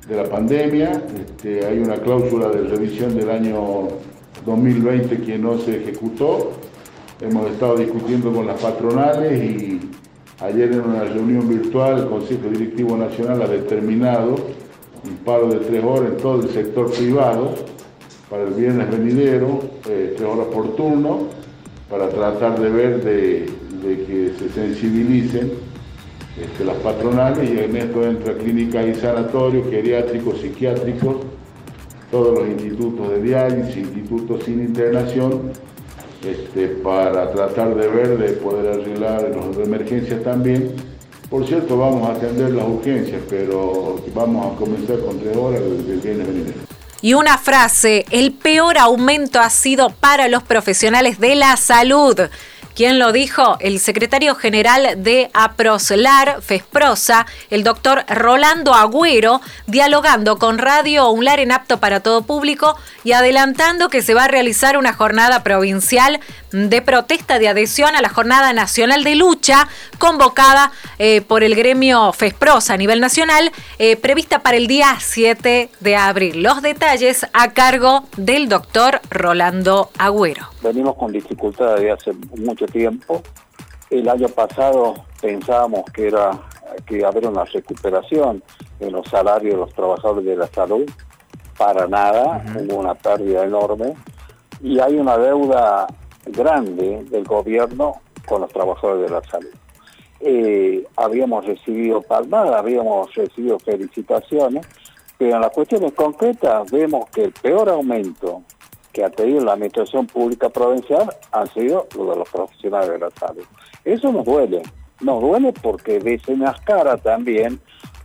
de 0.09 0.17
la 0.17 0.25
pandemia. 0.25 0.91
Este, 1.17 1.65
hay 1.65 1.79
una 1.79 1.97
cláusula 1.97 2.49
de 2.49 2.63
revisión 2.63 3.17
del 3.17 3.31
año 3.31 3.89
2020 4.45 5.19
que 5.19 5.39
no 5.39 5.59
se 5.59 5.77
ejecutó. 5.77 6.53
Hemos 7.21 7.51
estado 7.51 7.77
discutiendo 7.77 8.33
con 8.33 8.47
las 8.47 8.61
patronales 8.61 9.45
y 9.45 9.81
ayer 10.41 10.73
en 10.73 10.81
una 10.81 11.05
reunión 11.05 11.49
virtual 11.49 11.99
el 12.01 12.09
Consejo 12.09 12.49
Directivo 12.51 12.97
Nacional 12.97 13.43
ha 13.43 13.47
determinado 13.47 14.35
un 15.05 15.17
paro 15.25 15.49
de 15.49 15.59
tres 15.59 15.85
horas 15.85 16.11
en 16.11 16.17
todo 16.17 16.43
el 16.43 16.49
sector 16.51 16.91
privado 16.91 17.55
para 18.31 18.45
el 18.45 18.55
viernes 18.55 18.89
venidero, 18.89 19.61
eh, 19.89 20.15
tres 20.17 20.29
horas 20.29 20.47
por 20.55 20.77
turno, 20.77 21.27
para 21.91 22.09
tratar 22.09 22.61
de 22.61 22.71
ver 22.71 23.03
de, 23.03 23.47
que 23.83 24.33
se 24.39 24.49
sensibilicen 24.51 25.51
este, 26.41 26.65
las 26.65 26.77
patronales 26.77 27.51
y 27.51 27.59
en 27.59 27.77
esto 27.77 28.05
entra 28.05 28.35
clínicas 28.35 28.87
y 28.87 28.95
sanatorios, 28.95 29.69
geriátricos, 29.69 30.41
psiquiátricos, 30.41 31.17
todos 32.13 32.39
los 32.39 32.49
institutos 32.49 33.11
de 33.11 33.23
diálisis, 33.23 33.77
institutos 33.77 34.45
sin 34.45 34.61
internación, 34.61 35.51
este, 36.25 36.69
para 36.69 37.33
tratar 37.33 37.75
de 37.75 37.89
ver, 37.89 38.17
de 38.17 38.29
poder 38.35 38.81
arreglar 38.81 39.33
los 39.35 39.57
de 39.57 39.65
emergencias 39.65 40.23
también. 40.23 40.73
Por 41.29 41.47
cierto, 41.47 41.79
vamos 41.79 42.09
a 42.09 42.13
atender 42.13 42.53
las 42.53 42.69
urgencias, 42.69 43.21
pero 43.29 43.97
vamos 44.15 44.53
a 44.53 44.57
comenzar 44.57 45.01
con 45.01 45.19
tres 45.19 45.37
horas 45.37 45.61
del 45.63 46.01
viernes 46.01 46.27
venidero. 46.27 46.70
Y 47.03 47.15
una 47.15 47.39
frase, 47.39 48.05
el 48.11 48.33
peor 48.33 48.79
aumento 48.79 49.41
ha 49.41 49.51
sido 49.51 49.91
para 49.91 50.29
los 50.29 50.43
profesionales 50.43 51.19
de 51.19 51.35
la 51.35 51.57
salud. 51.57 52.21
¿Quién 52.75 52.99
lo 52.99 53.13
dijo? 53.13 53.57
El 53.61 53.81
secretario 53.81 54.35
general 54.35 55.03
de 55.03 55.31
APROSLAR, 55.35 56.41
FESPROSA, 56.41 57.27
el 57.51 57.65
doctor 57.65 58.05
Rolando 58.09 58.75
Agüero, 58.75 59.41
dialogando 59.67 60.39
con 60.39 60.59
Radio 60.59 61.11
UNLAR 61.11 61.41
en 61.41 61.53
apto 61.53 61.81
para 61.81 62.01
todo 62.01 62.23
público 62.23 62.77
y 63.05 63.13
adelantando 63.13 63.89
que 63.89 64.03
se 64.03 64.15
va 64.15 64.25
a 64.25 64.29
realizar 64.29 64.77
una 64.77 64.93
jornada 64.93 65.43
provincial 65.43 66.21
de 66.53 66.83
protesta 66.83 67.39
de 67.39 67.49
adhesión 67.49 67.95
a 67.95 68.01
la 68.01 68.09
Jornada 68.09 68.53
Nacional 68.53 69.05
de 69.05 69.15
Lucha 69.15 69.69
convocada 69.99 70.73
eh, 70.99 71.21
por 71.21 71.43
el 71.43 71.55
gremio 71.55 72.13
FESPROSA 72.13 72.75
a 72.75 72.77
nivel 72.77 73.01
nacional, 73.01 73.53
eh, 73.79 73.97
prevista 73.97 74.41
para 74.41 74.57
el 74.57 74.67
día 74.67 74.97
7 74.99 75.71
de 75.81 75.97
abril. 75.97 76.43
Los 76.43 76.63
detalles 76.63 77.27
a 77.33 77.53
cargo 77.53 78.05
del 78.17 78.49
doctor 78.49 79.01
Rolando 79.11 79.91
Agüero. 79.99 80.49
Venimos 80.63 80.97
con 80.97 81.13
dificultades 81.13 81.81
de 81.81 81.91
hace 81.91 82.13
mucho 82.37 82.60
tiempo. 82.67 83.23
El 83.91 84.09
año 84.09 84.29
pasado 84.29 84.95
pensábamos 85.21 85.85
que 85.93 86.09
era 86.09 86.31
que 86.87 86.99
iba 86.99 87.09
a 87.09 87.11
haber 87.11 87.27
una 87.27 87.45
recuperación 87.45 88.43
en 88.79 88.93
los 88.93 89.07
salarios 89.09 89.55
de 89.55 89.61
los 89.61 89.75
trabajadores 89.75 90.25
de 90.25 90.37
la 90.37 90.47
salud. 90.49 90.89
Para 91.59 91.87
nada, 91.87 92.43
hubo 92.57 92.77
una 92.77 92.95
pérdida 92.95 93.45
enorme 93.45 93.95
y 94.63 94.79
hay 94.79 94.97
una 94.97 95.19
deuda 95.19 95.87
grande 96.27 97.05
del 97.11 97.25
gobierno 97.25 98.01
con 98.27 98.43
los 98.43 98.53
trabajadores 98.53 99.11
de 99.11 99.15
la 99.15 99.23
salud. 99.25 99.51
Eh, 100.21 100.87
habíamos 100.97 101.47
recibido 101.47 102.03
palmadas, 102.03 102.57
habíamos 102.57 103.15
recibido 103.15 103.59
felicitaciones, 103.59 104.67
pero 105.19 105.37
en 105.37 105.41
las 105.41 105.51
cuestiones 105.51 105.93
concretas 105.93 106.71
vemos 106.71 107.09
que 107.11 107.25
el 107.25 107.33
peor 107.33 107.69
aumento 107.71 108.43
que 108.93 109.05
ha 109.05 109.11
tenido 109.11 109.45
la 109.45 109.53
administración 109.53 110.07
pública 110.07 110.49
provincial 110.49 111.15
han 111.33 111.47
sido 111.53 111.87
los 111.97 112.09
de 112.09 112.17
los 112.17 112.29
profesionales 112.29 112.91
de 112.91 112.99
la 112.99 113.11
salud. 113.11 113.45
Eso 113.85 114.13
nos 114.13 114.25
duele, 114.25 114.63
nos 115.01 115.21
duele 115.21 115.53
porque 115.63 115.99
desenmascara 115.99 116.97
también 116.97 117.61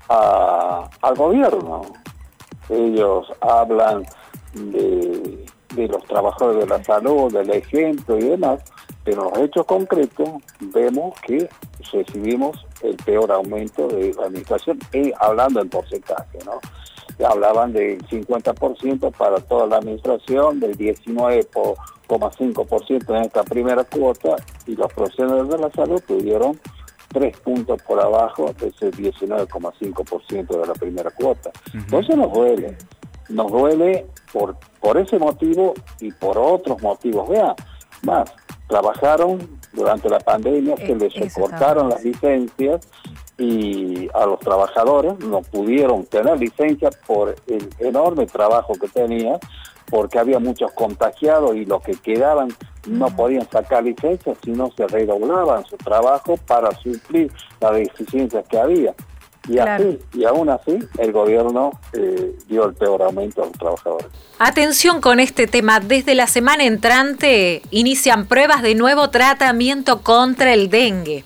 al 0.08 1.15
gobierno. 1.15 1.82
Ellos 2.69 3.32
hablan 3.41 4.06
de, 4.54 5.45
los 5.76 6.04
trabajadores 6.06 6.63
de 6.63 6.67
la 6.67 6.84
salud, 6.84 7.32
del 7.32 7.50
ejemplo 7.52 8.17
y 8.17 8.24
demás, 8.24 8.62
pero 9.04 9.24
en 9.24 9.30
los 9.30 9.38
hechos 9.39 9.65
concretos 9.65 10.30
vemos 10.60 11.13
que 11.21 11.50
recibimos 11.91 12.65
el 12.82 12.95
peor 12.98 13.32
aumento 13.32 13.88
de 13.88 14.13
la 14.13 14.26
administración, 14.26 14.80
y 14.93 15.12
hablando 15.19 15.62
en 15.62 15.69
porcentaje, 15.69 16.39
¿no? 16.45 16.60
Hablaban 17.24 17.72
del 17.74 18.00
50% 18.08 19.12
para 19.15 19.39
toda 19.39 19.68
la 19.68 19.78
administración, 19.78 20.60
del 20.60 20.76
19,5% 20.78 23.18
en 23.18 23.24
esta 23.24 23.44
primera 23.44 23.84
cuota 23.84 24.36
y 24.65 24.76
los 24.76 24.91
profesionales 24.94 25.50
de 25.50 25.58
la 25.58 25.72
salud 25.72 26.02
tuvieron 26.06 26.60
tres 27.10 27.36
puntos 27.38 27.82
por 27.84 28.02
abajo 28.02 28.54
de 28.60 28.68
ese 28.68 28.91
19,5% 28.91 30.62
de 30.62 30.68
la 30.68 30.74
primera 30.74 31.10
cuota. 31.12 31.52
Entonces 31.74 32.18
nos 32.18 32.34
duele, 32.34 32.78
nos 33.30 33.50
duele 33.52 34.06
por, 34.34 34.58
por 34.82 34.98
ese 34.98 35.18
motivo 35.18 35.74
y 36.02 36.12
por 36.12 36.38
otros 36.38 36.82
motivos. 36.82 37.30
Vean, 37.30 37.56
más, 38.04 38.34
trabajaron 38.68 39.60
durante 39.72 40.10
la 40.10 40.20
pandemia, 40.20 40.76
se 40.78 40.96
les 40.96 41.13
recortaron 41.13 41.89
las 41.89 42.04
licencias, 42.04 42.89
y 43.38 44.08
a 44.13 44.26
los 44.26 44.39
trabajadores 44.39 45.19
no 45.19 45.41
pudieron 45.41 46.06
tener 46.06 46.39
licencia 46.39 46.89
por 47.06 47.36
el 47.48 47.69
enorme 47.80 48.26
trabajo 48.26 48.74
que 48.80 48.88
tenían, 48.88 49.39
porque 49.89 50.19
había 50.19 50.39
muchos 50.39 50.71
contagiados 50.74 51.56
y 51.56 51.65
los 51.65 51.82
que 51.82 51.93
quedaban 51.93 52.50
no 52.88 53.08
podían 53.15 53.50
sacar 53.50 53.84
licencia 53.84 54.34
si 54.43 54.52
no 54.52 54.71
se 54.76 54.88
redoblaban 54.88 55.65
su 55.65 55.76
trabajo 55.78 56.38
para 56.48 56.71
suplir 56.80 57.32
las 57.60 57.74
deficiencias 57.74 58.48
que 58.48 58.58
había. 58.58 58.93
Y 59.48 59.60
así, 59.60 60.00
y 60.13 60.26
aún 60.26 60.50
así, 60.50 60.80
el 60.98 61.12
gobierno 61.12 61.71
eh, 61.93 62.36
dio 62.48 62.65
el 62.65 62.74
peor 62.74 63.04
aumento 63.04 63.43
a 63.43 63.45
los 63.45 63.54
trabajadores. 63.54 64.08
Atención 64.39 65.02
con 65.02 65.19
este 65.19 65.45
tema. 65.45 65.80
Desde 65.80 66.15
la 66.15 66.26
semana 66.26 66.63
entrante 66.63 67.62
inician 67.69 68.26
pruebas 68.26 68.63
de 68.63 68.74
nuevo 68.74 69.12
tratamiento 69.12 70.02
contra 70.02 70.52
el 70.54 70.69
dengue. 70.71 71.24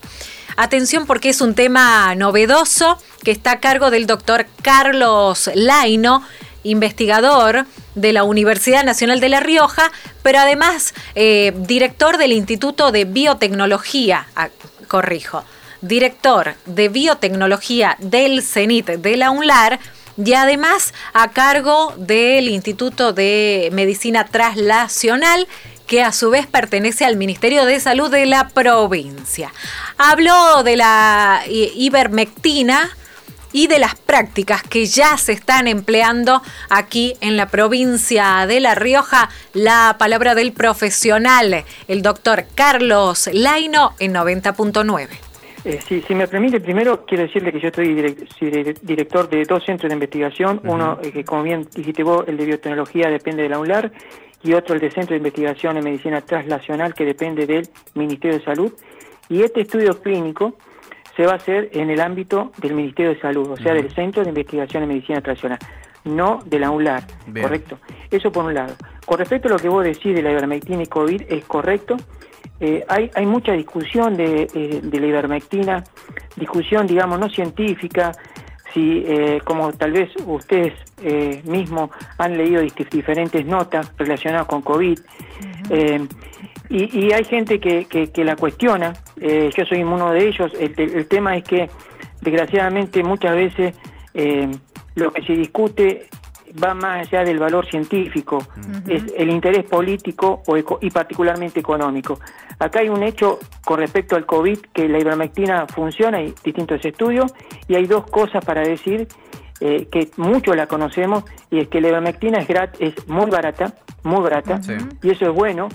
Atención 0.62 1.06
porque 1.06 1.30
es 1.30 1.40
un 1.40 1.54
tema 1.54 2.14
novedoso 2.14 2.98
que 3.24 3.30
está 3.30 3.52
a 3.52 3.60
cargo 3.60 3.90
del 3.90 4.06
doctor 4.06 4.44
Carlos 4.60 5.50
Laino, 5.54 6.22
investigador 6.64 7.64
de 7.94 8.12
la 8.12 8.24
Universidad 8.24 8.84
Nacional 8.84 9.20
de 9.20 9.30
La 9.30 9.40
Rioja, 9.40 9.90
pero 10.22 10.38
además 10.38 10.92
eh, 11.14 11.54
director 11.60 12.18
del 12.18 12.32
Instituto 12.32 12.92
de 12.92 13.06
Biotecnología, 13.06 14.26
ah, 14.36 14.50
corrijo, 14.86 15.44
director 15.80 16.56
de 16.66 16.90
Biotecnología 16.90 17.96
del 17.98 18.42
CENIT 18.42 18.86
de 18.86 19.16
la 19.16 19.30
UNLAR 19.30 19.80
y 20.22 20.34
además 20.34 20.92
a 21.14 21.30
cargo 21.30 21.94
del 21.96 22.50
Instituto 22.50 23.14
de 23.14 23.70
Medicina 23.72 24.26
Translacional 24.26 25.48
que 25.90 26.04
a 26.04 26.12
su 26.12 26.30
vez 26.30 26.46
pertenece 26.46 27.04
al 27.04 27.16
Ministerio 27.16 27.64
de 27.64 27.80
Salud 27.80 28.12
de 28.12 28.24
la 28.24 28.50
provincia. 28.50 29.52
Habló 29.98 30.62
de 30.62 30.76
la 30.76 31.42
ivermectina 31.48 32.88
y 33.52 33.66
de 33.66 33.80
las 33.80 33.96
prácticas 33.96 34.62
que 34.62 34.86
ya 34.86 35.16
se 35.16 35.32
están 35.32 35.66
empleando 35.66 36.42
aquí 36.68 37.14
en 37.20 37.36
la 37.36 37.48
provincia 37.48 38.46
de 38.46 38.60
La 38.60 38.76
Rioja. 38.76 39.30
La 39.52 39.96
palabra 39.98 40.36
del 40.36 40.52
profesional, 40.52 41.64
el 41.88 42.02
doctor 42.02 42.44
Carlos 42.54 43.28
Laino, 43.32 43.94
en 43.98 44.14
90.9. 44.14 45.08
Eh, 45.64 45.80
si 46.06 46.14
me 46.14 46.28
permite, 46.28 46.60
primero 46.60 47.04
quiero 47.04 47.24
decirle 47.24 47.50
que 47.52 47.58
yo 47.58 47.66
estoy 47.66 47.94
director 48.80 49.28
de 49.28 49.44
dos 49.44 49.64
centros 49.64 49.90
de 49.90 49.94
investigación, 49.94 50.60
uno 50.62 51.00
eh, 51.02 51.10
que 51.10 51.24
como 51.24 51.42
bien 51.42 51.66
dijiste 51.74 52.04
vos, 52.04 52.28
el 52.28 52.36
de 52.36 52.46
biotecnología 52.46 53.10
depende 53.10 53.42
de 53.42 53.48
la 53.48 53.58
UNLAR 53.58 53.90
y 54.42 54.54
otro 54.54 54.74
el 54.74 54.80
de 54.80 54.90
Centro 54.90 55.10
de 55.10 55.18
Investigación 55.18 55.76
en 55.76 55.84
Medicina 55.84 56.20
Translacional 56.20 56.94
que 56.94 57.04
depende 57.04 57.46
del 57.46 57.68
Ministerio 57.94 58.38
de 58.38 58.44
Salud. 58.44 58.72
Y 59.28 59.42
este 59.42 59.60
estudio 59.60 60.00
clínico 60.00 60.54
se 61.16 61.26
va 61.26 61.32
a 61.32 61.36
hacer 61.36 61.70
en 61.72 61.90
el 61.90 62.00
ámbito 62.00 62.52
del 62.58 62.74
Ministerio 62.74 63.14
de 63.14 63.20
Salud, 63.20 63.50
o 63.50 63.56
sea, 63.56 63.74
del 63.74 63.90
Centro 63.92 64.22
de 64.22 64.30
Investigación 64.30 64.82
en 64.82 64.88
Medicina 64.88 65.20
Translacional. 65.20 65.58
no 66.04 66.40
de 66.46 66.58
la 66.58 66.70
UNLAR, 66.70 67.04
Bien. 67.26 67.44
¿correcto? 67.44 67.78
Eso 68.10 68.32
por 68.32 68.46
un 68.46 68.54
lado. 68.54 68.74
Con 69.04 69.18
respecto 69.18 69.48
a 69.48 69.50
lo 69.50 69.58
que 69.58 69.68
vos 69.68 69.84
decís 69.84 70.14
de 70.14 70.22
la 70.22 70.30
ivermectina 70.30 70.82
y 70.82 70.86
COVID, 70.86 71.22
es 71.28 71.44
correcto. 71.44 71.96
Eh, 72.58 72.84
hay, 72.88 73.10
hay 73.14 73.26
mucha 73.26 73.52
discusión 73.52 74.16
de, 74.16 74.48
eh, 74.54 74.80
de 74.82 75.00
la 75.00 75.06
ivermectina, 75.06 75.84
discusión, 76.36 76.86
digamos, 76.86 77.18
no 77.18 77.28
científica, 77.28 78.12
si, 78.74 79.04
eh, 79.06 79.40
como 79.44 79.72
tal 79.72 79.92
vez 79.92 80.10
ustedes 80.26 80.72
eh, 81.02 81.42
mismos 81.44 81.90
han 82.18 82.36
leído 82.36 82.62
dif- 82.62 82.88
diferentes 82.90 83.44
notas 83.46 83.92
relacionadas 83.96 84.46
con 84.46 84.62
COVID, 84.62 84.98
eh, 85.70 86.06
y, 86.68 86.98
y 87.06 87.12
hay 87.12 87.24
gente 87.24 87.58
que, 87.58 87.86
que- 87.86 88.10
que 88.12 88.24
la 88.24 88.36
cuestiona, 88.36 88.92
eh, 89.20 89.50
yo 89.56 89.64
soy 89.64 89.82
uno 89.82 90.12
de 90.12 90.28
ellos, 90.28 90.52
el, 90.58 90.78
el 90.78 91.06
tema 91.06 91.36
es 91.36 91.44
que 91.44 91.68
desgraciadamente 92.20 93.02
muchas 93.02 93.34
veces 93.34 93.74
eh, 94.14 94.48
lo 94.94 95.12
que 95.12 95.22
se 95.22 95.32
discute 95.34 96.08
va 96.62 96.74
más 96.74 97.06
allá 97.06 97.24
del 97.24 97.38
valor 97.38 97.66
científico, 97.66 98.38
es 98.88 99.04
el 99.16 99.30
interés 99.30 99.64
político 99.64 100.42
o 100.46 100.56
eco- 100.56 100.78
y 100.80 100.90
particularmente 100.90 101.60
económico. 101.60 102.18
Acá 102.58 102.80
hay 102.80 102.88
un 102.88 103.02
hecho 103.02 103.38
con 103.64 103.78
respecto 103.78 104.16
al 104.16 104.26
COVID 104.26 104.58
que 104.72 104.88
la 104.88 104.98
ivermectina 104.98 105.66
funciona, 105.66 106.18
hay 106.18 106.34
distintos 106.44 106.84
estudios, 106.84 107.32
y 107.68 107.74
hay 107.76 107.86
dos 107.86 108.04
cosas 108.10 108.44
para 108.44 108.62
decir 108.62 109.06
eh, 109.60 109.86
que 109.92 110.10
muchos 110.16 110.56
la 110.56 110.66
conocemos, 110.66 111.24
y 111.50 111.60
es 111.60 111.68
que 111.68 111.80
la 111.80 111.88
ivermectina 111.88 112.38
es, 112.38 112.48
grat- 112.48 112.76
es 112.80 113.06
muy 113.08 113.30
barata, 113.30 113.74
muy 114.02 114.22
barata, 114.22 114.58
y 115.02 115.10
eso 115.10 115.26
es 115.26 115.34
bueno, 115.34 115.68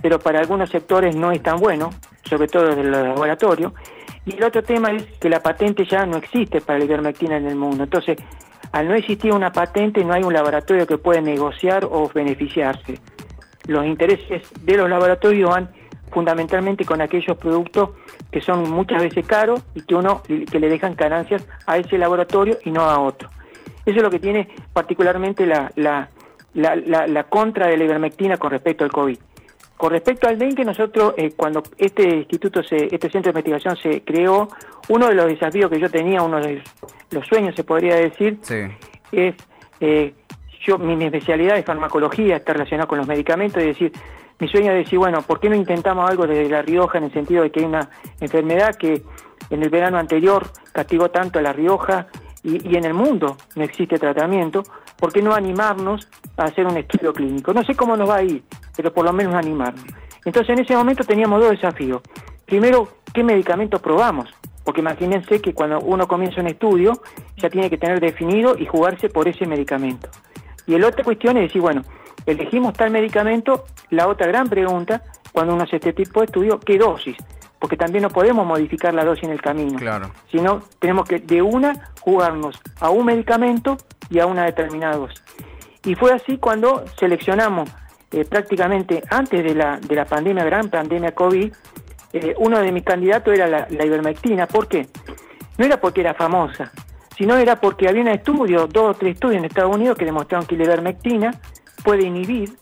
pero 0.00 0.18
para 0.18 0.38
algunos 0.40 0.70
sectores 0.70 1.14
no 1.16 1.32
es 1.32 1.42
tan 1.42 1.58
bueno, 1.58 1.90
sobre 2.24 2.46
todo 2.48 2.74
del 2.74 2.90
laboratorio. 2.90 3.74
Y 4.24 4.36
el 4.36 4.44
otro 4.44 4.62
tema 4.62 4.92
es 4.92 5.02
que 5.20 5.28
la 5.28 5.40
patente 5.40 5.84
ya 5.84 6.06
no 6.06 6.16
existe 6.18 6.60
para 6.60 6.78
la 6.78 6.84
ivermectina 6.84 7.36
en 7.36 7.46
el 7.48 7.56
mundo. 7.56 7.82
Entonces, 7.82 8.16
al 8.70 8.88
no 8.88 8.94
existir 8.94 9.32
una 9.32 9.52
patente, 9.52 10.04
no 10.04 10.12
hay 10.14 10.22
un 10.22 10.32
laboratorio 10.32 10.86
que 10.86 10.98
pueda 10.98 11.20
negociar 11.20 11.84
o 11.90 12.08
beneficiarse. 12.14 12.98
Los 13.66 13.84
intereses 13.86 14.42
de 14.62 14.76
los 14.76 14.88
laboratorios 14.88 15.50
van 15.50 15.70
fundamentalmente 16.10 16.84
con 16.84 17.00
aquellos 17.00 17.36
productos 17.38 17.90
que 18.30 18.40
son 18.40 18.70
muchas 18.70 19.00
veces 19.02 19.26
caros 19.26 19.62
y 19.74 19.82
que 19.82 19.94
uno 19.94 20.22
que 20.22 20.60
le 20.60 20.68
dejan 20.68 20.94
ganancias 20.94 21.46
a 21.66 21.78
ese 21.78 21.96
laboratorio 21.98 22.58
y 22.64 22.70
no 22.70 22.82
a 22.82 22.98
otro. 23.00 23.30
Eso 23.84 23.96
es 23.96 24.02
lo 24.02 24.10
que 24.10 24.18
tiene 24.20 24.48
particularmente 24.72 25.46
la, 25.46 25.70
la, 25.76 26.08
la, 26.54 26.76
la- 26.76 27.06
la 27.06 27.24
contra 27.24 27.66
de 27.66 27.76
la 27.76 27.84
ivermectina 27.84 28.36
con 28.36 28.50
respecto 28.50 28.84
al 28.84 28.92
COVID. 28.92 29.18
Con 29.82 29.90
respecto 29.90 30.28
al 30.28 30.38
dengue, 30.38 30.64
nosotros, 30.64 31.12
eh, 31.16 31.32
cuando 31.36 31.60
este 31.76 32.04
instituto, 32.04 32.62
se, 32.62 32.84
este 32.94 33.10
centro 33.10 33.32
de 33.32 33.40
investigación 33.40 33.76
se 33.76 34.04
creó, 34.04 34.46
uno 34.90 35.08
de 35.08 35.14
los 35.16 35.26
desafíos 35.26 35.68
que 35.68 35.80
yo 35.80 35.90
tenía, 35.90 36.22
uno 36.22 36.38
de 36.38 36.62
los 37.10 37.26
sueños, 37.26 37.56
se 37.56 37.64
podría 37.64 37.96
decir, 37.96 38.38
es, 39.10 39.34
eh, 39.80 40.14
yo, 40.64 40.78
mi 40.78 41.04
especialidad 41.04 41.58
es 41.58 41.64
farmacología, 41.64 42.36
está 42.36 42.52
relacionado 42.52 42.86
con 42.86 42.98
los 42.98 43.08
medicamentos, 43.08 43.60
es 43.60 43.70
decir, 43.70 43.90
mi 44.38 44.46
sueño 44.46 44.70
es 44.70 44.84
decir, 44.84 45.00
bueno, 45.00 45.20
¿por 45.22 45.40
qué 45.40 45.48
no 45.48 45.56
intentamos 45.56 46.08
algo 46.08 46.28
desde 46.28 46.48
La 46.48 46.62
Rioja 46.62 46.98
en 46.98 47.04
el 47.04 47.12
sentido 47.12 47.42
de 47.42 47.50
que 47.50 47.58
hay 47.58 47.66
una 47.66 47.90
enfermedad 48.20 48.76
que 48.76 49.02
en 49.50 49.62
el 49.64 49.68
verano 49.68 49.98
anterior 49.98 50.46
castigó 50.70 51.10
tanto 51.10 51.40
a 51.40 51.42
La 51.42 51.52
Rioja 51.52 52.06
y, 52.44 52.70
y 52.70 52.76
en 52.76 52.84
el 52.84 52.94
mundo 52.94 53.36
no 53.56 53.64
existe 53.64 53.98
tratamiento? 53.98 54.62
¿Por 54.96 55.12
qué 55.12 55.22
no 55.22 55.34
animarnos 55.34 56.08
a 56.42 56.48
hacer 56.48 56.66
un 56.66 56.76
estudio 56.76 57.12
clínico? 57.12 57.52
No 57.52 57.62
sé 57.64 57.74
cómo 57.74 57.96
nos 57.96 58.08
va 58.08 58.16
a 58.16 58.22
ir, 58.22 58.42
pero 58.76 58.92
por 58.92 59.04
lo 59.04 59.12
menos 59.12 59.34
animarnos. 59.34 59.84
Entonces 60.24 60.50
en 60.56 60.64
ese 60.64 60.76
momento 60.76 61.04
teníamos 61.04 61.40
dos 61.40 61.50
desafíos. 61.50 62.02
Primero, 62.46 62.88
¿qué 63.12 63.24
medicamentos 63.24 63.80
probamos? 63.80 64.28
Porque 64.64 64.80
imagínense 64.80 65.40
que 65.40 65.54
cuando 65.54 65.80
uno 65.80 66.06
comienza 66.06 66.40
un 66.40 66.46
estudio 66.46 67.02
ya 67.36 67.50
tiene 67.50 67.68
que 67.68 67.78
tener 67.78 67.98
definido 68.00 68.56
y 68.56 68.66
jugarse 68.66 69.08
por 69.08 69.26
ese 69.26 69.46
medicamento. 69.46 70.08
Y 70.66 70.78
la 70.78 70.88
otra 70.88 71.02
cuestión 71.02 71.36
es 71.38 71.44
decir, 71.44 71.60
bueno, 71.60 71.82
elegimos 72.26 72.74
tal 72.74 72.90
medicamento, 72.90 73.64
la 73.90 74.06
otra 74.06 74.28
gran 74.28 74.48
pregunta, 74.48 75.02
cuando 75.32 75.54
uno 75.54 75.64
hace 75.64 75.76
este 75.76 75.92
tipo 75.92 76.20
de 76.20 76.26
estudio, 76.26 76.60
¿qué 76.60 76.78
dosis? 76.78 77.16
Porque 77.58 77.76
también 77.76 78.02
no 78.02 78.10
podemos 78.10 78.46
modificar 78.46 78.94
la 78.94 79.04
dosis 79.04 79.24
en 79.24 79.30
el 79.30 79.40
camino, 79.40 79.78
Claro. 79.78 80.10
sino 80.30 80.62
tenemos 80.78 81.08
que 81.08 81.18
de 81.18 81.42
una 81.42 81.90
jugarnos 82.00 82.60
a 82.80 82.90
un 82.90 83.06
medicamento 83.06 83.76
y 84.10 84.18
a 84.20 84.26
una 84.26 84.44
determinada 84.44 84.96
dosis. 84.96 85.22
Y 85.84 85.94
fue 85.94 86.12
así 86.12 86.38
cuando 86.38 86.84
seleccionamos 86.98 87.68
eh, 88.12 88.24
prácticamente 88.24 89.02
antes 89.10 89.42
de 89.42 89.54
la, 89.54 89.78
de 89.78 89.94
la 89.94 90.04
pandemia, 90.04 90.44
gran 90.44 90.68
pandemia 90.68 91.12
COVID, 91.12 91.52
eh, 92.12 92.34
uno 92.38 92.58
de 92.60 92.70
mis 92.70 92.84
candidatos 92.84 93.34
era 93.34 93.46
la, 93.46 93.66
la 93.70 93.84
ivermectina. 93.84 94.46
¿Por 94.46 94.68
qué? 94.68 94.86
No 95.58 95.64
era 95.64 95.80
porque 95.80 96.02
era 96.02 96.14
famosa, 96.14 96.70
sino 97.16 97.36
era 97.36 97.60
porque 97.60 97.88
había 97.88 98.02
un 98.02 98.08
estudio, 98.08 98.66
dos 98.66 98.90
o 98.90 98.94
tres 98.94 99.14
estudios 99.14 99.38
en 99.38 99.44
Estados 99.46 99.74
Unidos 99.74 99.96
que 99.98 100.04
demostraron 100.04 100.46
que 100.46 100.56
la 100.56 100.64
ivermectina 100.64 101.34
puede 101.82 102.04
inhibir 102.04 102.56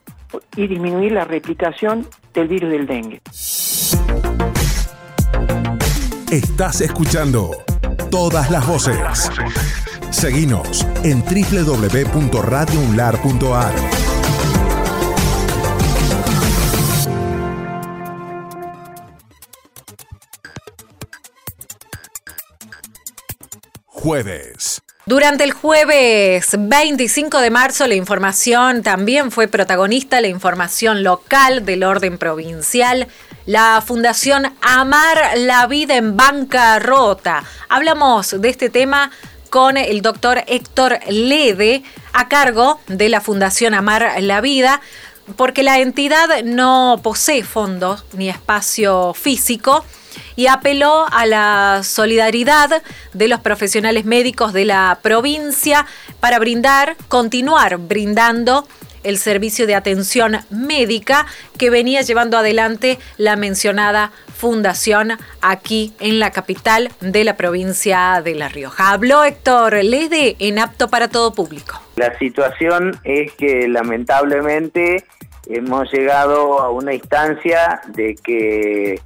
y 0.56 0.66
disminuir 0.66 1.12
la 1.12 1.24
replicación 1.24 2.06
del 2.32 2.48
virus 2.48 2.70
del 2.70 2.86
dengue. 2.86 3.20
Estás 6.30 6.80
escuchando 6.80 7.50
todas 8.10 8.50
las 8.50 8.66
voces. 8.66 8.96
Seguinos 10.10 10.86
en 11.04 11.22
www.radiounlar.ar. 11.22 13.74
Jueves. 23.86 24.82
Durante 25.06 25.44
el 25.44 25.52
jueves 25.52 26.56
25 26.58 27.38
de 27.38 27.50
marzo 27.50 27.86
la 27.86 27.94
información 27.94 28.82
también 28.82 29.30
fue 29.30 29.46
protagonista, 29.46 30.20
la 30.20 30.26
información 30.28 31.04
local 31.04 31.64
del 31.64 31.84
orden 31.84 32.18
provincial, 32.18 33.06
la 33.46 33.80
Fundación 33.86 34.52
Amar 34.60 35.18
la 35.36 35.68
Vida 35.68 35.96
en 35.96 36.16
Bancarrota. 36.16 37.44
Hablamos 37.68 38.40
de 38.40 38.48
este 38.48 38.70
tema 38.70 39.12
con 39.50 39.76
el 39.76 40.00
doctor 40.00 40.42
Héctor 40.46 41.00
Lede 41.08 41.82
a 42.12 42.28
cargo 42.28 42.80
de 42.86 43.08
la 43.08 43.20
Fundación 43.20 43.74
Amar 43.74 44.22
la 44.22 44.40
Vida, 44.40 44.80
porque 45.36 45.62
la 45.62 45.80
entidad 45.80 46.42
no 46.44 47.00
posee 47.02 47.44
fondos 47.44 48.04
ni 48.14 48.28
espacio 48.28 49.12
físico 49.14 49.84
y 50.36 50.46
apeló 50.46 51.06
a 51.10 51.26
la 51.26 51.82
solidaridad 51.84 52.82
de 53.12 53.28
los 53.28 53.40
profesionales 53.40 54.04
médicos 54.04 54.52
de 54.52 54.64
la 54.64 54.98
provincia 55.02 55.86
para 56.20 56.38
brindar, 56.38 56.96
continuar 57.08 57.76
brindando 57.78 58.66
el 59.04 59.18
servicio 59.18 59.66
de 59.66 59.74
atención 59.74 60.38
médica 60.50 61.26
que 61.58 61.70
venía 61.70 62.02
llevando 62.02 62.36
adelante 62.38 62.98
la 63.16 63.36
mencionada 63.36 64.12
fundación 64.36 65.12
aquí 65.42 65.92
en 66.00 66.18
la 66.18 66.30
capital 66.30 66.90
de 67.00 67.24
la 67.24 67.36
provincia 67.36 68.22
de 68.24 68.34
La 68.34 68.48
Rioja. 68.48 68.92
Habló 68.92 69.24
Héctor 69.24 69.84
Lede 69.84 70.36
en 70.38 70.58
apto 70.58 70.88
para 70.88 71.08
todo 71.08 71.34
público. 71.34 71.80
La 71.96 72.18
situación 72.18 72.98
es 73.04 73.32
que 73.32 73.68
lamentablemente 73.68 75.04
hemos 75.46 75.92
llegado 75.92 76.60
a 76.60 76.70
una 76.70 76.94
instancia 76.94 77.80
de 77.88 78.14
que 78.14 79.00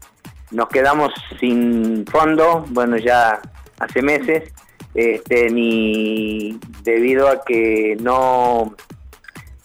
nos 0.50 0.68
quedamos 0.68 1.12
sin 1.40 2.06
fondo, 2.06 2.64
bueno 2.68 2.96
ya 2.96 3.40
hace 3.80 4.02
meses, 4.02 4.52
este, 4.94 5.50
ni 5.50 6.58
debido 6.82 7.28
a 7.28 7.44
que 7.44 7.96
no, 8.00 8.76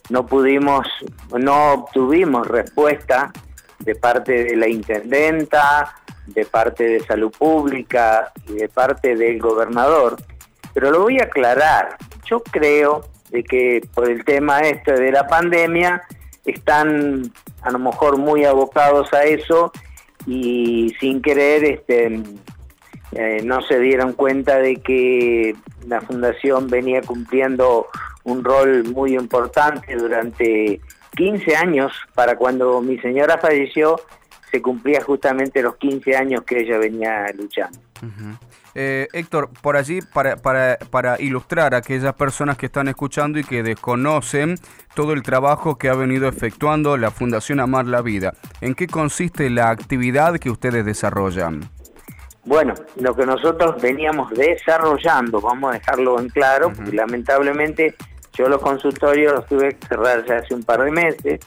no 0.09 0.25
pudimos, 0.25 0.87
no 1.37 1.73
obtuvimos 1.73 2.47
respuesta 2.47 3.31
de 3.79 3.95
parte 3.95 4.43
de 4.43 4.55
la 4.55 4.67
intendenta, 4.67 5.95
de 6.27 6.45
parte 6.45 6.83
de 6.83 6.99
salud 7.01 7.31
pública 7.31 8.31
y 8.47 8.53
de 8.53 8.69
parte 8.69 9.15
del 9.15 9.39
gobernador. 9.39 10.17
Pero 10.73 10.91
lo 10.91 11.01
voy 11.01 11.19
a 11.19 11.23
aclarar. 11.23 11.97
Yo 12.25 12.41
creo 12.41 13.05
de 13.29 13.43
que 13.43 13.81
por 13.93 14.09
el 14.09 14.23
tema 14.25 14.59
este 14.61 14.93
de 14.93 15.11
la 15.11 15.27
pandemia 15.27 16.03
están 16.45 17.31
a 17.61 17.71
lo 17.71 17.79
mejor 17.79 18.17
muy 18.17 18.45
abocados 18.45 19.13
a 19.13 19.23
eso 19.23 19.71
y 20.25 20.95
sin 20.99 21.21
querer 21.21 21.63
este 21.63 22.21
eh, 23.11 23.41
no 23.43 23.61
se 23.61 23.79
dieron 23.79 24.13
cuenta 24.13 24.57
de 24.57 24.77
que 24.77 25.55
la 25.87 26.01
fundación 26.01 26.67
venía 26.67 27.01
cumpliendo 27.01 27.87
un 28.29 28.43
rol 28.43 28.83
muy 28.85 29.15
importante 29.15 29.95
durante 29.95 30.79
15 31.15 31.55
años 31.55 31.91
para 32.13 32.35
cuando 32.35 32.81
mi 32.81 32.97
señora 32.99 33.37
falleció 33.37 33.97
se 34.51 34.61
cumplía 34.61 35.01
justamente 35.01 35.61
los 35.61 35.75
15 35.77 36.15
años 36.15 36.41
que 36.43 36.61
ella 36.61 36.77
venía 36.77 37.25
luchando. 37.37 37.79
Eh, 38.75 39.07
Héctor, 39.13 39.49
por 39.61 39.77
allí, 39.77 39.99
para, 40.01 40.37
para, 40.37 40.77
para 40.89 41.19
ilustrar 41.19 41.73
a 41.73 41.77
aquellas 41.77 42.13
personas 42.13 42.57
que 42.57 42.67
están 42.67 42.87
escuchando 42.87 43.39
y 43.39 43.43
que 43.43 43.61
desconocen 43.63 44.55
todo 44.95 45.13
el 45.13 45.23
trabajo 45.23 45.77
que 45.77 45.89
ha 45.89 45.95
venido 45.95 46.27
efectuando 46.27 46.97
la 46.97 47.11
Fundación 47.11 47.59
Amar 47.59 47.85
la 47.85 48.01
Vida, 48.01 48.33
¿en 48.61 48.75
qué 48.75 48.87
consiste 48.87 49.49
la 49.49 49.69
actividad 49.69 50.37
que 50.37 50.49
ustedes 50.49 50.85
desarrollan? 50.85 51.69
Bueno, 52.45 52.73
lo 52.95 53.15
que 53.15 53.25
nosotros 53.25 53.81
veníamos 53.81 54.31
desarrollando, 54.31 55.41
vamos 55.41 55.71
a 55.71 55.73
dejarlo 55.73 56.19
en 56.19 56.29
claro, 56.29 56.71
porque 56.73 56.93
lamentablemente 56.93 57.95
Yo 58.39 58.47
los 58.47 58.61
consultorios 58.61 59.33
los 59.33 59.45
tuve 59.47 59.75
que 59.75 59.85
cerrar 59.85 60.25
ya 60.25 60.37
hace 60.37 60.55
un 60.55 60.63
par 60.63 60.81
de 60.81 60.91
meses 60.91 61.41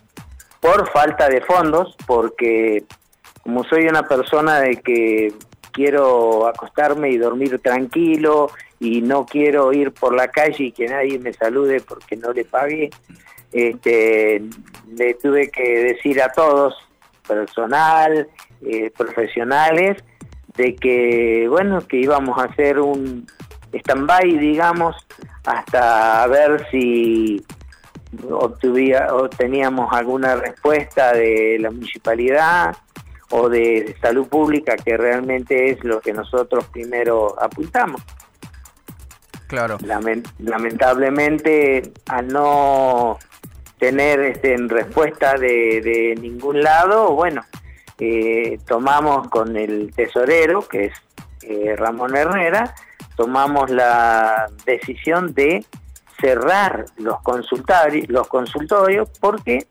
por 0.61 0.87
falta 0.91 1.27
de 1.27 1.41
fondos, 1.41 1.97
porque 2.07 2.85
como 3.43 3.65
soy 3.65 3.87
una 3.87 4.07
persona 4.07 4.61
de 4.61 4.77
que 4.77 5.33
quiero 5.73 6.47
acostarme 6.47 7.09
y 7.09 7.17
dormir 7.17 7.59
tranquilo 7.61 8.51
y 8.79 9.01
no 9.01 9.25
quiero 9.25 9.73
ir 9.73 9.93
por 9.93 10.15
la 10.15 10.29
calle 10.29 10.65
y 10.65 10.73
que 10.73 10.87
nadie 10.87 11.19
me 11.19 11.33
salude 11.33 11.81
porque 11.81 12.15
no 12.15 12.31
le 12.35 12.45
pague, 12.45 12.91
este, 13.53 14.43
le 14.95 15.15
tuve 15.15 15.51
que 15.51 15.63
decir 15.95 16.21
a 16.21 16.29
todos, 16.29 16.75
personal, 17.27 18.29
eh, 18.67 18.93
profesionales, 18.95 19.97
de 20.59 20.77
que, 20.77 21.47
bueno, 21.49 21.81
que 21.89 21.97
íbamos 21.97 22.39
a 22.39 22.45
hacer 22.45 22.81
un 22.81 23.27
stand-by, 23.73 24.39
digamos, 24.39 24.97
hasta 25.45 26.27
ver 26.27 26.67
si 26.71 27.45
obtuvía, 28.31 29.15
obteníamos 29.15 29.93
alguna 29.93 30.37
respuesta 30.37 31.13
de 31.13 31.59
la 31.61 31.71
municipalidad 31.71 32.77
o 33.31 33.49
de 33.49 33.97
salud 34.01 34.29
pública, 34.29 34.77
que 34.77 34.97
realmente 34.97 35.71
es 35.71 35.83
lo 35.85 36.01
que 36.01 36.13
nosotros 36.13 36.67
primero 36.67 37.41
apuntamos. 37.41 38.03
Claro. 39.49 39.77
lamentablemente, 40.39 41.93
al 42.07 42.29
no 42.29 43.19
tener 43.79 44.21
este, 44.21 44.57
respuesta 44.57 45.35
de, 45.35 45.83
de 45.83 46.17
ningún 46.19 46.63
lado, 46.63 47.13
bueno, 47.13 47.45
eh, 47.99 48.59
tomamos 48.67 49.29
con 49.29 49.57
el 49.57 49.93
tesorero, 49.95 50.67
que 50.67 50.87
es 50.87 50.93
eh, 51.43 51.77
Ramón 51.77 52.17
Herrera, 52.17 52.75
tomamos 53.23 53.71
la 53.71 54.51
decisión 54.67 55.33
de 55.33 55.65
cerrar 56.21 56.87
los 56.97 57.21
consultorios, 57.23 58.09
los 58.09 58.27
consultorios 58.27 59.09
porque 59.21 59.69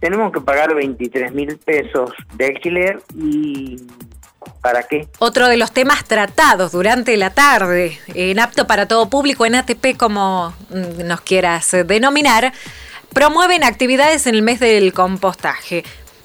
tenemos 0.00 0.30
que 0.30 0.42
pagar 0.42 0.74
23 0.74 1.32
mil 1.32 1.56
pesos 1.56 2.10
de 2.34 2.44
alquiler 2.44 3.00
y 3.16 3.78
¿para 4.60 4.82
qué? 4.82 5.08
Otro 5.18 5.48
de 5.48 5.56
los 5.56 5.72
temas 5.72 6.04
tratados 6.04 6.72
durante 6.72 7.16
la 7.16 7.30
tarde, 7.30 7.98
en 8.08 8.38
apto 8.38 8.66
para 8.66 8.86
todo 8.86 9.08
público, 9.08 9.46
en 9.46 9.54
ATP 9.54 9.96
como 9.96 10.52
mm, 10.68 11.06
nos 11.06 11.22
quieras 11.22 11.74
denominar, 11.86 12.52
promueven 13.14 13.64
actividades 13.64 14.26
en 14.26 14.34
el 14.34 14.42
mes 14.42 14.60
del 14.60 14.92
compostaje. 14.92 15.84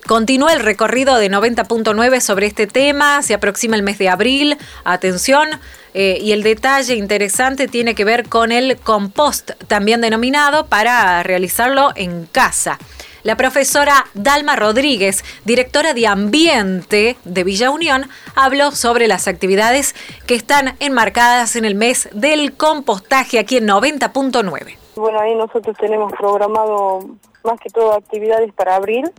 Continúa 0.10 0.54
el 0.54 0.62
recorrido 0.62 1.20
de 1.20 1.30
90.9 1.30 2.20
sobre 2.20 2.48
este 2.48 2.66
tema, 2.66 3.22
se 3.22 3.36
aproxima 3.36 3.76
el 3.76 3.84
mes 3.84 4.00
de 4.00 4.10
abril, 4.10 4.58
atención, 4.84 5.48
eh, 5.94 6.18
y 6.20 6.32
el 6.32 6.42
detalle 6.42 6.96
interesante 6.96 7.68
tiene 7.68 7.94
que 7.94 8.06
ver 8.06 8.28
con 8.28 8.52
el 8.52 8.80
compost, 8.80 9.52
también 9.68 10.02
denominado, 10.02 10.66
para 10.66 11.22
realizarlo 11.22 11.90
en 11.96 12.26
casa. 12.26 12.80
La 13.22 13.38
profesora 13.38 14.08
Dalma 14.16 14.56
Rodríguez, 14.56 15.24
directora 15.46 15.94
de 15.94 16.08
Ambiente 16.08 17.16
de 17.24 17.44
Villa 17.44 17.70
Unión, 17.70 18.10
habló 18.34 18.72
sobre 18.72 19.08
las 19.08 19.28
actividades 19.28 19.94
que 20.26 20.34
están 20.34 20.76
enmarcadas 20.80 21.56
en 21.56 21.66
el 21.66 21.76
mes 21.76 22.10
del 22.14 22.58
compostaje 22.58 23.38
aquí 23.38 23.58
en 23.58 23.68
90.9. 23.68 24.76
Bueno, 24.96 25.20
ahí 25.20 25.36
nosotros 25.36 25.78
tenemos 25.80 26.12
programado 26.14 27.02
más 27.44 27.60
que 27.60 27.70
todo 27.70 27.94
actividades 27.94 28.52
para 28.54 28.76
abril, 28.76 29.12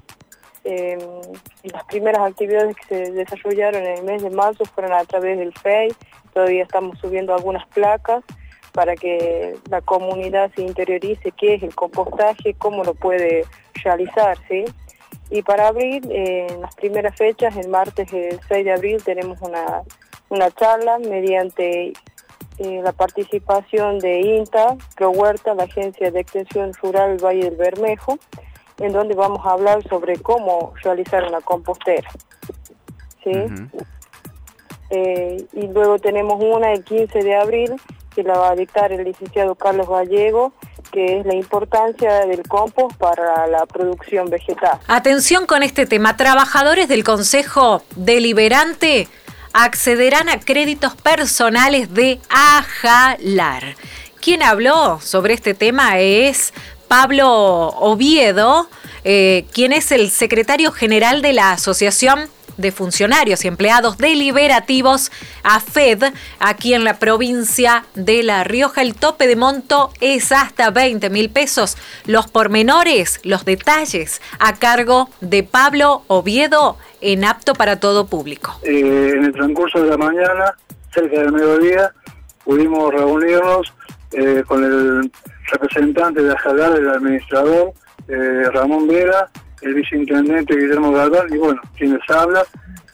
eh, 0.65 0.99
las 1.65 1.85
primeras 1.85 2.23
actividades 2.23 2.77
que 2.77 2.85
se 2.87 3.13
desarrollaron 3.13 3.83
en 3.83 3.99
el 3.99 4.05
mes 4.05 4.23
de 4.23 4.31
marzo 4.31 4.65
fueron 4.65 4.93
a 4.93 5.05
través 5.05 5.39
del 5.39 5.53
FEI, 5.53 5.93
todavía 6.33 6.63
estamos 6.63 6.99
subiendo 6.99 7.35
algunas 7.35 7.67
placas 7.69 8.23
para 8.73 8.95
que 8.95 9.57
la 9.69 9.81
comunidad 9.81 10.51
se 10.55 10.63
interiorice 10.63 11.33
qué 11.33 11.55
es 11.55 11.63
el 11.63 11.75
compostaje, 11.75 12.55
cómo 12.55 12.85
lo 12.85 12.95
puede 12.95 13.45
realizar, 13.83 14.39
¿sí? 14.49 14.65
Y 15.31 15.43
para 15.43 15.69
abril, 15.69 16.09
eh, 16.11 16.47
en 16.51 16.61
las 16.61 16.75
primeras 16.75 17.17
fechas, 17.17 17.57
el 17.57 17.69
martes 17.69 18.13
el 18.13 18.41
6 18.49 18.65
de 18.65 18.73
abril, 18.73 19.03
tenemos 19.03 19.41
una, 19.43 19.83
una 20.29 20.51
charla 20.51 20.99
mediante 20.99 21.93
eh, 22.59 22.81
la 22.83 22.93
participación 22.93 23.99
de 24.01 24.21
INTA, 24.21 24.77
Pro 24.97 25.11
Huerta, 25.11 25.55
la 25.55 25.65
Agencia 25.65 26.11
de 26.11 26.21
Extensión 26.21 26.73
Rural 26.83 27.17
Valle 27.17 27.45
del 27.45 27.57
Bermejo, 27.57 28.19
en 28.81 28.93
donde 28.93 29.15
vamos 29.15 29.45
a 29.47 29.53
hablar 29.53 29.87
sobre 29.89 30.19
cómo 30.19 30.73
realizar 30.83 31.25
una 31.25 31.41
compostera. 31.41 32.11
¿sí? 33.23 33.31
Eh, 34.91 35.47
y 35.53 35.69
luego 35.69 35.99
tenemos 35.99 36.43
una 36.43 36.73
el 36.73 36.83
15 36.83 37.21
de 37.21 37.37
abril 37.37 37.73
que 38.15 38.25
la 38.25 38.37
va 38.37 38.51
a 38.51 38.57
dictar 38.57 38.93
el 38.93 39.05
licenciado 39.05 39.55
Carlos 39.55 39.89
Gallego, 39.89 40.53
que 40.91 41.21
es 41.21 41.27
la 41.27 41.35
importancia 41.35 42.27
del 42.27 42.43
compost 42.43 42.97
para 42.97 43.47
la 43.47 43.67
producción 43.67 44.29
vegetal. 44.29 44.81
Atención 44.89 45.47
con 45.47 45.63
este 45.63 45.87
tema, 45.87 46.17
trabajadores 46.17 46.89
del 46.89 47.05
Consejo 47.05 47.83
Deliberante 47.95 49.07
accederán 49.53 50.29
a 50.29 50.41
créditos 50.41 50.97
personales 50.97 51.95
de 51.95 52.19
Ajalar. 52.29 53.77
Quien 54.21 54.43
habló 54.43 55.01
sobre 55.01 55.35
este 55.35 55.55
tema 55.55 55.99
es 55.99 56.53
Pablo 56.91 57.69
Oviedo, 57.69 58.69
eh, 59.05 59.45
quien 59.55 59.73
es 59.73 59.93
el 59.93 60.11
secretario 60.11 60.73
general 60.73 61.23
de 61.23 61.33
la 61.33 61.53
Asociación 61.53 62.19
de 62.57 62.73
Funcionarios 62.73 63.45
y 63.45 63.49
Empleados 63.49 63.97
Deliberativos, 63.97 65.13
AFED, 65.45 66.13
aquí 66.41 66.75
en 66.75 66.83
la 66.83 66.99
provincia 66.99 67.85
de 67.95 68.25
La 68.25 68.43
Rioja. 68.43 68.83
El 68.83 68.97
tope 68.97 69.29
de 69.29 69.37
monto 69.37 69.93
es 70.01 70.33
hasta 70.33 70.73
20 70.73 71.11
mil 71.11 71.31
pesos. 71.31 71.77
Los 72.07 72.27
pormenores, 72.27 73.21
los 73.23 73.45
detalles, 73.45 74.21
a 74.41 74.57
cargo 74.57 75.11
de 75.21 75.45
Pablo 75.45 76.03
Oviedo, 76.09 76.77
en 77.01 77.25
apto 77.25 77.55
para 77.55 77.79
todo 77.79 78.09
público. 78.09 78.59
Eh, 78.65 79.13
en 79.15 79.27
el 79.27 79.33
transcurso 79.33 79.81
de 79.81 79.91
la 79.91 79.97
mañana, 79.97 80.57
cerca 80.93 81.21
del 81.21 81.31
mediodía, 81.31 81.93
pudimos 82.43 82.93
reunirnos 82.93 83.73
eh, 84.11 84.43
con 84.45 84.65
el 84.65 85.13
representante 85.51 86.23
de 86.23 86.33
Ajalar, 86.33 86.77
el 86.77 86.89
administrador 86.89 87.73
eh, 88.09 88.45
Ramón 88.53 88.89
Vera, 88.89 89.29
el 89.63 89.75
viceintendente 89.75 90.57
Guillermo 90.57 90.93
Galván 90.93 91.33
y 91.33 91.39
bueno, 91.39 91.61
quienes 91.77 92.01
habla, 92.09 92.45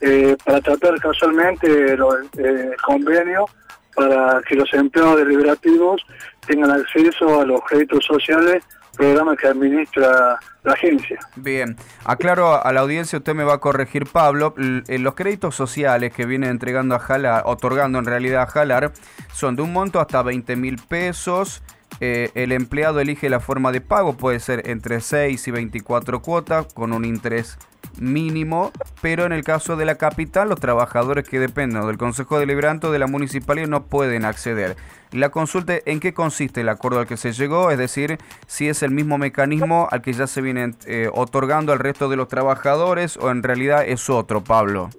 eh, 0.01 0.37
para 0.45 0.61
tratar 0.61 1.01
casualmente 1.01 1.67
el 1.67 2.01
eh, 2.39 2.71
convenio 2.85 3.47
para 3.95 4.43
que 4.47 4.57
los 4.57 4.73
empleados 4.75 5.17
deliberativos 5.17 6.05
tengan 6.47 6.71
acceso 6.71 7.41
a 7.41 7.47
los 7.47 7.63
créditos 7.63 8.05
sociales, 8.05 8.63
programa 8.95 9.35
que 9.37 9.47
administra 9.47 10.39
la 10.63 10.73
agencia. 10.73 11.19
Bien, 11.37 11.77
aclaro 12.05 12.63
a 12.63 12.73
la 12.73 12.81
audiencia, 12.81 13.19
usted 13.19 13.35
me 13.35 13.45
va 13.45 13.55
a 13.55 13.59
corregir 13.59 14.07
Pablo, 14.07 14.55
los 14.57 15.15
créditos 15.15 15.55
sociales 15.55 16.13
que 16.13 16.27
viene 16.27 16.49
entregando 16.49 16.95
a 16.95 16.99
Jalar, 16.99 17.43
otorgando 17.47 17.99
en 17.99 18.05
realidad 18.05 18.43
a 18.43 18.47
Jalar, 18.47 18.93
son 19.33 19.57
de 19.57 19.63
un 19.63 19.73
monto 19.73 20.01
hasta 20.01 20.23
20 20.23 20.57
mil 20.57 20.77
pesos, 20.77 21.63
eh, 22.01 22.31
el 22.35 22.53
empleado 22.53 23.01
elige 23.01 23.31
la 23.31 23.41
forma 23.41 23.73
de 23.73 23.81
pago, 23.81 24.17
puede 24.17 24.41
ser 24.41 24.69
entre 24.69 25.01
6 25.01 25.49
y 25.49 25.51
24 25.51 26.21
cuotas 26.21 26.73
con 26.75 26.93
un 26.93 27.05
interés 27.05 27.59
mínimo, 27.99 28.73
pero 29.01 29.25
en 29.25 29.33
el 29.33 29.45
caso 29.45 29.77
de 29.77 29.87
la 29.87 29.97
capital 29.97 30.49
los 30.49 30.61
trabajadores 30.61 31.29
que 31.29 31.39
dependen 31.39 31.87
del 31.87 31.99
Consejo 31.99 32.39
Deliberante 32.39 32.89
o 32.89 32.93
de 32.93 32.99
la 32.99 33.07
Municipalidad 33.07 33.69
no 33.69 33.85
pueden 33.87 34.25
acceder. 34.25 34.77
La 35.13 35.31
consulta 35.31 35.75
en 35.87 36.01
qué 36.01 36.13
consiste 36.13 36.61
el 36.61 36.69
acuerdo 36.69 36.99
al 36.99 37.07
que 37.07 37.17
se 37.17 37.33
llegó, 37.33 37.71
es 37.71 37.79
decir, 37.79 38.19
si 38.47 38.69
es 38.69 38.83
el 38.83 38.91
mismo 38.91 39.19
mecanismo 39.19 39.89
al 39.91 40.03
que 40.03 40.13
ya 40.13 40.27
se 40.27 40.43
viene 40.43 40.75
eh, 40.87 41.09
otorgando 41.13 41.73
al 41.73 41.79
resto 41.79 42.09
de 42.09 42.17
los 42.17 42.29
trabajadores 42.29 43.17
o 43.17 43.31
en 43.31 43.43
realidad 43.43 43.85
es 43.87 44.11
otro, 44.11 44.43
Pablo. 44.43 44.91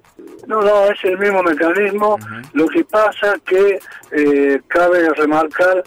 No, 0.46 0.62
no, 0.62 0.86
es 0.86 1.04
el 1.04 1.18
mismo 1.18 1.42
mecanismo. 1.42 2.18
Lo 2.54 2.66
que 2.68 2.82
pasa 2.84 3.36
que 3.44 3.78
eh, 4.12 4.60
cabe 4.66 5.10
remarcar 5.10 5.84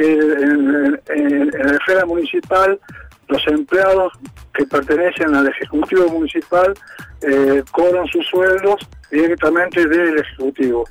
que 0.00 0.12
en, 0.12 1.00
en, 1.08 1.50
la 1.50 1.72
esfera 1.72 2.06
municipal 2.06 2.80
los 3.28 3.46
empleados 3.46 4.12
que 4.54 4.64
pertenecen 4.64 5.34
al 5.34 5.46
Ejecutivo 5.46 6.08
Municipal 6.08 6.74
eh, 7.20 7.62
cobran 7.70 8.06
sus 8.06 8.26
sueldos 8.26 8.76
directamente 9.10 9.86
del 9.86 10.18
Ejecutivo. 10.18 10.84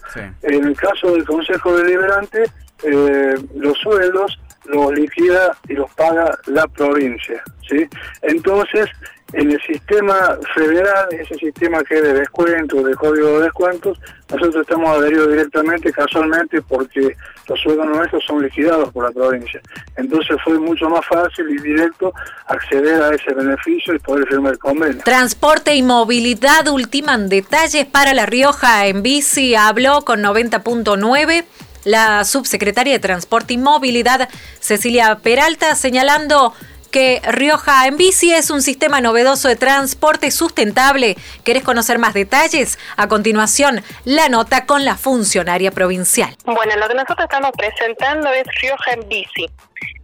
En 0.44 0.66
el 0.66 0.76
caso 0.78 1.12
del 1.12 1.26
Consejo 1.26 1.76
Deliberante, 1.76 2.44
eh, 2.84 3.36
los 3.56 3.78
sueldos 3.80 4.40
los 4.66 4.94
liquida 4.94 5.58
y 5.68 5.74
los 5.74 5.92
paga 5.96 6.38
la 6.46 6.68
provincia. 6.68 7.42
¿sí? 7.68 7.88
Entonces, 8.22 8.88
en 9.34 9.52
el 9.52 9.62
sistema 9.62 10.38
federal, 10.56 11.08
ese 11.12 11.36
sistema 11.36 11.84
que 11.84 11.96
es 11.96 12.04
de 12.04 12.14
descuentos, 12.14 12.84
de 12.84 12.96
código 12.96 13.40
de 13.40 13.46
descuentos, 13.46 14.00
nosotros 14.30 14.62
estamos 14.62 14.98
adheridos 14.98 15.30
directamente, 15.30 15.92
casualmente, 15.92 16.62
porque 16.62 17.16
los 17.50 17.60
sueldos 17.60 17.88
nuestros 17.88 18.24
son 18.26 18.44
liquidados 18.44 18.94
por 18.94 19.06
la 19.06 19.12
provincia. 19.12 19.60
Entonces 19.98 20.38
fue 20.44 20.60
mucho 20.60 20.88
más 20.90 21.06
fácil 21.06 21.50
y 21.50 21.62
directo 21.62 22.14
acceder 22.48 23.02
a 23.02 23.14
ese 23.14 23.34
beneficio 23.34 23.96
y 23.96 24.00
poder 24.00 24.28
firmar 24.28 24.54
el 24.54 24.60
convenio. 24.60 25.04
Transporte 25.04 25.74
y 25.76 25.82
movilidad 25.82 26.68
ultiman 26.68 27.28
detalles 27.28 27.86
para 27.86 28.14
La 28.14 28.26
Rioja 28.26 28.86
en 28.86 29.02
bici. 29.02 29.56
Habló 29.56 30.02
con 30.06 30.22
90.9 30.22 31.46
la 31.86 32.24
subsecretaria 32.24 32.94
de 32.94 33.00
Transporte 33.00 33.54
y 33.54 33.58
Movilidad, 33.58 34.30
Cecilia 34.60 35.16
Peralta, 35.24 35.76
señalando 35.76 36.54
que 36.90 37.22
Rioja 37.24 37.88
en 37.88 37.98
bici 37.98 38.34
es 38.34 38.50
un 38.50 38.62
sistema 38.62 39.02
novedoso 39.02 39.48
de 39.48 39.56
transporte 39.56 40.32
sustentable. 40.32 41.16
¿Querés 41.44 41.64
conocer 41.64 42.00
más 42.00 42.14
detalles? 42.14 42.80
A 42.98 43.08
continuación, 43.08 43.84
la 44.06 44.30
nota 44.30 44.66
con 44.66 44.86
la 44.86 44.96
funcionaria 44.96 45.72
provincial. 45.72 46.36
Bueno, 46.46 46.76
lo 46.78 46.88
que 46.88 46.96
nosotros 46.96 47.20
estamos 47.22 47.52
presentando 47.58 48.30
es 48.32 48.46
Rioja 48.62 48.92
en 48.94 49.08
bici. 49.08 49.50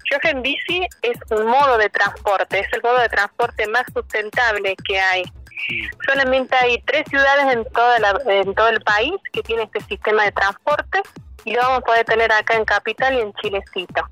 Rioja 0.09 0.29
en 0.29 0.41
bici 0.41 0.88
es 1.01 1.17
un 1.31 1.47
modo 1.47 1.77
de 1.77 1.89
transporte, 1.89 2.59
es 2.59 2.67
el 2.73 2.81
modo 2.81 2.99
de 2.99 3.09
transporte 3.09 3.67
más 3.67 3.86
sustentable 3.93 4.75
que 4.88 4.99
hay. 4.99 5.23
Solamente 6.05 6.55
hay 6.55 6.81
tres 6.81 7.05
ciudades 7.09 7.53
en, 7.53 7.65
toda 7.65 7.97
en 8.27 8.53
todo 8.53 8.69
el 8.69 8.81
país 8.81 9.13
que 9.33 9.41
tienen 9.41 9.65
este 9.73 9.83
sistema 9.86 10.23
de 10.25 10.31
transporte 10.31 11.01
y 11.45 11.53
lo 11.53 11.61
vamos 11.61 11.77
a 11.79 11.81
poder 11.81 12.05
tener 12.05 12.31
acá 12.31 12.55
en 12.55 12.65
Capital 12.65 13.13
y 13.15 13.21
en 13.21 13.33
Chilecito. 13.33 14.07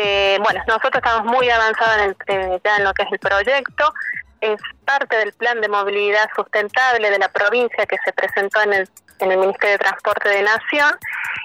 Eh, 0.00 0.38
bueno, 0.44 0.62
nosotros 0.68 0.94
estamos 0.94 1.24
muy 1.24 1.50
avanzados 1.50 2.14
en 2.28 2.52
eh, 2.52 2.60
ya 2.62 2.76
en 2.76 2.84
lo 2.84 2.94
que 2.94 3.02
es 3.02 3.08
el 3.10 3.18
proyecto. 3.18 3.92
Es 4.40 4.60
parte 4.84 5.16
del 5.16 5.32
plan 5.32 5.60
de 5.60 5.68
movilidad 5.68 6.28
sustentable 6.36 7.10
de 7.10 7.18
la 7.18 7.28
provincia 7.28 7.84
que 7.84 7.96
se 8.04 8.12
presentó 8.12 8.62
en 8.62 8.74
el, 8.74 8.88
en 9.18 9.32
el 9.32 9.38
Ministerio 9.38 9.72
de 9.72 9.78
Transporte 9.78 10.28
de 10.28 10.42
Nación 10.42 10.96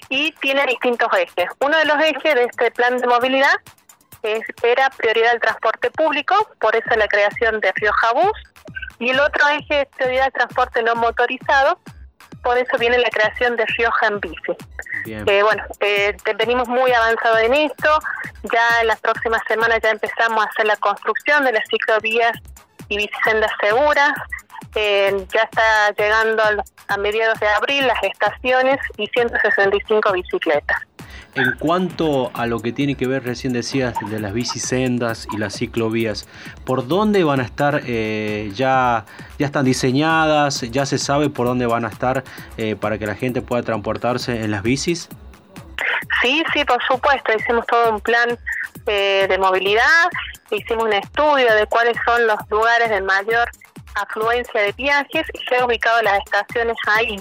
y 0.10 0.32
tiene 0.34 0.68
distintos 0.68 1.10
ejes. 1.18 1.50
Uno 1.62 1.76
de 1.80 1.86
los 1.86 1.98
ejes 2.00 2.36
de 2.36 2.44
este 2.44 2.70
plan 2.70 2.98
de 3.00 3.08
movilidad 3.08 3.56
era 4.62 4.90
prioridad 4.92 5.32
del 5.32 5.42
transporte 5.42 5.90
público, 5.90 6.36
por 6.62 6.76
eso 6.76 6.96
la 6.96 7.08
creación 7.08 7.60
de 7.60 7.72
Rioja 7.74 8.14
Bus, 8.14 8.32
y 9.00 9.10
el 9.10 9.20
otro 9.20 9.48
eje 9.50 9.82
es 9.82 9.88
prioridad 9.98 10.26
del 10.26 10.34
transporte 10.34 10.84
no 10.84 10.96
motorizado, 10.96 11.80
por 12.44 12.58
eso 12.58 12.78
viene 12.78 12.98
la 12.98 13.10
creación 13.10 13.56
de 13.56 13.66
Rioja 13.66 14.08
en 14.08 14.20
bici. 14.20 14.56
Eh, 15.06 15.44
bueno, 15.44 15.64
eh, 15.80 16.16
venimos 16.38 16.68
muy 16.68 16.92
avanzados 16.92 17.40
en 17.42 17.54
esto, 17.54 18.00
ya 18.44 18.82
en 18.82 18.88
las 18.88 19.00
próximas 19.00 19.42
semanas 19.48 19.80
ya 19.82 19.92
empezamos 19.92 20.46
a 20.46 20.50
hacer 20.50 20.66
la 20.66 20.76
construcción 20.78 21.44
de 21.46 21.54
las 21.54 21.64
ciclovías 21.70 22.34
y 22.90 22.98
bicisendas 22.98 23.52
seguras, 23.62 24.12
eh, 24.76 25.26
ya 25.34 25.44
está 25.44 25.92
llegando 25.98 26.44
a, 26.44 26.64
a 26.94 26.98
mediados 26.98 27.40
de 27.40 27.48
abril 27.48 27.88
las 27.88 28.02
estaciones 28.04 28.78
y 28.98 29.08
165 29.08 30.12
bicicletas. 30.12 30.82
En 31.36 31.54
cuanto 31.58 32.30
a 32.36 32.46
lo 32.46 32.60
que 32.60 32.72
tiene 32.72 32.96
que 32.96 33.08
ver, 33.08 33.24
recién 33.24 33.54
decías, 33.54 33.96
de 34.08 34.20
las 34.20 34.34
bicisendas 34.34 35.28
y 35.32 35.38
las 35.38 35.56
ciclovías, 35.58 36.28
¿por 36.64 36.88
dónde 36.88 37.24
van 37.24 37.40
a 37.40 37.44
estar? 37.44 37.82
Eh, 37.88 38.52
ya, 38.54 39.06
¿Ya 39.40 39.48
están 39.48 39.66
diseñadas? 39.66 40.62
¿Ya 40.62 40.86
se 40.86 41.00
sabe 41.00 41.32
por 41.32 41.48
dónde 41.48 41.66
van 41.66 41.86
a 41.86 41.88
estar 41.88 42.24
eh, 42.58 42.76
para 42.76 43.00
que 43.00 43.08
la 43.08 43.16
gente 43.16 43.42
pueda 43.42 43.64
transportarse 43.64 44.44
en 44.44 44.52
las 44.52 44.62
bicis? 44.62 45.10
Sí, 46.22 46.44
sí, 46.54 46.64
por 46.66 46.82
supuesto. 46.84 47.34
Hicimos 47.36 47.66
todo 47.66 47.94
un 47.94 48.00
plan 48.02 48.38
eh, 48.86 49.26
de 49.28 49.38
movilidad, 49.40 50.10
hicimos 50.52 50.84
un 50.84 50.94
estudio 50.94 51.56
de 51.56 51.66
cuáles 51.66 51.98
son 52.06 52.28
los 52.28 52.38
lugares 52.52 52.92
de 52.92 53.02
mayor 53.02 53.50
afluencia 53.96 54.62
de 54.62 54.72
viajes 54.74 55.26
y 55.34 55.46
se 55.48 55.56
han 55.56 55.64
ubicado 55.64 56.02
las 56.04 56.20
estaciones 56.20 56.78
ahí 56.88 57.20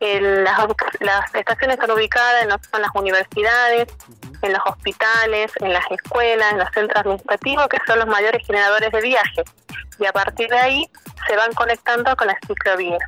las, 0.00 1.34
estaciones 1.34 1.76
están 1.76 1.90
ubicadas 1.90 2.42
en, 2.42 2.48
las 2.48 2.90
universidades, 2.94 3.88
en 4.42 4.52
los 4.52 4.62
hospitales, 4.66 5.52
en 5.60 5.72
las 5.72 5.84
escuelas, 5.90 6.52
en 6.52 6.58
los 6.58 6.68
centros 6.72 7.00
administrativos, 7.00 7.68
que 7.68 7.78
son 7.86 7.98
los 7.98 8.08
mayores 8.08 8.46
generadores 8.46 8.90
de 8.90 9.00
viajes. 9.00 9.44
Y 9.98 10.06
a 10.06 10.12
partir 10.12 10.48
de 10.48 10.58
ahí 10.58 10.90
se 11.28 11.36
van 11.36 11.52
conectando 11.52 12.16
con 12.16 12.28
las 12.28 12.36
ciclovías. 12.46 13.00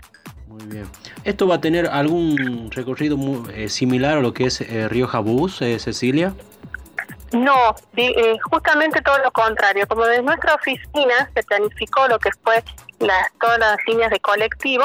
Muy 0.46 0.66
bien. 0.66 0.86
¿Esto 1.24 1.46
va 1.46 1.54
a 1.54 1.60
tener 1.60 1.86
algún 1.86 2.70
recorrido 2.70 3.16
eh, 3.54 3.68
similar 3.68 4.18
a 4.18 4.20
lo 4.20 4.34
que 4.34 4.44
es 4.44 4.60
eh, 4.60 4.88
Rioja 4.88 5.20
Bus, 5.20 5.62
eh, 5.62 5.78
Cecilia? 5.78 6.34
No, 7.32 7.74
justamente 8.50 9.00
todo 9.00 9.18
lo 9.18 9.32
contrario. 9.32 9.86
Como 9.86 10.04
desde 10.04 10.22
nuestra 10.22 10.54
oficina 10.54 11.30
se 11.34 11.42
planificó 11.42 12.06
lo 12.08 12.18
que 12.18 12.30
fue 12.44 12.62
las, 12.98 13.32
todas 13.40 13.58
las 13.58 13.78
líneas 13.86 14.10
de 14.10 14.20
colectivo, 14.20 14.84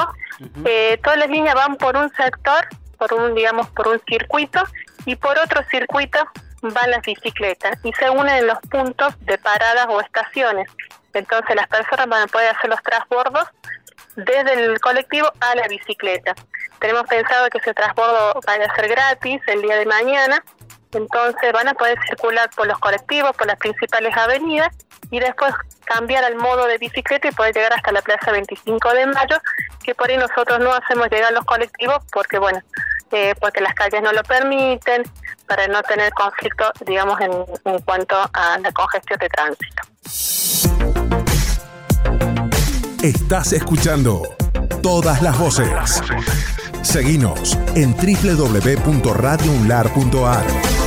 eh, 0.66 1.00
todas 1.04 1.20
las 1.20 1.30
líneas 1.30 1.56
van 1.56 1.76
por 1.76 1.95
un 1.98 2.10
sector, 2.16 2.68
por 2.98 3.14
un, 3.14 3.36
digamos, 3.36 3.70
por 3.72 3.88
un 3.89 4.02
circuito, 4.08 4.64
y 5.06 5.16
por 5.16 5.38
otro 5.39 5.62
circuito 5.70 6.20
van 6.62 6.91
las 6.91 7.02
bicicletas 7.02 7.78
y 7.84 7.93
se 7.93 8.10
unen 8.10 8.36
en 8.36 8.48
los 8.48 8.60
puntos 8.70 9.14
de 9.26 9.38
paradas 9.38 9.88
o 9.89 10.02
estaciones. 10.02 10.70
Entonces 11.14 11.56
las 11.56 11.68
personas 11.68 12.08
van 12.08 12.24
a 12.24 12.28
poder 12.28 12.56
hacer 12.56 12.70
los 12.70 12.82
transbordos 12.84 13.48
desde 14.16 14.54
el 14.54 14.80
colectivo 14.80 15.32
a 15.39 15.56
la 15.56 15.68
bicicleta. 15.68 16.36
Tenemos 16.80 17.08
pensado 17.08 17.50
que 17.50 17.60
ese 17.60 17.74
transbordo 17.74 18.39
vaya 18.45 18.66
a 18.66 18.76
ser 18.76 18.88
gratis 18.89 19.41
el 19.48 19.62
día 19.62 19.78
de 19.78 19.86
mañana, 19.86 20.43
entonces 20.94 21.54
van 21.54 21.68
a 21.68 21.74
poder 21.74 21.98
circular 22.08 22.50
por 22.56 22.68
los 22.68 22.78
colectivos, 22.80 23.36
por 23.36 23.48
las 23.48 23.58
principales 23.58 24.16
avenidas 24.16 24.70
y 25.12 25.20
después 25.20 25.54
cambiar 25.86 26.24
al 26.24 26.36
modo 26.36 26.68
de 26.68 26.78
bicicleta 26.78 27.28
y 27.28 27.32
poder 27.32 27.54
llegar 27.54 27.74
hasta 27.74 27.92
la 27.92 28.02
Plaza 28.02 28.32
25 28.32 28.94
de 28.94 29.06
Mayo, 29.08 29.38
que 29.84 29.96
por 29.96 30.10
ahí 30.10 30.18
nosotros 30.18 30.60
no 30.60 30.72
hacemos 30.74 31.10
llegar 31.10 31.32
los 31.34 31.46
colectivos 31.46 32.04
porque, 32.12 32.40
bueno, 32.40 32.62
eh, 33.12 33.34
porque 33.40 33.62
las 33.62 33.74
calles 33.74 34.02
no 34.02 34.12
lo 34.12 34.24
permiten, 34.24 35.04
para 35.48 35.68
no 35.68 35.82
tener 35.84 36.12
conflicto, 36.12 36.72
digamos, 36.86 37.20
en, 37.22 37.32
en 37.66 37.80
cuanto 37.82 38.16
a 38.34 38.60
la 38.60 38.72
congestión 38.74 39.18
de 39.20 39.30
tránsito. 39.30 39.82
Estás 43.02 43.54
escuchando 43.54 44.24
todas 44.84 45.22
las 45.22 45.38
voces. 45.38 46.02
Seguinos 46.84 47.58
en 47.76 47.94
www.radiounlar.ar. 47.94 50.87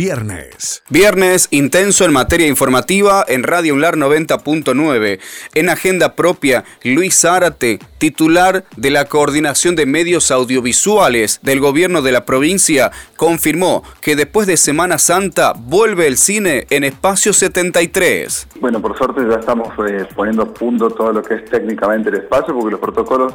Viernes. 0.00 0.82
Viernes 0.88 1.48
intenso 1.50 2.06
en 2.06 2.14
materia 2.14 2.46
informativa 2.46 3.22
en 3.28 3.42
Radio 3.42 3.74
Unlar 3.74 3.96
90.9. 3.96 5.20
En 5.54 5.68
agenda 5.68 6.14
propia, 6.16 6.64
Luis 6.82 7.20
Zárate, 7.20 7.80
titular 7.98 8.64
de 8.78 8.90
la 8.90 9.04
Coordinación 9.04 9.76
de 9.76 9.84
Medios 9.84 10.30
Audiovisuales 10.30 11.40
del 11.42 11.60
Gobierno 11.60 12.00
de 12.00 12.12
la 12.12 12.24
provincia, 12.24 12.90
confirmó 13.16 13.82
que 14.00 14.16
después 14.16 14.46
de 14.46 14.56
Semana 14.56 14.96
Santa 14.96 15.52
vuelve 15.54 16.06
el 16.06 16.16
cine 16.16 16.66
en 16.70 16.84
Espacio 16.84 17.34
73. 17.34 18.48
Bueno, 18.58 18.80
por 18.80 18.96
suerte 18.96 19.20
ya 19.28 19.36
estamos 19.36 19.68
eh, 19.86 20.06
poniendo 20.16 20.44
a 20.44 20.54
punto 20.54 20.88
todo 20.88 21.12
lo 21.12 21.22
que 21.22 21.34
es 21.34 21.44
técnicamente 21.44 22.08
el 22.08 22.14
espacio, 22.14 22.54
porque 22.54 22.70
los 22.70 22.80
protocolos 22.80 23.34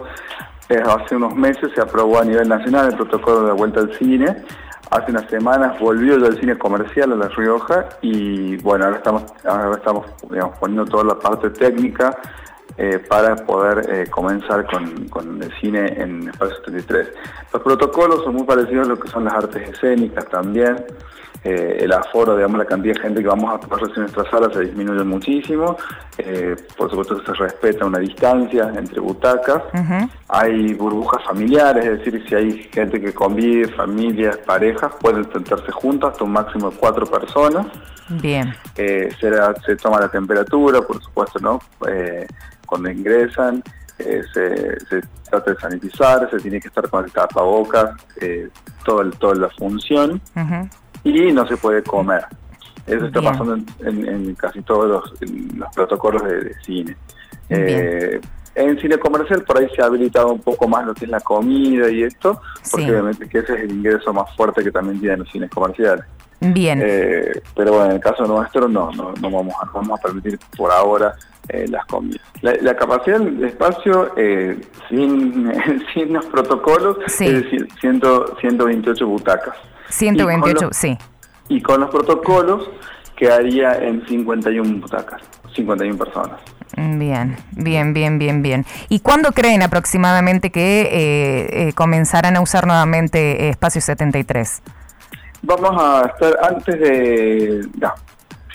eh, 0.70 0.82
hace 0.84 1.16
unos 1.16 1.36
meses 1.36 1.70
se 1.76 1.80
aprobó 1.80 2.22
a 2.22 2.26
nivel 2.26 2.50
nacional 2.50 2.88
el 2.88 2.96
protocolo 2.96 3.42
de 3.42 3.48
la 3.50 3.54
vuelta 3.54 3.82
al 3.82 3.96
cine 4.00 4.44
Hace 4.96 5.12
unas 5.12 5.30
semanas 5.30 5.78
volvió 5.78 6.18
ya 6.18 6.28
el 6.28 6.40
cine 6.40 6.58
comercial 6.58 7.12
a 7.12 7.16
La 7.18 7.28
Rioja 7.28 7.90
y 8.02 8.56
bueno, 8.58 8.86
ahora 8.86 8.96
estamos, 8.96 9.24
ahora 9.44 9.76
estamos 9.76 10.06
poniendo 10.58 10.86
toda 10.86 11.04
la 11.04 11.20
parte 11.20 11.50
técnica 11.50 12.18
eh, 12.78 13.00
para 13.00 13.36
poder 13.36 13.90
eh, 13.94 14.10
comenzar 14.10 14.66
con, 14.66 15.42
el 15.44 15.52
cine 15.60 16.02
en 16.02 16.30
Espacio 16.30 16.56
73. 16.64 17.10
Los 17.52 17.62
protocolos 17.62 18.24
son 18.24 18.36
muy 18.36 18.46
parecidos 18.46 18.86
a 18.88 18.90
lo 18.92 18.98
que 18.98 19.10
son 19.10 19.26
las 19.26 19.34
artes 19.34 19.70
escénicas 19.70 20.30
también. 20.30 20.78
Eh, 21.46 21.78
el 21.82 21.94
aforo, 21.94 22.36
digamos, 22.36 22.58
la 22.58 22.66
cantidad 22.66 22.96
de 22.96 23.02
gente 23.02 23.22
que 23.22 23.28
vamos 23.28 23.54
a 23.54 23.60
poder 23.60 23.90
en 23.96 24.02
nuestra 24.02 24.30
sala 24.30 24.50
se 24.52 24.62
disminuye 24.62 25.04
muchísimo. 25.04 25.78
por 26.76 26.90
supuesto 26.90 27.24
se 27.24 27.34
respeta 27.34 27.86
una 27.86 28.00
distancia 28.00 28.74
entre 28.76 29.00
butacas. 29.00 29.62
Hay 30.28 30.74
burbujas 30.74 31.24
familiares, 31.24 31.86
es 31.86 32.00
decir, 32.00 32.26
si 32.28 32.36
hay 32.36 32.64
gente 32.74 33.00
que 33.00 33.14
convive, 33.14 33.68
familias, 33.70 34.38
parejas, 34.38 34.92
pueden 35.00 35.32
sentarse 35.32 35.72
juntas 35.72 36.14
hasta 36.14 36.24
un 36.24 36.32
máximo 36.32 36.72
de 36.72 36.78
cuatro 36.78 37.06
personas. 37.06 37.68
Bien. 38.10 38.54
se, 38.76 39.10
se, 39.20 39.76
toma 39.78 40.00
la 40.00 40.10
temperatura, 40.10 40.82
por 40.82 41.02
supuesto, 41.02 41.40
¿no? 41.40 41.60
cuando 42.66 42.90
ingresan, 42.90 43.64
eh, 43.98 44.24
se, 44.34 45.02
trata 45.30 45.52
de 45.52 45.58
sanitizar, 45.58 46.30
se 46.30 46.38
tiene 46.38 46.60
que 46.60 46.68
estar 46.68 46.90
con 46.90 47.06
el 47.06 47.12
tapabocas, 47.12 47.92
eh, 48.20 48.50
todo 48.84 49.10
toda 49.12 49.36
la 49.36 49.50
función, 49.50 50.22
y 51.06 51.32
no 51.32 51.48
se 51.48 51.56
puede 51.56 51.84
comer. 51.84 52.26
Eso 52.86 53.06
está 53.06 53.22
pasando 53.22 53.58
en, 53.80 54.36
casi 54.36 54.62
todos 54.62 55.12
los, 55.18 55.74
protocolos 55.74 56.24
de, 56.24 56.54
cine. 56.64 56.96
Eh, 57.50 58.20
en 58.56 58.80
cine 58.80 58.98
comercial 58.98 59.44
por 59.44 59.58
ahí 59.58 59.68
se 59.76 59.82
ha 59.82 59.86
habilitado 59.86 60.32
un 60.32 60.42
poco 60.42 60.68
más 60.68 60.86
lo 60.86 60.94
que 60.94 61.06
es 61.06 61.12
la 61.12 61.20
comida 61.20 61.90
y 61.90 62.04
esto, 62.04 62.42
porque 62.72 62.92
obviamente 62.92 63.28
que 63.28 63.40
ese 63.40 63.54
es 63.54 63.62
el 63.62 63.72
ingreso 63.72 64.14
más 64.14 64.34
fuerte 64.36 64.64
que 64.64 64.72
también 64.72 65.00
tienen 65.00 65.20
los 65.20 65.32
cines 65.32 65.50
comerciales. 65.50 66.06
Bien. 66.40 66.82
Eh, 66.84 67.42
pero 67.56 67.72
bueno, 67.72 67.86
en 67.88 67.92
el 67.94 68.00
caso 68.00 68.26
nuestro 68.26 68.68
no, 68.68 68.92
no, 68.92 69.14
no 69.20 69.32
vamos 69.32 69.56
a, 69.62 69.70
vamos 69.74 70.00
a 70.00 70.02
permitir 70.02 70.38
por 70.56 70.72
ahora 70.72 71.16
eh, 71.50 71.66
las 71.70 71.86
comidas. 71.86 72.22
La, 72.42 72.76
capacidad 72.76 73.20
del 73.20 73.44
espacio 73.44 74.14
eh, 74.18 74.60
sin, 74.90 75.52
sin 75.94 76.14
los 76.14 76.26
protocolos 76.28 76.98
es 77.08 77.20
decir, 77.20 77.68
128 77.82 79.08
butacas. 79.08 79.56
128, 79.96 80.70
sí. 80.72 80.98
Y 81.50 81.62
con 81.62 81.80
los 81.82 81.90
protocolos 81.90 82.70
quedaría 83.16 83.74
en 83.76 84.06
51 84.06 84.82
butacas, 84.82 85.22
51 85.56 85.98
personas. 85.98 86.40
Bien, 86.76 87.38
bien, 87.52 87.94
bien, 87.94 88.20
bien, 88.20 88.42
bien. 88.42 88.66
¿Y 88.90 89.00
cuándo 89.00 89.32
creen 89.32 89.62
aproximadamente 89.62 90.50
que 90.50 90.82
eh, 90.82 91.68
eh, 91.68 91.74
comenzarán 91.74 92.36
a 92.36 92.42
usar 92.42 92.68
nuevamente 92.68 93.50
Espacio 93.50 93.80
73? 93.80 94.62
Vamos 95.44 95.72
a 95.78 96.08
estar 96.08 96.38
antes 96.44 96.80
de... 96.80 97.68
No, 97.80 97.94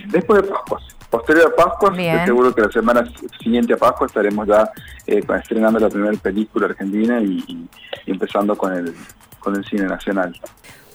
después 0.08 0.42
de 0.42 0.48
Pascua. 0.48 0.80
Posterior 1.08 1.52
a 1.52 1.64
Pascua, 1.64 1.90
estoy 1.90 2.26
seguro 2.26 2.54
que 2.54 2.62
la 2.62 2.70
semana 2.70 3.04
siguiente 3.42 3.74
a 3.74 3.76
Pascua 3.76 4.06
estaremos 4.06 4.46
ya 4.46 4.70
eh, 5.06 5.20
estrenando 5.40 5.80
la 5.80 5.88
primera 5.88 6.16
película 6.18 6.66
argentina 6.66 7.20
y, 7.20 7.42
y 7.48 7.68
empezando 8.06 8.56
con 8.56 8.72
el, 8.72 8.94
con 9.40 9.56
el 9.56 9.64
cine 9.64 9.86
nacional. 9.86 10.38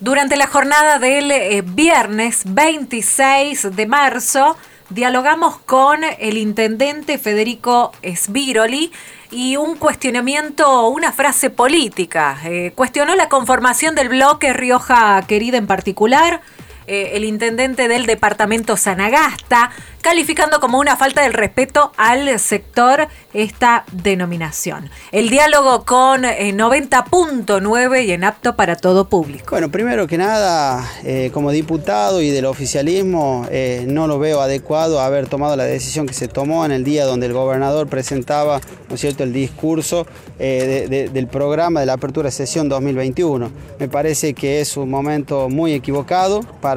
Durante 0.02 0.36
la 0.36 0.48
jornada 0.48 1.00
del 1.00 1.32
eh, 1.32 1.64
viernes 1.66 2.42
26 2.46 3.76
de 3.76 3.88
marzo, 3.88 4.58
dialogamos 4.90 5.58
con 5.60 6.02
el 6.20 6.38
intendente 6.38 7.18
Federico 7.18 7.94
Sviroli 8.04 8.92
y 9.32 9.56
un 9.56 9.78
cuestionamiento, 9.78 10.90
una 10.90 11.14
frase 11.14 11.50
política. 11.50 12.38
Eh, 12.44 12.74
cuestionó 12.76 13.16
la 13.16 13.30
conformación 13.30 13.96
del 13.96 14.10
bloque 14.10 14.52
Rioja 14.52 15.22
Querida 15.28 15.58
en 15.58 15.66
particular, 15.66 16.42
eh, 16.88 17.12
el 17.14 17.24
intendente 17.24 17.88
del 17.88 18.06
departamento 18.06 18.78
Sanagasta, 18.78 19.72
calificando 20.02 20.60
como 20.60 20.80
una 20.80 20.96
falta 20.96 21.24
del 21.24 21.34
respeto 21.34 21.92
al 21.98 22.40
sector 22.40 23.08
esta 23.34 23.86
denominación. 23.92 24.92
El 25.12 25.30
diálogo 25.30 25.84
con 25.84 26.22
90.9 26.22 27.96
eh, 27.96 28.04
y 28.04 28.12
en 28.12 28.24
apto 28.24 28.56
para 28.56 28.76
todo 28.76 29.10
público. 29.10 29.48
Bueno, 29.50 29.72
primero 29.72 30.06
que 30.06 30.18
nada, 30.20 30.88
eh, 31.04 31.32
como 31.34 31.52
diputado 31.52 32.22
y 32.22 32.30
del 32.30 32.46
oficialismo, 32.46 33.48
no 33.88 34.08
lo 34.08 34.20
veo 34.20 34.42
adecuado 34.42 35.00
haber 35.00 35.28
tomado 35.28 35.56
la 35.56 35.64
decisión 35.64 36.06
que 36.06 36.14
se 36.14 36.28
tomó 36.28 36.66
en 36.66 36.72
el 36.72 36.84
día 36.84 37.06
donde 37.06 37.26
el 37.26 37.34
gobernador 37.34 37.88
presentaba, 37.88 38.62
¿no 38.90 38.96
es 38.96 39.02
cierto?, 39.02 39.24
el 39.24 39.34
discurso 39.34 40.06
del 40.38 41.28
programa 41.28 41.80
de 41.80 41.86
la 41.88 41.94
apertura 41.94 42.28
de 42.28 42.32
sesión 42.32 42.70
2021. 42.70 43.52
Me 43.80 43.88
parece 43.88 44.34
que 44.34 44.62
es 44.62 44.78
un 44.78 44.90
momento 44.90 45.50
muy 45.50 45.74
equivocado 45.74 46.42
para, 46.62 46.75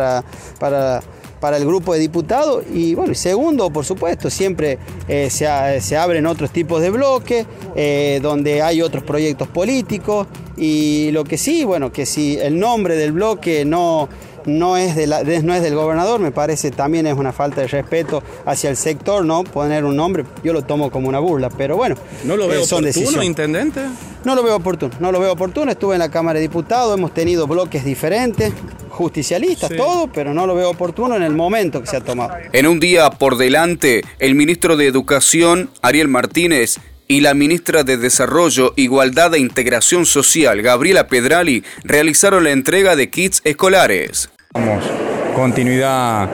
para 0.59 1.03
para 1.41 1.57
el 1.57 1.65
grupo 1.65 1.95
de 1.95 2.01
diputados. 2.01 2.65
Y 2.73 2.95
bueno, 2.95 3.15
segundo, 3.15 3.71
por 3.71 3.85
supuesto, 3.85 4.31
siempre 4.31 4.79
eh, 5.09 5.31
se, 5.31 5.97
abren 5.97 6.27
otros 6.27 6.51
tipos 6.51 6.81
de 6.83 6.91
bloques, 6.91 7.47
eh, 7.75 8.21
donde 8.23 8.63
hay 8.63 8.83
otros 8.83 9.03
proyectos 9.05 9.49
políticos. 9.49 10.27
Y 10.57 11.11
lo 11.13 11.25
que 11.25 11.39
sí, 11.39 11.65
bueno, 11.65 11.93
que 11.93 12.05
si 12.07 12.39
el 12.39 12.59
nombre 12.59 12.97
del 12.97 13.13
bloque 13.13 13.65
no, 13.65 14.09
no 14.49 14.77
es, 14.77 14.97
de 14.97 15.07
la, 15.07 15.23
no 15.23 15.55
es 15.55 15.63
del 15.63 15.75
gobernador, 15.75 16.21
me 16.21 16.33
parece 16.33 16.71
también 16.71 17.07
es 17.07 17.15
una 17.15 17.33
falta 17.33 17.61
de 17.61 17.69
respeto 17.69 18.23
hacia 18.47 18.71
el 18.71 18.77
sector, 18.77 19.25
¿no? 19.25 19.45
Poner 19.45 19.85
un 19.85 19.97
nombre, 19.97 20.25
yo 20.43 20.53
lo 20.53 20.63
tomo 20.63 20.91
como 20.91 21.09
una 21.09 21.19
burla, 21.19 21.51
pero 21.51 21.77
bueno. 21.77 21.97
¿No 22.25 22.37
lo 22.37 22.49
veo 22.49 22.63
eh, 22.63 22.67
son 22.67 22.85
oportuno, 22.87 23.23
intendente? 23.23 23.81
No 24.25 24.35
lo 24.35 24.43
veo 24.43 24.57
oportuno, 24.57 24.95
no 25.01 25.13
lo 25.13 25.21
veo 25.21 25.33
oportuno. 25.33 25.71
Estuve 25.71 25.95
en 25.95 26.01
la 26.01 26.11
Cámara 26.11 26.39
de 26.39 26.43
Diputados, 26.43 26.97
hemos 26.97 27.15
tenido 27.15 27.47
bloques 27.47 27.85
diferentes, 27.85 28.53
justicialistas, 28.89 29.71
todo, 29.77 30.11
pero 30.13 30.35
no 30.35 30.47
lo 30.47 30.55
veo 30.55 30.71
oportuno 30.71 31.15
en 31.17 31.23
el 31.23 31.35
momento 31.35 31.81
que 31.81 31.87
se 31.87 31.97
ha 31.97 32.01
tomado. 32.01 32.35
En 32.53 32.67
un 32.67 32.81
día 32.81 33.11
por 33.11 33.37
delante, 33.37 34.03
el 34.19 34.35
ministro 34.35 34.77
de 34.77 34.87
Educación, 34.87 35.71
Ariel 35.83 36.09
Martínez, 36.09 36.79
y 37.09 37.23
la 37.23 37.33
ministra 37.33 37.85
de 37.85 37.97
Desarrollo, 37.97 38.75
Igualdad 38.77 39.35
e 39.35 39.39
Integración 39.39 40.05
Social, 40.05 40.61
Gabriela 40.61 41.09
Pedrali, 41.09 41.65
realizaron 41.83 42.45
la 42.45 42.51
entrega 42.51 42.97
de 42.97 43.09
kits 43.09 43.41
escolares. 43.45 44.29
Damos 44.59 44.83
continuidad 45.37 46.29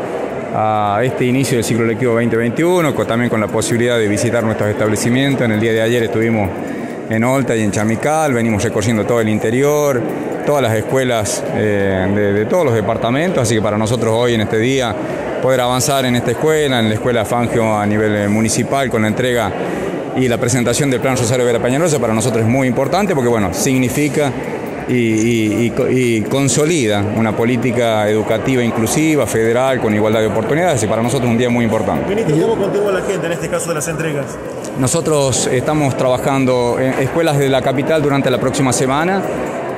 a 0.55 0.99
este 1.05 1.27
inicio 1.27 1.59
del 1.59 1.65
ciclo 1.65 1.85
lectivo 1.85 2.15
2021, 2.15 2.95
también 3.05 3.29
con 3.29 3.39
la 3.39 3.49
posibilidad 3.49 3.99
de 3.99 4.09
visitar 4.09 4.43
nuestros 4.43 4.71
establecimientos. 4.71 5.45
En 5.45 5.53
el 5.53 5.61
día 5.61 5.75
de 5.75 5.83
ayer 5.83 6.05
estuvimos 6.05 6.49
en 7.11 7.23
Olta 7.23 7.55
y 7.55 7.61
en 7.61 7.71
Chamical, 7.71 8.33
venimos 8.33 8.65
recorriendo 8.65 9.05
todo 9.05 9.21
el 9.21 9.29
interior, 9.29 10.01
todas 10.47 10.63
las 10.63 10.75
escuelas 10.75 11.45
eh, 11.55 12.33
de, 12.35 12.47
todos 12.47 12.65
los 12.65 12.75
departamentos, 12.75 13.43
así 13.43 13.57
que 13.57 13.63
para 13.63 13.77
nosotros 13.77 14.15
hoy 14.17 14.33
en 14.33 14.41
este 14.41 14.57
día 14.57 14.97
poder 15.43 15.61
avanzar 15.61 16.07
en 16.07 16.17
esta 16.17 16.31
escuela, 16.31 16.81
en 16.81 16.89
la 16.89 16.95
escuela 16.95 17.27
Fangio 17.27 17.79
a 17.79 17.85
nivel 17.85 18.17
eh, 18.17 18.29
municipal 18.29 18.89
con 18.89 19.03
la 19.03 19.09
entrega 19.09 19.53
y 20.17 20.29
la 20.29 20.39
presentación 20.39 20.91
del 20.91 21.01
Plan 21.01 21.19
Rosario 21.19 21.45
Vera 21.45 21.61
Pañarosa 21.61 21.99
para 21.99 22.15
nosotros 22.15 22.43
es 22.43 22.49
muy 22.49 22.69
importante 22.69 23.15
porque 23.15 23.29
bueno, 23.29 23.53
significa 23.53 24.33
y, 24.89 26.23
consolida 26.23 27.03
una 27.17 27.37
política 27.37 28.09
educativa 28.09 28.63
inclusiva, 28.63 29.27
federal, 29.27 29.81
con 29.81 29.95
igualdad 29.95 30.21
de 30.21 30.27
oportunidades 30.27 30.83
y 30.83 30.87
para 30.87 31.03
nosotros 31.03 31.27
es 31.29 31.33
un 31.33 31.39
día 31.39 31.51
muy 31.51 31.65
importante. 31.65 32.09
Ministro, 32.09 32.49
¿cómo 32.49 32.63
continúa 32.65 32.93
la 32.93 33.03
gente 33.03 33.27
en 33.27 33.33
este 33.33 33.49
caso 33.49 33.69
de 33.69 33.75
las 33.75 33.89
entregas? 33.89 34.27
Nosotros 34.79 35.47
estamos 35.47 35.97
trabajando 35.97 36.79
en 36.81 36.95
escuelas 36.95 37.39
de 37.39 37.49
la 37.49 37.63
capital 37.63 38.03
durante 38.03 38.31
la 38.31 38.39
próxima 38.39 38.73
semana 38.73 39.23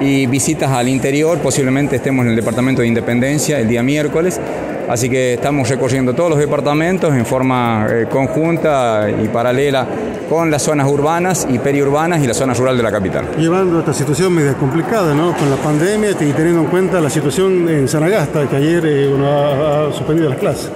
y 0.00 0.26
visitas 0.26 0.70
al 0.70 0.88
interior, 0.88 1.38
posiblemente 1.38 1.96
estemos 1.96 2.24
en 2.24 2.30
el 2.30 2.36
Departamento 2.36 2.82
de 2.82 2.88
Independencia 2.88 3.58
el 3.58 3.68
día 3.68 3.82
miércoles. 3.82 4.40
Así 4.88 5.10
que 5.10 5.34
estamos 5.34 5.68
recorriendo 5.68 6.14
todos 6.14 6.30
los 6.30 6.38
departamentos 6.38 7.12
en 7.12 7.26
forma 7.26 7.86
eh, 7.90 8.06
conjunta 8.08 9.08
y 9.10 9.26
paralela 9.28 9.86
con 10.28 10.50
las 10.50 10.62
zonas 10.62 10.88
urbanas 10.88 11.46
y 11.50 11.58
periurbanas 11.58 12.22
y 12.22 12.26
la 12.26 12.34
zona 12.34 12.54
rural 12.54 12.76
de 12.76 12.82
la 12.82 12.92
capital. 12.92 13.26
Llevando 13.36 13.80
esta 13.80 13.92
situación 13.92 14.32
media 14.32 14.54
complicada, 14.54 15.14
¿no? 15.14 15.36
Con 15.36 15.50
la 15.50 15.56
pandemia 15.56 16.10
y 16.12 16.14
teniendo 16.14 16.60
en 16.60 16.66
cuenta 16.66 17.00
la 17.00 17.10
situación 17.10 17.68
en 17.68 17.88
Sanagasta, 17.88 18.48
que 18.48 18.56
ayer 18.56 18.86
eh, 18.86 19.08
uno 19.12 19.28
ha, 19.28 19.92
suspendido 19.92 20.30
las 20.30 20.38
clases. 20.38 20.70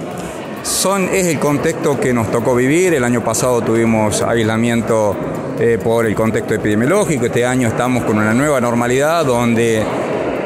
Son, 0.63 1.03
es 1.05 1.25
el 1.27 1.39
contexto 1.39 1.99
que 1.99 2.13
nos 2.13 2.29
tocó 2.31 2.53
vivir. 2.53 2.93
El 2.93 3.03
año 3.03 3.23
pasado 3.23 3.61
tuvimos 3.61 4.21
aislamiento 4.21 5.15
eh, 5.63 5.77
por 5.77 6.07
el 6.07 6.15
contexto 6.15 6.55
epidemiológico. 6.55 7.27
Este 7.27 7.45
año 7.45 7.67
estamos 7.67 8.03
con 8.03 8.17
una 8.17 8.33
nueva 8.33 8.59
normalidad 8.59 9.23
donde 9.23 9.83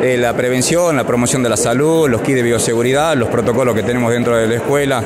eh, 0.02 0.18
la 0.18 0.34
prevención, 0.34 0.94
la 0.98 1.06
promoción 1.06 1.42
de 1.42 1.48
la 1.48 1.56
salud, 1.56 2.10
los 2.10 2.20
kits 2.20 2.36
de 2.36 2.42
bioseguridad, 2.42 3.16
los 3.16 3.30
protocolos 3.30 3.74
que 3.74 3.84
tenemos 3.84 4.12
dentro 4.12 4.36
de 4.36 4.46
la 4.46 4.56
escuela 4.56 5.02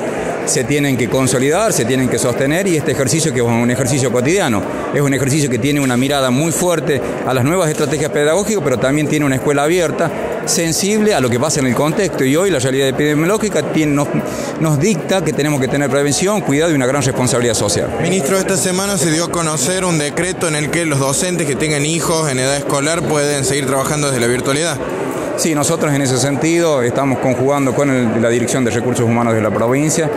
se 0.46 0.64
tienen 0.64 0.98
que 0.98 1.08
consolidar, 1.10 1.72
se 1.74 1.86
tienen 1.86 2.10
que 2.10 2.18
sostener 2.18 2.66
y 2.68 2.78
este 2.78 2.94
ejercicio 2.94 3.32
que 3.32 3.38
es 3.38 3.46
un 3.46 3.70
ejercicio 3.70 4.12
cotidiano, 4.12 4.64
es 4.96 5.02
un 5.02 5.14
ejercicio 5.14 5.48
que 5.48 5.60
tiene 5.60 5.80
una 5.80 5.96
mirada 5.96 6.32
muy 6.32 6.52
fuerte 6.52 7.00
a 7.28 7.32
las 7.32 7.44
nuevas 7.44 7.70
estrategias 7.70 8.10
pedagógicas, 8.10 8.64
pero 8.64 8.80
también 8.80 9.08
tiene 9.08 9.28
una 9.28 9.36
escuela 9.36 9.62
abierta, 9.62 10.10
sensible 10.50 11.14
a 11.14 11.20
lo 11.20 11.30
que 11.30 11.40
pasa 11.40 11.60
en 11.60 11.68
el 11.68 11.76
contexto 11.76 12.24
y 12.24 12.36
hoy 12.36 12.50
la 12.50 12.60
realidad 12.60 12.88
epidemiológica 12.88 13.62
nos, 13.88 14.08
nos 14.60 14.80
dicta 14.80 15.24
que 15.24 15.32
tenemos 15.32 15.62
que 15.62 15.68
tener 15.68 15.90
prevención, 15.90 16.42
cuidado 16.42 16.72
y 16.72 16.76
una 16.76 16.86
gran 16.86 17.04
responsabilidad 17.04 17.54
social. 17.54 17.90
Ministro, 18.02 18.38
esta 18.38 18.58
semana 18.58 18.98
se 18.98 19.12
dio 19.12 19.26
a 19.26 19.32
conocer 19.32 19.86
un 19.86 19.98
decreto 19.98 20.48
en 20.48 20.56
el 20.56 20.70
que 20.72 20.86
los 20.86 21.00
docentes 21.00 21.48
que 21.48 21.56
tengan 21.56 21.86
hijos 21.86 22.30
en 22.30 22.40
edad 22.40 22.58
escolar 22.58 23.02
pueden 23.04 23.46
seguir 23.46 23.68
trabajando 23.68 24.08
desde 24.08 24.20
la 24.20 24.28
virtualidad. 24.28 24.78
Sí, 25.38 25.56
nosotros 25.56 25.94
en 25.94 26.02
ese 26.02 26.18
sentido 26.18 26.82
estamos 26.82 27.20
conjugando 27.20 27.74
con 27.74 28.22
la 28.22 28.30
Dirección 28.30 28.66
de 28.66 28.72
Recursos 28.72 29.06
Humanos 29.06 29.34
de 29.34 29.42
la 29.42 29.52
provincia 29.52 30.10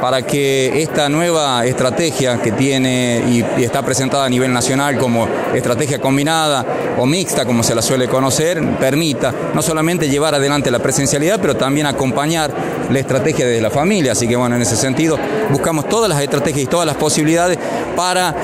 para 0.00 0.22
que 0.22 0.82
esta 0.82 1.08
nueva 1.08 1.64
estrategia 1.66 2.40
que 2.40 2.52
tiene 2.52 3.22
y, 3.28 3.62
está 3.62 3.82
presentada 3.82 4.24
a 4.24 4.28
nivel 4.28 4.52
nacional 4.52 4.96
como 4.98 5.28
estrategia 5.54 6.00
combinada 6.00 6.64
o 6.98 7.06
mixta, 7.06 7.44
como 7.44 7.62
se 7.62 7.74
la 7.74 7.82
suele 7.82 8.08
conocer, 8.08 8.62
permita 8.78 9.32
no 9.54 9.62
solamente 9.62 10.08
llevar 10.08 10.34
adelante 10.34 10.70
la 10.70 10.78
presencialidad, 10.78 11.38
pero 11.40 11.56
también 11.56 11.86
acompañar 11.86 12.50
la 12.90 12.98
estrategia 12.98 13.46
desde 13.46 13.60
la 13.60 13.70
familia. 13.70 14.12
Así 14.12 14.28
que 14.28 14.36
bueno, 14.36 14.56
en 14.56 14.62
ese 14.62 14.76
sentido 14.76 15.18
buscamos 15.50 15.88
todas 15.88 16.08
las 16.08 16.20
estrategias 16.20 16.64
y 16.64 16.66
todas 16.66 16.86
las 16.86 16.96
posibilidades 16.96 17.58
para 17.96 18.34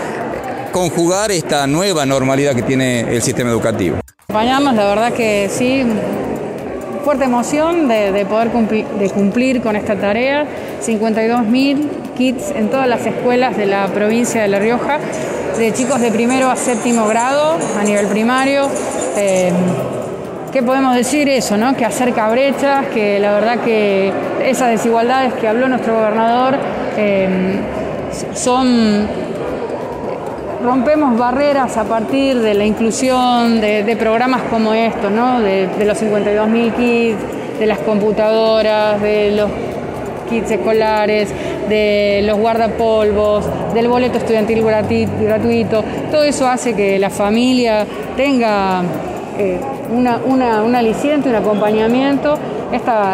conjugar 0.73 1.31
esta 1.31 1.67
nueva 1.67 2.05
normalidad 2.05 2.55
que 2.55 2.63
tiene 2.63 3.01
el 3.15 3.23
sistema 3.23 3.51
educativo. 3.51 3.99
Acompañamos, 4.25 4.75
la 4.75 4.87
verdad 4.87 5.13
que 5.13 5.49
sí, 5.49 5.85
fuerte 7.05 7.25
emoción 7.25 7.87
de, 7.87 8.27
poder 8.29 8.49
cumplir, 8.49 8.87
de 8.87 9.11
cumplir 9.11 9.61
con 9.61 9.77
esta 9.77 9.95
tarea. 9.95 10.47
52.000 10.83 11.89
kits 12.17 12.51
en 12.51 12.71
todas 12.71 12.89
las 12.89 13.05
escuelas 13.05 13.57
de 13.57 13.67
la 13.67 13.87
provincia 13.89 14.43
de 14.43 14.49
La 14.49 14.59
Rioja, 14.59 14.99
de 15.59 15.73
chicos 15.73 16.01
de 16.01 16.11
primero 16.11 16.51
a 16.51 16.57
séptimo 16.57 17.07
grado 17.07 17.59
a 17.79 17.85
nivel 17.85 18.07
primario. 18.07 18.69
Eh, 19.17 19.53
¿Qué 20.53 20.63
podemos 20.63 20.95
decir 20.95 21.29
eso? 21.29 21.57
No? 21.57 21.77
Que 21.77 21.85
acerca 21.85 22.29
brechas, 22.31 22.87
que 22.87 23.19
la 23.19 23.33
verdad 23.33 23.59
que 23.59 24.13
esas 24.45 24.71
desigualdades 24.71 25.35
que 25.35 25.47
habló 25.47 25.69
nuestro 25.69 25.95
gobernador 25.95 26.57
eh, 26.97 27.59
son 28.35 29.07
rompemos 30.65 31.17
barreras 31.19 31.77
a 31.77 31.85
partir 31.85 32.41
de 32.41 32.55
la 32.55 32.65
inclusión 32.65 33.61
de, 33.61 33.97
programas 33.99 34.43
como 34.51 34.73
estos, 34.73 35.13
¿no? 35.13 35.41
de, 35.41 35.69
los 35.85 36.03
52.000 36.03 36.75
kits, 36.75 37.59
de 37.59 37.67
las 37.67 37.79
computadoras, 37.81 39.01
de 39.01 39.33
los 39.33 39.51
kits 40.29 40.51
escolares, 40.51 41.33
de 41.69 42.23
los 42.25 42.39
guardapolvos, 42.39 43.45
del 43.75 43.89
boleto 43.89 44.19
estudiantil 44.19 44.63
gratuito. 44.63 45.85
Todo 46.11 46.25
eso 46.25 46.49
hace 46.49 46.75
que 46.75 46.99
la 46.99 47.11
familia 47.11 47.87
tenga 48.17 48.83
eh, 49.39 49.61
una, 49.93 50.19
un 50.63 50.75
aliciente, 50.75 51.29
un 51.29 51.37
acompañamiento 51.37 52.39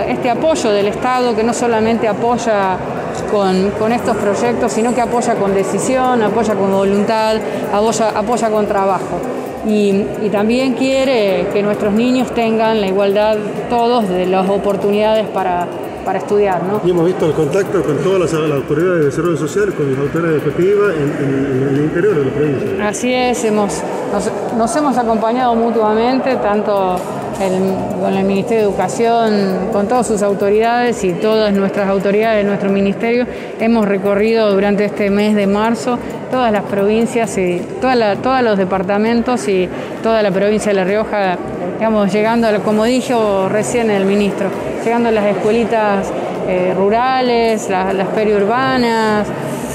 este 0.08 0.30
apoyo 0.30 0.70
del 0.70 0.88
Estado 0.88 1.36
que 1.36 1.42
no 1.42 1.52
solamente 1.52 2.08
apoya 2.08 2.78
con, 3.22 3.70
con, 3.78 3.92
estos 3.92 4.16
proyectos, 4.16 4.72
sino 4.72 4.94
que 4.94 5.00
apoya 5.00 5.34
con 5.34 5.54
decisión, 5.54 6.22
apoya 6.22 6.54
con 6.54 6.70
voluntad, 6.70 7.36
apoya, 7.72 8.10
apoya 8.10 8.50
con 8.50 8.66
trabajo. 8.66 9.18
Y, 9.66 10.06
y, 10.22 10.30
también 10.30 10.72
quiere 10.72 11.48
que 11.52 11.62
nuestros 11.62 11.92
niños 11.92 12.34
tengan 12.34 12.80
la 12.80 12.86
igualdad 12.86 13.36
todos 13.68 14.08
de 14.08 14.24
las 14.24 14.48
oportunidades 14.48 15.26
para, 15.28 15.66
para 16.04 16.18
estudiar. 16.18 16.62
¿no? 16.62 16.80
Y 16.84 16.90
hemos 16.90 17.04
visto 17.04 17.26
el 17.26 17.32
contacto 17.32 17.82
con 17.82 17.98
todas 17.98 18.20
las, 18.20 18.32
las 18.32 18.52
autoridades 18.52 19.00
de 19.00 19.04
desarrollo 19.06 19.36
social, 19.36 19.74
con 19.74 19.90
las 19.90 20.00
autoridades 20.00 20.42
educativas 20.42 20.94
en, 20.96 21.02
en, 21.02 21.62
en, 21.62 21.68
el 21.68 21.84
interior 21.84 22.14
de 22.16 22.24
la 22.24 22.30
provincia. 22.30 22.88
Así 22.88 23.12
es, 23.12 23.44
hemos, 23.44 23.82
nos, 24.12 24.30
nos 24.56 24.76
hemos 24.76 24.96
acompañado 24.96 25.54
mutuamente, 25.54 26.36
tanto 26.36 26.96
con 27.38 28.14
el 28.14 28.24
Ministerio 28.24 28.64
de 28.64 28.70
Educación, 28.70 29.68
con 29.72 29.88
todas 29.88 30.06
sus 30.06 30.22
autoridades 30.22 31.02
y 31.04 31.12
todas 31.12 31.52
nuestras 31.52 31.88
autoridades 31.88 32.44
de 32.44 32.48
nuestro 32.48 32.70
ministerio, 32.70 33.26
hemos 33.58 33.86
recorrido 33.86 34.52
durante 34.52 34.84
este 34.84 35.10
mes 35.10 35.34
de 35.34 35.46
marzo 35.46 35.98
todas 36.30 36.52
las 36.52 36.64
provincias 36.64 37.36
y 37.38 37.60
toda 37.80 38.16
todos 38.16 38.42
los 38.42 38.58
departamentos 38.58 39.48
y 39.48 39.68
toda 40.02 40.22
la 40.22 40.30
provincia 40.30 40.70
de 40.70 40.76
La 40.76 40.84
Rioja, 40.84 41.36
digamos, 41.78 42.12
llegando, 42.12 42.46
a, 42.46 42.52
como 42.58 42.84
dijo 42.84 43.48
recién 43.48 43.90
el 43.90 44.04
ministro, 44.04 44.48
llegando 44.84 45.08
a 45.08 45.12
las 45.12 45.26
escuelitas 45.26 46.12
eh, 46.48 46.74
rurales, 46.76 47.68
la, 47.68 47.92
las 47.92 48.08
periurbanas, 48.08 49.26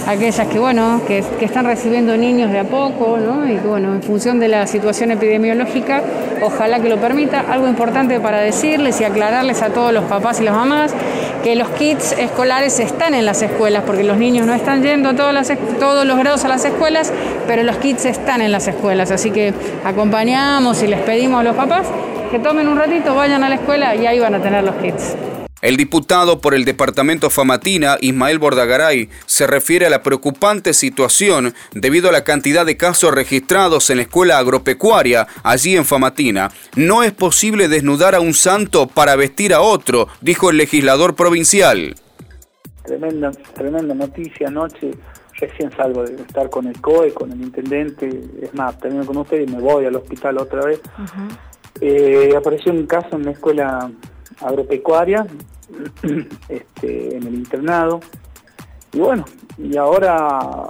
aquellas 0.07 0.47
que 0.47 0.59
bueno 0.59 1.01
que, 1.07 1.23
están 1.41 1.65
recibiendo 1.65 2.17
niños 2.17 2.51
de 2.51 2.59
a 2.59 2.63
poco 2.63 3.17
¿no? 3.17 3.45
y 3.47 3.57
que 3.57 3.67
bueno 3.67 3.93
en 3.93 4.03
función 4.03 4.39
de 4.39 4.47
la 4.47 4.67
situación 4.67 5.11
epidemiológica 5.11 6.01
ojalá 6.41 6.79
que 6.79 6.89
lo 6.89 6.97
permita. 6.97 7.41
Algo 7.49 7.67
importante 7.67 8.19
para 8.19 8.39
decirles 8.39 8.99
y 9.01 9.03
aclararles 9.03 9.61
a 9.61 9.69
todos 9.69 9.93
los 9.93 10.03
papás 10.05 10.39
y 10.41 10.43
las 10.43 10.55
mamás 10.55 10.93
que 11.43 11.55
los 11.55 11.69
kits 11.69 12.13
escolares 12.13 12.79
están 12.79 13.13
en 13.13 13.25
las 13.25 13.41
escuelas 13.41 13.83
porque 13.85 14.03
los 14.03 14.17
niños 14.17 14.45
no 14.47 14.53
están 14.53 14.81
yendo 14.83 15.13
todas 15.13 15.51
todos 15.79 16.05
los 16.05 16.17
grados 16.17 16.43
a 16.45 16.47
las 16.47 16.65
escuelas 16.65 17.11
pero 17.47 17.63
los 17.63 17.77
kits 17.77 18.05
están 18.05 18.41
en 18.41 18.51
las 18.51 18.67
escuelas. 18.67 19.11
Así 19.11 19.31
que 19.31 19.53
acompañamos 19.83 20.81
y 20.83 20.87
les 20.87 21.01
pedimos 21.01 21.41
a 21.41 21.43
los 21.43 21.55
papás 21.55 21.87
que 22.31 22.39
tomen 22.39 22.67
un 22.67 22.77
ratito 22.77 23.15
vayan 23.15 23.43
a 23.43 23.49
la 23.49 23.55
escuela 23.55 23.95
y 23.95 24.05
ahí 24.07 24.19
van 24.19 24.35
a 24.35 24.41
tener 24.41 24.63
los 24.63 24.75
kits 24.75 25.15
el 25.65 25.77
diputado 25.77 26.41
por 26.41 26.53
el 26.53 26.63
departamento 26.63 27.31
Famatina, 27.31 27.97
Ismael 27.99 28.37
Bordagaray, 28.37 29.09
se 29.25 29.47
refiere 29.47 29.87
a 29.87 29.89
la 29.89 30.03
preocupante 30.03 30.75
situación 30.75 31.55
debido 31.73 32.09
a 32.09 32.11
la 32.11 32.23
cantidad 32.23 32.67
de 32.67 32.77
casos 32.77 33.11
registrados 33.11 33.89
en 33.89 33.97
la 33.97 34.03
escuela 34.03 34.37
agropecuaria 34.37 35.25
allí 35.41 35.75
en 35.75 35.83
Famatina. 35.83 36.51
No 36.75 37.01
es 37.01 37.13
posible 37.13 37.67
desnudar 37.67 38.13
a 38.13 38.19
un 38.19 38.35
santo 38.35 38.85
para 38.85 39.15
vestir 39.15 39.55
a 39.55 39.61
otro, 39.61 40.07
dijo 40.21 40.51
el 40.51 40.57
legislador 40.57 41.15
provincial. 41.15 41.95
Tremenda, 42.83 43.31
tremenda 43.55 43.95
noticia 43.95 44.49
anoche. 44.49 44.91
Recién 45.39 45.71
salgo 45.75 46.03
de 46.03 46.21
estar 46.21 46.47
con 46.51 46.67
el 46.67 46.79
COE, 46.79 47.11
con 47.11 47.31
el 47.31 47.41
intendente. 47.41 48.07
Es 48.39 48.53
más, 48.53 48.79
termino 48.79 49.03
con 49.03 49.17
usted 49.17 49.41
y 49.41 49.51
me 49.51 49.59
voy 49.59 49.85
al 49.85 49.95
hospital 49.95 50.37
otra 50.37 50.63
vez. 50.63 50.79
Uh 50.99 51.01
-huh. 51.01 51.37
eh, 51.81 52.35
apareció 52.37 52.71
un 52.71 52.85
caso 52.85 53.15
en 53.15 53.25
la 53.25 53.31
escuela 53.31 53.89
agropecuaria 54.41 55.25
este, 56.49 57.17
en 57.17 57.27
el 57.27 57.35
internado. 57.35 57.99
Y 58.93 58.99
bueno, 58.99 59.25
y 59.57 59.75
ahora 59.77 60.69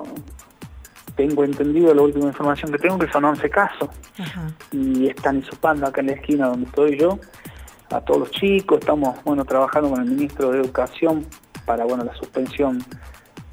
tengo 1.16 1.44
entendido, 1.44 1.94
la 1.94 2.02
última 2.02 2.28
información 2.28 2.72
que 2.72 2.78
tengo, 2.78 2.98
que 2.98 3.12
son 3.12 3.26
11 3.26 3.50
casos. 3.50 3.90
Ajá. 4.18 4.48
Y 4.72 5.08
están 5.08 5.40
hisopando 5.40 5.88
acá 5.88 6.02
en 6.02 6.08
la 6.08 6.14
esquina 6.14 6.48
donde 6.48 6.66
estoy 6.66 7.00
yo 7.00 7.20
a 7.92 8.02
todos 8.02 8.22
los 8.22 8.32
chicos. 8.32 8.80
Estamos, 8.80 9.24
bueno, 9.24 9.46
trabajando 9.46 9.90
con 9.90 10.02
el 10.02 10.10
ministro 10.10 10.52
de 10.52 10.60
Educación 10.60 11.26
para, 11.66 11.86
bueno, 11.86 12.04
la 12.04 12.14
suspensión 12.16 12.84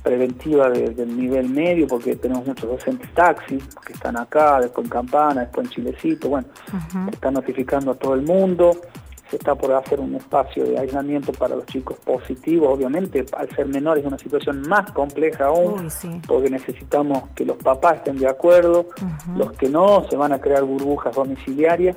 preventiva 0.03 0.69
de, 0.69 0.91
del 0.91 1.17
nivel 1.17 1.49
medio, 1.49 1.87
porque 1.87 2.17
tenemos 2.17 2.45
muchos 2.47 2.69
docentes 2.69 3.13
taxis 3.15 3.63
que 3.87 3.93
están 3.93 4.17
acá, 4.17 4.61
después 4.61 4.85
en 4.85 4.91
Campana, 4.91 5.43
después 5.43 5.67
en 5.67 5.73
Chilecito, 5.73 6.29
bueno, 6.29 6.49
Ajá. 6.73 7.09
están 7.13 7.35
notificando 7.35 7.93
a 7.93 7.95
todo 7.95 8.15
el 8.15 8.23
mundo 8.23 8.73
se 9.33 9.37
está 9.37 9.55
por 9.55 9.73
hacer 9.73 9.99
un 9.99 10.15
espacio 10.15 10.63
de 10.67 10.79
aislamiento 10.79 11.33
para 11.33 11.57
los 11.57 11.65
chicos 11.65 11.97
positivos, 12.05 12.69
obviamente 12.69 13.25
al 13.35 13.49
ser 13.57 13.65
menores 13.67 14.05
es 14.05 14.09
una 14.09 14.19
situación 14.19 14.61
más 14.69 14.93
compleja 14.93 15.47
aún, 15.47 15.85
Uy, 15.85 15.91
sí. 15.91 16.21
porque 16.29 16.51
necesitamos 16.51 17.31
que 17.35 17.47
los 17.47 17.57
papás 17.57 17.97
estén 17.97 18.19
de 18.19 18.29
acuerdo, 18.29 18.81
uh 18.81 19.05
-huh. 19.05 19.37
los 19.39 19.53
que 19.53 19.71
no, 19.71 20.07
se 20.11 20.17
van 20.17 20.35
a 20.35 20.39
crear 20.39 20.65
burbujas 20.65 21.17
domiciliarias, 21.17 21.97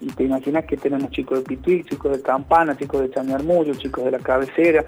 y 0.00 0.06
te 0.06 0.24
imaginas 0.24 0.64
que 0.64 0.78
tenemos 0.78 1.10
chicos 1.10 1.40
de 1.40 1.44
Pituí, 1.44 1.84
chicos 1.84 2.12
de 2.12 2.22
Campana, 2.22 2.74
chicos 2.78 3.02
de 3.02 3.10
Chañarmullo, 3.10 3.74
chicos 3.74 4.02
de 4.02 4.12
la 4.12 4.18
cabecera, 4.18 4.82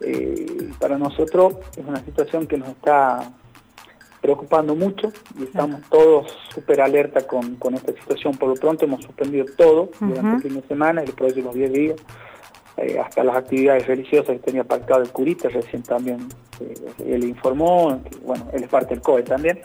eh, 0.00 0.70
para 0.80 0.98
nosotros 0.98 1.54
es 1.76 1.86
una 1.86 2.00
situación 2.00 2.48
que 2.48 2.58
nos 2.58 2.70
está 2.70 3.30
preocupando 4.20 4.74
mucho 4.74 5.12
y 5.38 5.44
estamos 5.44 5.80
todos 5.88 6.36
súper 6.52 6.80
alerta 6.80 7.26
con, 7.26 7.56
con, 7.56 7.74
esta 7.74 7.92
situación. 7.92 8.36
Por 8.36 8.50
lo 8.50 8.54
pronto 8.54 8.84
hemos 8.84 9.04
suspendido 9.04 9.46
todo 9.56 9.90
durante 10.00 10.36
el 10.36 10.42
fin 10.42 10.60
de 10.60 10.68
semana 10.68 11.02
y 11.02 11.06
los 11.06 11.14
próximos 11.14 11.54
10 11.54 11.72
días, 11.72 11.96
eh, 12.76 12.98
hasta 12.98 13.24
las 13.24 13.36
actividades 13.36 13.86
religiosas 13.86 14.36
que 14.36 14.38
tenía 14.38 14.64
pactado 14.64 15.02
el 15.02 15.10
curita, 15.10 15.48
recién 15.48 15.82
también 15.82 16.28
eh, 16.60 16.74
él 17.06 17.24
informó, 17.24 18.00
que, 18.04 18.16
bueno, 18.18 18.46
él 18.52 18.62
es 18.62 18.68
parte 18.68 18.94
del 18.94 19.02
COE 19.02 19.24
también, 19.24 19.60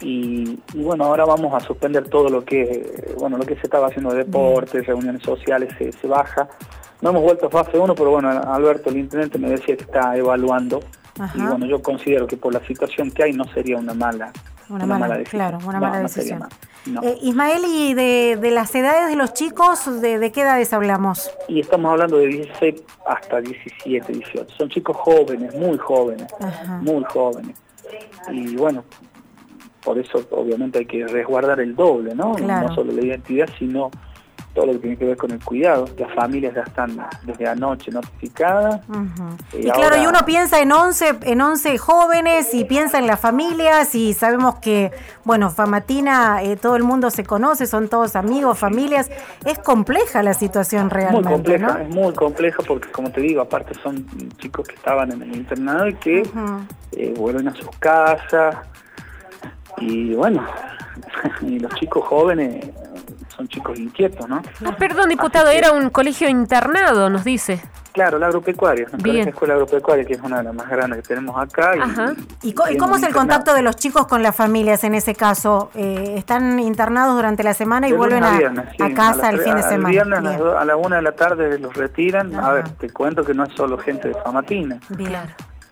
y, 0.00 0.58
bueno, 0.74 1.04
ahora 1.04 1.24
vamos 1.24 1.52
a 1.54 1.60
suspender 1.60 2.08
todo 2.08 2.28
lo 2.28 2.44
que, 2.44 3.14
bueno, 3.18 3.38
lo 3.38 3.44
que 3.44 3.56
se 3.56 3.62
estaba 3.62 3.88
haciendo 3.88 4.10
de 4.12 4.18
deportes, 4.18 4.86
reuniones 4.86 5.22
sociales, 5.22 5.74
se, 5.78 5.90
se 5.90 6.06
baja. 6.06 6.48
No 7.00 7.10
hemos 7.10 7.22
vuelto 7.22 7.46
a 7.46 7.50
fase 7.50 7.76
1, 7.76 7.94
pero 7.94 8.10
bueno, 8.10 8.28
Alberto, 8.28 8.90
el 8.90 8.98
intendente, 8.98 9.38
me 9.38 9.50
decía 9.50 9.76
que 9.76 9.84
está 9.84 10.16
evaluando 10.16 10.80
Ajá. 11.18 11.38
Y 11.38 11.42
bueno, 11.42 11.66
yo 11.66 11.82
considero 11.82 12.26
que 12.26 12.36
por 12.36 12.52
la 12.52 12.64
situación 12.66 13.10
que 13.10 13.24
hay 13.24 13.32
no 13.32 13.44
sería 13.52 13.76
una 13.76 13.94
mala, 13.94 14.32
una, 14.68 14.84
una 14.84 14.86
mala, 14.86 15.00
mala, 15.00 15.18
decisión. 15.18 15.40
Claro, 15.40 15.58
una 15.64 15.80
no, 15.80 15.86
mala 15.86 16.00
decisión. 16.00 16.40
No 16.86 17.02
eh, 17.02 17.18
Ismael, 17.22 17.62
¿y 17.66 17.94
de, 17.94 18.38
de, 18.40 18.50
las 18.50 18.74
edades 18.74 19.08
de 19.08 19.16
los 19.16 19.34
chicos, 19.34 20.00
de, 20.00 20.18
de, 20.18 20.32
qué 20.32 20.42
edades 20.42 20.72
hablamos? 20.72 21.30
Y 21.48 21.60
estamos 21.60 21.90
hablando 21.90 22.16
de 22.18 22.28
16 22.28 22.82
hasta 23.06 23.40
17, 23.40 24.12
18. 24.12 24.54
Son 24.56 24.68
chicos 24.68 24.96
jóvenes, 24.96 25.54
muy 25.54 25.76
jóvenes, 25.76 26.32
Ajá. 26.40 26.78
muy 26.78 27.04
jóvenes. 27.04 27.56
Y 28.30 28.56
bueno, 28.56 28.84
por 29.82 29.98
eso 29.98 30.24
obviamente 30.30 30.80
hay 30.80 30.86
que 30.86 31.06
resguardar 31.06 31.60
el 31.60 31.74
doble, 31.74 32.14
¿no? 32.14 32.34
Claro. 32.34 32.68
No 32.68 32.74
solo 32.74 32.92
la 32.92 33.04
identidad, 33.04 33.48
sino 33.58 33.90
todo 34.58 34.66
lo 34.66 34.72
que 34.72 34.78
tiene 34.80 34.96
que 34.96 35.04
ver 35.04 35.16
con 35.16 35.30
el 35.30 35.38
cuidado. 35.44 35.84
Las 35.96 36.12
familias 36.14 36.52
ya 36.52 36.62
están 36.62 36.98
desde 37.22 37.46
anoche 37.46 37.92
notificadas. 37.92 38.80
Uh 38.88 38.92
-huh. 38.92 39.36
y, 39.52 39.68
y, 39.68 39.70
claro, 39.70 40.02
y 40.02 40.06
uno 40.06 40.18
piensa 40.26 40.60
en 40.60 40.72
11, 40.72 41.18
en 41.22 41.40
11 41.40 41.78
jóvenes 41.78 42.52
y 42.54 42.64
piensa 42.64 42.98
en 42.98 43.06
las 43.06 43.20
familias 43.20 43.94
y 43.94 44.14
sabemos 44.14 44.56
que, 44.56 44.90
bueno, 45.22 45.50
Famatina, 45.50 46.42
eh, 46.42 46.56
todo 46.56 46.74
el 46.74 46.82
mundo 46.82 47.10
se 47.10 47.22
conoce, 47.22 47.68
son 47.68 47.86
todos 47.86 48.16
amigos, 48.16 48.58
familias. 48.58 49.12
Es 49.44 49.60
compleja 49.60 50.24
la 50.24 50.34
situación 50.34 50.90
realmente, 50.90 51.28
Muy 51.28 51.34
compleja, 51.34 51.66
¿no? 51.74 51.78
es 51.78 51.94
muy 51.94 52.12
compleja 52.14 52.60
porque, 52.66 52.90
como 52.90 53.12
te 53.12 53.20
digo, 53.20 53.40
aparte 53.40 53.74
son 53.80 54.04
chicos 54.38 54.66
que 54.66 54.74
estaban 54.74 55.12
en 55.12 55.22
el 55.22 55.36
internado 55.36 55.86
y 55.86 55.94
que 55.94 56.22
uh 56.22 56.24
-huh. 56.24 56.66
eh, 56.96 57.14
vuelven 57.16 57.46
a 57.46 57.54
sus 57.54 57.70
casas. 57.78 58.56
Y 59.76 60.14
bueno, 60.14 60.44
y 61.42 61.60
los 61.60 61.72
chicos 61.76 62.04
jóvenes 62.04 62.66
son 63.38 63.48
chicos 63.48 63.78
inquietos, 63.78 64.28
¿no? 64.28 64.42
No, 64.60 64.76
perdón, 64.76 65.08
diputado, 65.08 65.50
que, 65.50 65.58
era 65.58 65.70
un 65.70 65.90
colegio 65.90 66.28
internado, 66.28 67.08
nos 67.08 67.24
dice. 67.24 67.62
Claro, 67.92 68.18
la 68.18 68.26
agropecuaria, 68.26 68.86
la 68.92 69.22
escuela 69.22 69.54
agropecuaria, 69.54 70.04
que 70.04 70.14
es 70.14 70.20
una 70.20 70.38
de 70.38 70.44
las 70.44 70.54
más 70.54 70.68
grandes 70.68 71.02
que 71.02 71.08
tenemos 71.08 71.40
acá. 71.40 71.76
Y, 71.76 71.80
Ajá. 71.80 72.14
¿Y, 72.42 72.50
y, 72.50 72.76
cómo 72.76 72.96
es 72.96 73.02
el 73.02 73.14
contacto 73.14 73.54
de 73.54 73.62
los 73.62 73.76
chicos 73.76 74.06
con 74.06 74.22
las 74.22 74.36
familias 74.36 74.84
en 74.84 74.94
ese 74.94 75.14
caso? 75.14 75.70
Eh, 75.74 76.14
¿Están 76.16 76.60
internados 76.60 77.16
durante 77.16 77.42
la 77.42 77.54
semana 77.54 77.88
y 77.88 77.92
de 77.92 77.96
vuelven 77.96 78.24
a, 78.24 78.38
viernes, 78.38 78.66
sí, 78.76 78.82
a, 78.82 78.94
casa 78.94 79.28
a 79.28 79.30
el 79.30 79.40
fin 79.40 79.54
de 79.54 79.62
semana? 79.62 79.88
El 79.88 79.92
viernes 79.94 80.40
a, 80.40 80.60
a 80.60 80.64
la 80.64 80.76
una 80.76 80.96
de 80.96 81.02
la 81.02 81.12
tarde 81.12 81.58
los 81.58 81.74
retiran. 81.74 82.34
Ajá. 82.34 82.50
A 82.50 82.52
ver, 82.54 82.68
te 82.70 82.90
cuento 82.90 83.24
que 83.24 83.34
no 83.34 83.44
es 83.44 83.52
solo 83.54 83.78
gente 83.78 84.08
de 84.08 84.14
Famatina. 84.14 84.78
Bien. 84.90 85.16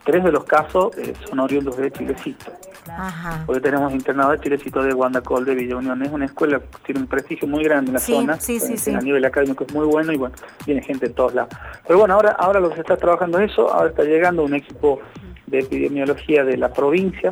Tres 0.06 0.22
de 0.22 0.30
los 0.30 0.44
casos 0.44 0.96
eh, 0.96 1.14
son 1.28 1.40
oriundos 1.40 1.76
de 1.76 1.90
Chilecito. 1.90 2.52
Ajá. 2.88 3.42
Porque 3.44 3.60
tenemos 3.60 3.92
internado 3.92 4.30
de 4.30 4.38
Chilecito 4.38 4.80
de 4.80 4.92
Guandacol, 4.92 5.44
de 5.44 5.56
Villa 5.56 5.76
Unión. 5.76 6.00
Es 6.00 6.12
una 6.12 6.26
escuela 6.26 6.60
que 6.60 6.78
tiene 6.84 7.00
un 7.00 7.08
prestigio 7.08 7.48
muy 7.48 7.64
grande 7.64 7.88
en 7.88 7.94
la 7.94 7.98
sí, 7.98 8.12
zona. 8.12 8.40
Sí, 8.40 8.60
sí, 8.60 8.78
sí. 8.78 8.94
A 8.94 9.00
nivel 9.00 9.24
académico 9.24 9.64
es 9.64 9.74
muy 9.74 9.84
bueno 9.84 10.12
y 10.12 10.16
bueno, 10.16 10.36
viene 10.64 10.80
gente 10.80 11.08
de 11.08 11.12
todos 11.12 11.34
lados. 11.34 11.52
Pero 11.84 11.98
bueno, 11.98 12.14
ahora, 12.14 12.36
ahora 12.38 12.60
lo 12.60 12.68
que 12.68 12.76
se 12.76 12.80
está 12.82 12.96
trabajando 12.96 13.40
es 13.40 13.50
eso. 13.50 13.68
Ahora 13.68 13.90
está 13.90 14.04
llegando 14.04 14.44
un 14.44 14.54
equipo 14.54 15.00
de 15.48 15.58
epidemiología 15.58 16.44
de 16.44 16.56
la 16.56 16.72
provincia. 16.72 17.30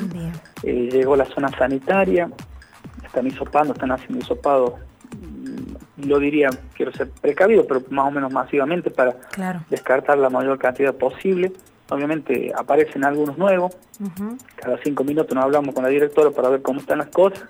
Eh, 0.65 0.89
llegó 0.91 1.15
la 1.15 1.27
zona 1.27 1.51
sanitaria. 1.57 2.29
Están 3.05 3.29
hisopando, 3.29 3.73
están 3.73 3.93
haciendo 3.93 4.19
hisopado 4.19 4.79
lo 5.97 6.19
diría, 6.19 6.51
quiero 6.77 6.93
ser 6.93 7.09
precavido, 7.09 7.65
pero 7.67 7.83
más 7.91 8.09
o 8.09 8.11
menos 8.11 8.33
masivamente 8.33 8.91
para 8.91 9.13
claro. 9.31 9.61
descartar 9.71 10.19
la 10.19 10.29
mayor 10.29 10.59
cantidad 10.59 10.93
posible 10.93 11.53
obviamente 11.91 12.53
aparecen 12.57 13.05
algunos 13.05 13.39
nuevos, 13.39 13.77
uh 14.01 14.05
-huh. 14.05 14.39
cada 14.57 14.79
cinco 14.83 15.05
minutos 15.05 15.35
nos 15.35 15.45
hablamos 15.45 15.75
con 15.75 15.85
la 15.85 15.91
directora 15.91 16.31
para 16.31 16.49
ver 16.49 16.63
cómo 16.63 16.81
están 16.81 16.99
las 16.99 17.09
cosas, 17.09 17.45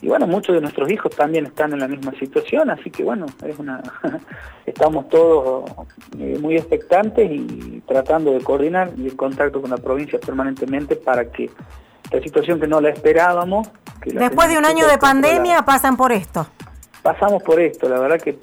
y 0.00 0.08
bueno, 0.08 0.26
muchos 0.26 0.54
de 0.54 0.60
nuestros 0.60 0.90
hijos 0.90 1.14
también 1.14 1.46
están 1.46 1.72
en 1.72 1.80
la 1.80 1.88
misma 1.88 2.12
situación, 2.12 2.70
así 2.70 2.90
que 2.90 3.02
bueno, 3.02 3.26
es 3.44 3.58
una 3.58 3.82
estamos 4.66 5.08
todos 5.08 5.70
eh, 6.18 6.38
muy 6.40 6.56
expectantes 6.56 7.28
y 7.30 7.82
tratando 7.86 8.32
de 8.32 8.40
coordinar 8.40 8.92
y 8.96 9.08
en 9.08 9.16
contacto 9.16 9.60
con 9.60 9.70
la 9.70 9.78
provincia 9.78 10.18
permanentemente 10.20 10.94
para 10.94 11.30
que 11.30 11.50
esta 12.04 12.22
situación 12.22 12.60
que 12.60 12.66
no 12.66 12.80
la 12.80 12.90
esperábamos... 12.90 13.68
Que 14.00 14.12
la 14.12 14.20
Después 14.20 14.48
de 14.48 14.56
un 14.56 14.64
año 14.64 14.86
de 14.86 14.96
pandemia 14.98 15.62
pasan 15.62 15.96
por 15.96 16.12
esto. 16.12 16.46
Pasamos 17.02 17.42
por 17.42 17.60
esto, 17.60 17.88
la 17.88 17.98
verdad 17.98 18.20
que 18.20 18.38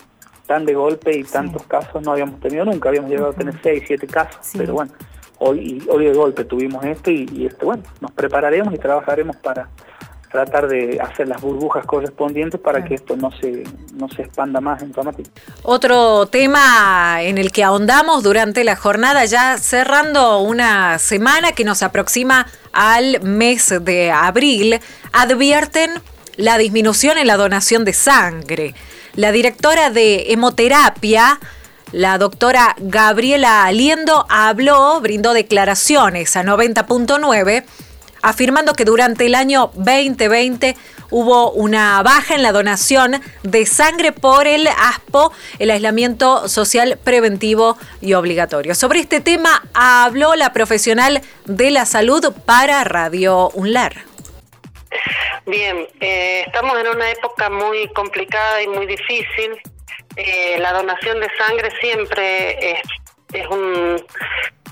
tan 0.46 0.66
de 0.66 0.76
golpe 0.76 1.18
y 1.18 1.24
tantos 1.24 1.64
casos 1.64 2.04
no 2.04 2.12
habíamos 2.12 2.40
tenido 2.40 2.66
nunca, 2.66 2.90
habíamos 2.90 3.10
llegado 3.10 3.30
a 3.30 3.34
tener 3.34 3.60
seis, 3.64 3.84
siete 3.88 4.06
casos, 4.06 4.52
pero 4.56 4.74
bueno, 4.74 4.92
hoy, 5.40 5.84
hoy 5.90 6.06
de 6.06 6.14
golpe 6.14 6.46
tuvimos 6.46 6.84
esto 6.86 7.12
y, 7.12 7.28
y 7.34 7.46
este, 7.46 7.66
bueno, 7.66 7.84
nos 8.02 8.12
prepararemos 8.12 8.74
y 8.74 8.78
trabajaremos 8.78 9.36
para 9.38 9.70
tratar 10.36 10.68
de 10.68 11.00
hacer 11.00 11.30
las 11.30 11.40
burbujas 11.40 11.86
correspondientes 11.86 12.60
para 12.60 12.84
que 12.84 12.96
esto 12.96 13.16
no 13.16 13.32
se, 13.32 13.64
no 13.94 14.10
se 14.10 14.24
expanda 14.24 14.60
más 14.60 14.82
en 14.82 14.92
Tomatí. 14.92 15.24
Otro 15.64 16.26
tema 16.26 17.20
en 17.22 17.38
el 17.38 17.54
que 17.54 17.64
ahondamos 17.64 18.22
durante 18.22 18.66
la 18.66 18.76
jornada, 18.76 19.24
ya 19.24 19.58
cerrando 19.58 20.40
una 20.40 21.00
semana 21.00 21.54
que 21.54 21.64
nos 21.64 21.84
aproxima 21.84 22.48
al 22.74 23.22
mes 23.22 23.74
de 23.82 24.12
abril, 24.12 24.80
advierten 25.14 25.92
la 26.36 26.58
disminución 26.58 27.18
en 27.18 27.28
la 27.28 27.38
donación 27.38 27.86
de 27.86 27.94
sangre. 27.94 28.76
La 29.16 29.32
directora 29.32 29.90
de 29.90 30.34
hemoterapia, 30.34 31.40
la 31.96 32.18
doctora 32.18 32.76
Gabriela 32.78 33.64
Aliendo, 33.64 34.26
habló, 34.30 35.00
brindó 35.00 35.34
declaraciones 35.34 36.36
a 36.36 36.44
90.9 36.44 37.64
afirmando 38.22 38.74
que 38.74 38.84
durante 38.84 39.28
el 39.28 39.34
año 39.34 39.72
2020 39.76 40.76
hubo 41.10 41.52
una 41.52 42.04
baja 42.04 42.36
en 42.36 42.44
la 42.44 42.52
donación 42.52 43.22
de 43.44 43.66
sangre 43.66 44.12
por 44.12 44.46
el 44.46 44.68
ASPO, 44.68 45.32
el 45.58 45.72
aislamiento 45.72 46.50
social 46.50 47.00
preventivo 47.02 47.78
y 48.02 48.14
obligatorio. 48.14 48.76
Sobre 48.76 49.00
este 49.00 49.22
tema 49.22 49.64
habló 49.74 50.36
la 50.36 50.52
profesional 50.52 51.22
de 51.46 51.72
la 51.72 51.86
salud 51.86 52.34
para 52.46 52.84
Radio 52.84 53.52
UNLAR. 53.52 54.04
Bien, 55.46 55.88
eh, 56.02 56.44
estamos 56.46 56.78
en 56.78 56.88
una 56.88 57.10
época 57.10 57.50
muy 57.50 57.88
complicada 57.94 58.62
y 58.64 58.68
muy 58.68 58.86
difícil. 58.86 59.62
Eh, 60.16 60.58
la 60.60 60.72
donación 60.74 61.20
de 61.20 61.30
sangre 61.38 61.70
siempre 61.82 62.72
es, 62.72 62.80
es 63.34 63.48
un 63.48 64.04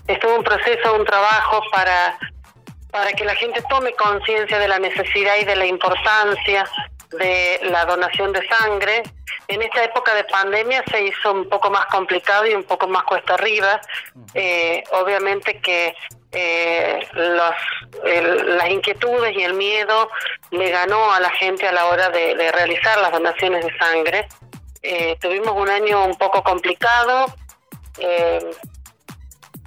es 0.08 0.20
todo 0.20 0.36
un 0.38 0.44
proceso, 0.44 0.96
un 0.96 1.06
trabajo 1.06 1.62
para 1.72 2.18
para 2.92 3.12
que 3.14 3.26
la 3.26 3.36
gente 3.36 3.62
tome 3.70 3.94
conciencia 3.94 4.60
de 4.60 4.68
la 4.68 4.78
necesidad 4.78 5.38
y 5.38 5.46
de 5.46 5.56
la 5.56 5.66
importancia 5.66 6.64
de 7.12 7.60
la 7.64 7.86
donación 7.86 8.32
de 8.32 8.48
sangre. 8.48 9.02
En 9.48 9.62
esta 9.62 9.84
época 9.84 10.14
de 10.14 10.24
pandemia 10.26 10.84
se 10.92 11.02
hizo 11.02 11.32
un 11.34 11.50
poco 11.50 11.70
más 11.72 11.86
complicado 11.88 12.46
y 12.46 12.54
un 12.54 12.64
poco 12.64 12.88
más 12.88 13.04
cuesta 13.04 13.34
arriba. 13.34 13.82
Eh, 14.36 14.84
obviamente 14.92 15.60
que 15.60 15.96
eh, 16.32 17.00
los, 17.14 17.54
el- 18.06 18.58
las 18.58 18.70
inquietudes 18.70 19.36
y 19.36 19.44
el 19.44 19.54
miedo 19.56 20.10
le 20.52 20.70
ganó 20.70 21.12
a 21.14 21.20
la 21.20 21.30
gente 21.32 21.68
a 21.68 21.72
la 21.72 21.86
hora 21.88 22.10
de, 22.10 22.36
de 22.36 22.52
realizar 22.52 22.98
las 23.00 23.12
donaciones 23.12 23.66
de 23.66 23.78
sangre. 23.78 24.28
Eh, 24.84 25.18
tuvimos 25.22 25.54
un 25.56 25.70
año 25.70 26.06
un 26.06 26.16
poco 26.18 26.44
complicado. 26.44 27.26
eh, 28.00 28.52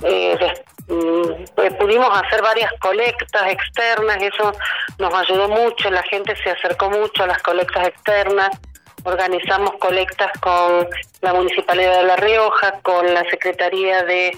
eh, 0.03 0.55
mm, 0.89 1.77
pudimos 1.79 2.11
hacer 2.23 2.43
varias 2.43 2.71
colectas 2.81 3.51
externas, 3.51 4.19
eso 4.21 4.53
nos 4.99 5.15
ayudó 5.15 5.49
mucho, 5.49 5.91
la 5.91 6.03
gente 6.03 6.37
se 6.43 6.51
acercó 6.51 6.91
mucho 6.91 7.23
a 7.23 7.29
las 7.29 7.43
colectas 7.43 7.89
externas, 7.89 8.51
organizamos 9.05 9.75
colectas 9.79 10.31
con 10.41 10.87
la 11.23 11.33
Municipalidad 11.33 12.01
de 12.01 12.07
La 12.07 12.17
Rioja, 12.17 12.79
con 12.83 13.15
la 13.15 13.25
Secretaría 13.31 14.03
de 14.03 14.37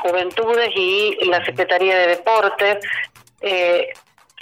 Juventudes 0.00 0.70
y 0.76 1.18
la 1.24 1.44
Secretaría 1.44 1.98
de 1.98 2.06
Deportes. 2.08 2.78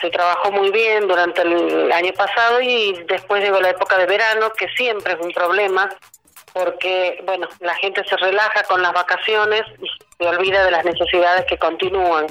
Se 0.05 0.11
trabajó 0.11 0.53
muy 0.53 0.71
bien 0.71 1.09
durante 1.09 1.41
el 1.41 1.91
año 1.91 2.13
pasado 2.13 2.61
y 2.61 2.93
después 3.09 3.43
llegó 3.43 3.59
la 3.59 3.71
época 3.71 3.97
de 3.97 4.05
verano, 4.05 4.53
que 4.53 4.69
siempre 4.77 5.15
es 5.15 5.19
un 5.19 5.33
problema, 5.33 5.89
porque 6.53 7.23
bueno, 7.25 7.49
la 7.61 7.75
gente 7.77 8.05
se 8.05 8.15
relaja 8.19 8.65
con 8.65 8.83
las 8.83 8.93
vacaciones 8.93 9.63
y 9.81 9.87
se 10.19 10.29
olvida 10.29 10.63
de 10.63 10.71
las 10.73 10.85
necesidades 10.85 11.47
que 11.47 11.57
continúan. 11.57 12.27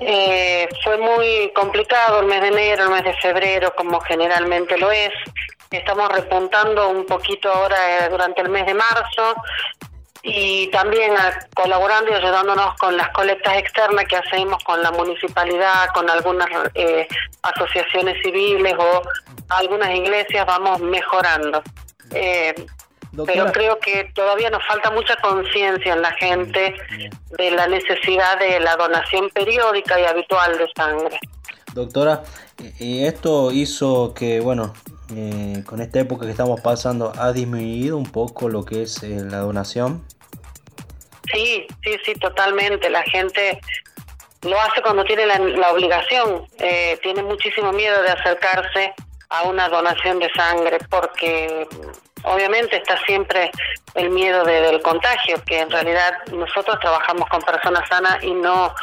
Eh, 0.00 0.66
fue 0.82 0.96
muy 0.96 1.52
complicado 1.54 2.20
el 2.20 2.26
mes 2.26 2.40
de 2.40 2.48
enero, 2.48 2.84
el 2.84 2.90
mes 2.90 3.04
de 3.04 3.14
febrero, 3.18 3.74
como 3.76 4.00
generalmente 4.00 4.78
lo 4.78 4.90
es. 4.90 5.12
Estamos 5.70 6.08
repuntando 6.08 6.88
un 6.88 7.04
poquito 7.04 7.52
ahora 7.52 8.06
eh, 8.06 8.08
durante 8.08 8.40
el 8.40 8.48
mes 8.48 8.64
de 8.64 8.74
marzo 8.74 9.34
y 10.26 10.68
también 10.68 11.12
ah, 11.18 11.38
colaborando 11.54 12.10
y 12.10 12.14
ayudándonos 12.14 12.74
con 12.78 12.96
las 12.96 13.10
colectas 13.10 13.58
externas 13.58 14.06
que 14.06 14.16
hacemos 14.16 14.62
con 14.64 14.82
la 14.82 14.90
municipalidad, 14.90 15.88
con 15.94 16.08
algunas 16.08 16.48
eh, 16.74 17.06
asociaciones 17.42 18.16
civiles 18.22 18.74
o 18.78 19.02
algunas 19.50 19.90
iglesias, 19.94 20.46
vamos 20.46 20.80
mejorando. 20.80 21.62
Eh, 22.12 22.54
pero 23.26 23.52
creo 23.52 23.78
que 23.78 24.10
todavía 24.14 24.48
nos 24.50 24.66
falta 24.66 24.90
mucha 24.90 25.14
conciencia 25.16 25.92
en 25.92 26.02
la 26.02 26.12
gente 26.12 26.74
de 27.38 27.50
la 27.50 27.68
necesidad 27.68 28.38
de 28.38 28.58
la 28.60 28.76
donación 28.76 29.28
periódica 29.30 30.00
y 30.00 30.04
habitual 30.04 30.56
de 30.58 30.68
sangre. 30.74 31.20
Doctora, 31.74 32.22
y 32.80 33.04
esto 33.04 33.52
hizo 33.52 34.14
que, 34.14 34.40
bueno, 34.40 34.72
eh, 35.14 35.62
con 35.66 35.80
esta 35.80 36.00
época 36.00 36.24
que 36.26 36.32
estamos 36.32 36.60
pasando, 36.60 37.12
ha 37.18 37.32
disminuido 37.32 37.96
un 37.96 38.10
poco 38.10 38.48
lo 38.48 38.64
que 38.64 38.82
es 38.82 39.02
eh, 39.02 39.20
la 39.24 39.38
donación. 39.38 40.04
Sí, 41.32 41.66
sí, 41.82 41.96
sí, 42.04 42.14
totalmente. 42.14 42.88
La 42.90 43.02
gente 43.02 43.60
lo 44.42 44.60
hace 44.60 44.82
cuando 44.82 45.04
tiene 45.04 45.26
la, 45.26 45.70
obligación. 45.72 46.46
Eh, 46.58 46.98
tiene 47.02 47.22
muchísimo 47.22 47.72
miedo 47.72 48.02
de 48.02 48.10
acercarse 48.10 48.94
a 49.30 49.42
una 49.44 49.68
donación 49.68 50.18
de 50.18 50.30
sangre 50.32 50.78
porque 50.90 51.66
mm, 51.70 52.26
obviamente 52.28 52.76
está 52.76 52.98
siempre 53.06 53.50
el 53.94 54.10
miedo 54.10 54.44
de- 54.44 54.60
del 54.60 54.82
contagio, 54.82 55.42
que 55.46 55.60
en 55.60 55.70
realidad 55.70 56.12
nosotros 56.32 56.78
trabajamos 56.80 57.28
con 57.28 57.40
personas 57.42 57.88
sanas 57.88 58.22
y 58.22 58.32
no 58.32 58.74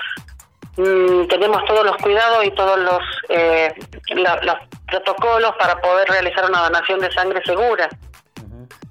mm, 0.78 1.28
tenemos 1.28 1.63
todos 1.65 1.86
los 1.86 1.95
cuidados 1.97 2.43
y 2.45 2.51
todos 2.51 2.80
los, 2.80 3.01
eh, 3.30 3.74
los 4.15 4.57
protocolos 4.92 5.56
para 5.58 5.80
poder 5.82 6.08
realizar 6.08 6.48
una 6.48 6.62
donación 6.64 7.00
de 7.00 7.12
sangre 7.12 7.42
segura. 7.44 7.89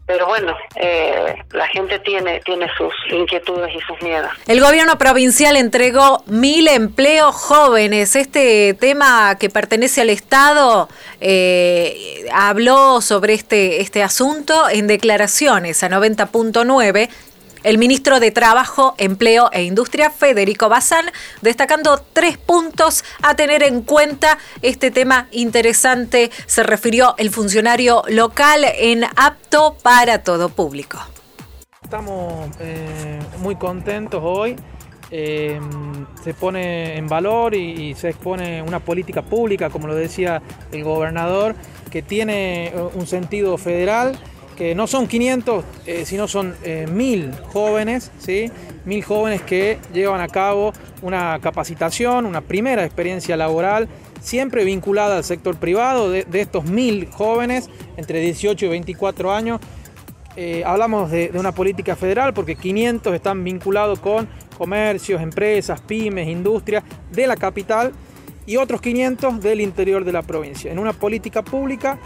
Pero 0.07 0.27
bueno, 0.27 0.57
eh, 0.75 1.37
la 1.53 1.69
gente 1.69 2.01
tiene, 2.01 2.41
tiene 2.41 2.67
sus 2.77 2.93
inquietudes 3.13 3.73
y 3.73 3.81
sus 3.83 4.03
miedos. 4.03 4.29
El 4.49 4.61
gobierno 4.61 4.99
provincial 4.99 5.57
entregó 5.57 6.25
mil 6.27 6.67
empleos 6.67 7.37
jóvenes. 7.37 8.17
Este 8.17 8.75
tema 8.75 9.37
que 9.39 9.51
pertenece 9.51 10.01
al 10.01 10.11
Estado 10.11 10.89
eh, 11.21 12.27
habló 12.33 13.01
sobre 13.03 13.35
este, 13.35 13.83
este 13.83 14.03
asunto 14.03 14.69
en 14.69 14.89
declaraciones 14.89 15.85
a 15.85 15.89
90.9. 15.89 17.09
El 17.63 17.77
ministro 17.77 18.21
de 18.21 18.31
Trabajo, 18.31 18.95
Empleo 18.97 19.51
e 19.53 19.65
Industria, 19.65 20.11
Federico 20.11 20.71
Bazán, 20.71 21.07
destacando 21.43 22.03
tres 22.13 22.39
puntos 22.39 23.05
a 23.21 23.37
tener 23.37 23.63
en 23.63 23.83
cuenta. 23.83 24.39
Este 24.63 24.91
tema 24.91 25.29
interesante 25.31 26.31
se 26.47 26.63
refirió 26.63 27.15
el 27.19 27.31
funcionario 27.31 28.03
local 28.09 28.65
en 28.79 29.05
apto 29.05 29.77
para 29.83 30.23
todo 30.23 30.49
público. 30.49 30.99
Estamos 31.83 32.49
eh, 32.61 33.19
muy 33.39 33.57
contentos 33.57 34.23
hoy. 34.25 34.57
Eh, 35.11 35.61
se 36.23 36.33
pone 36.35 36.97
en 36.97 37.09
valor 37.09 37.55
y, 37.55 37.91
y 37.91 37.95
se 37.95 38.11
expone 38.11 38.63
una 38.63 38.79
política 38.79 39.23
pública, 39.23 39.69
como 39.69 39.89
lo 39.89 39.95
decía 39.97 40.41
el 40.71 40.85
gobernador, 40.85 41.57
que 41.91 42.01
tiene 42.01 42.69
eh, 42.69 42.75
un 42.95 43.07
sentido 43.07 43.59
federal, 43.59 44.19
no 44.75 44.87
son 44.87 45.07
500, 45.07 45.65
eh, 45.87 46.05
sino 46.05 46.29
son 46.29 46.55
eh, 46.63 46.87
mil 46.87 47.33
jóvenes, 47.53 48.11
¿sí? 48.19 48.51
mil 48.85 49.03
jóvenes 49.03 49.41
que 49.41 49.79
llevan 49.93 50.21
a 50.21 50.29
cabo 50.29 50.75
una 51.01 51.39
capacitación, 51.41 52.27
una 52.27 52.43
primera 52.43 52.85
experiencia 52.85 53.39
laboral, 53.39 53.89
siempre 54.21 54.65
vinculada 54.65 55.17
al 55.17 55.25
sector 55.25 55.57
privado, 55.57 56.11
de, 56.11 56.27
estos 56.33 56.65
mil 56.67 57.07
jóvenes 57.11 57.71
entre 57.97 58.21
18 58.21 58.67
y 58.67 58.69
24 58.69 59.33
años, 59.33 59.61
eh, 60.37 60.63
hablamos 60.67 61.11
de, 61.11 61.31
de 61.31 61.39
una 61.39 61.53
política 61.53 61.97
federal 61.97 62.35
porque 62.35 62.55
500 62.55 63.15
están 63.15 63.43
vinculados 63.43 63.99
con 63.99 64.29
comercios, 64.59 65.23
empresas, 65.23 65.81
pymes, 65.81 66.29
industrias 66.29 66.85
de 67.11 67.27
la 67.27 67.37
capital 67.37 67.93
y 68.45 68.57
otros 68.57 68.81
500 68.81 69.41
del 69.41 69.61
interior 69.61 70.05
de 70.05 70.13
la 70.13 70.23
provincia. 70.23 70.71
En 70.71 70.79
una 70.79 70.93
política 70.93 71.43
pública 71.43 71.99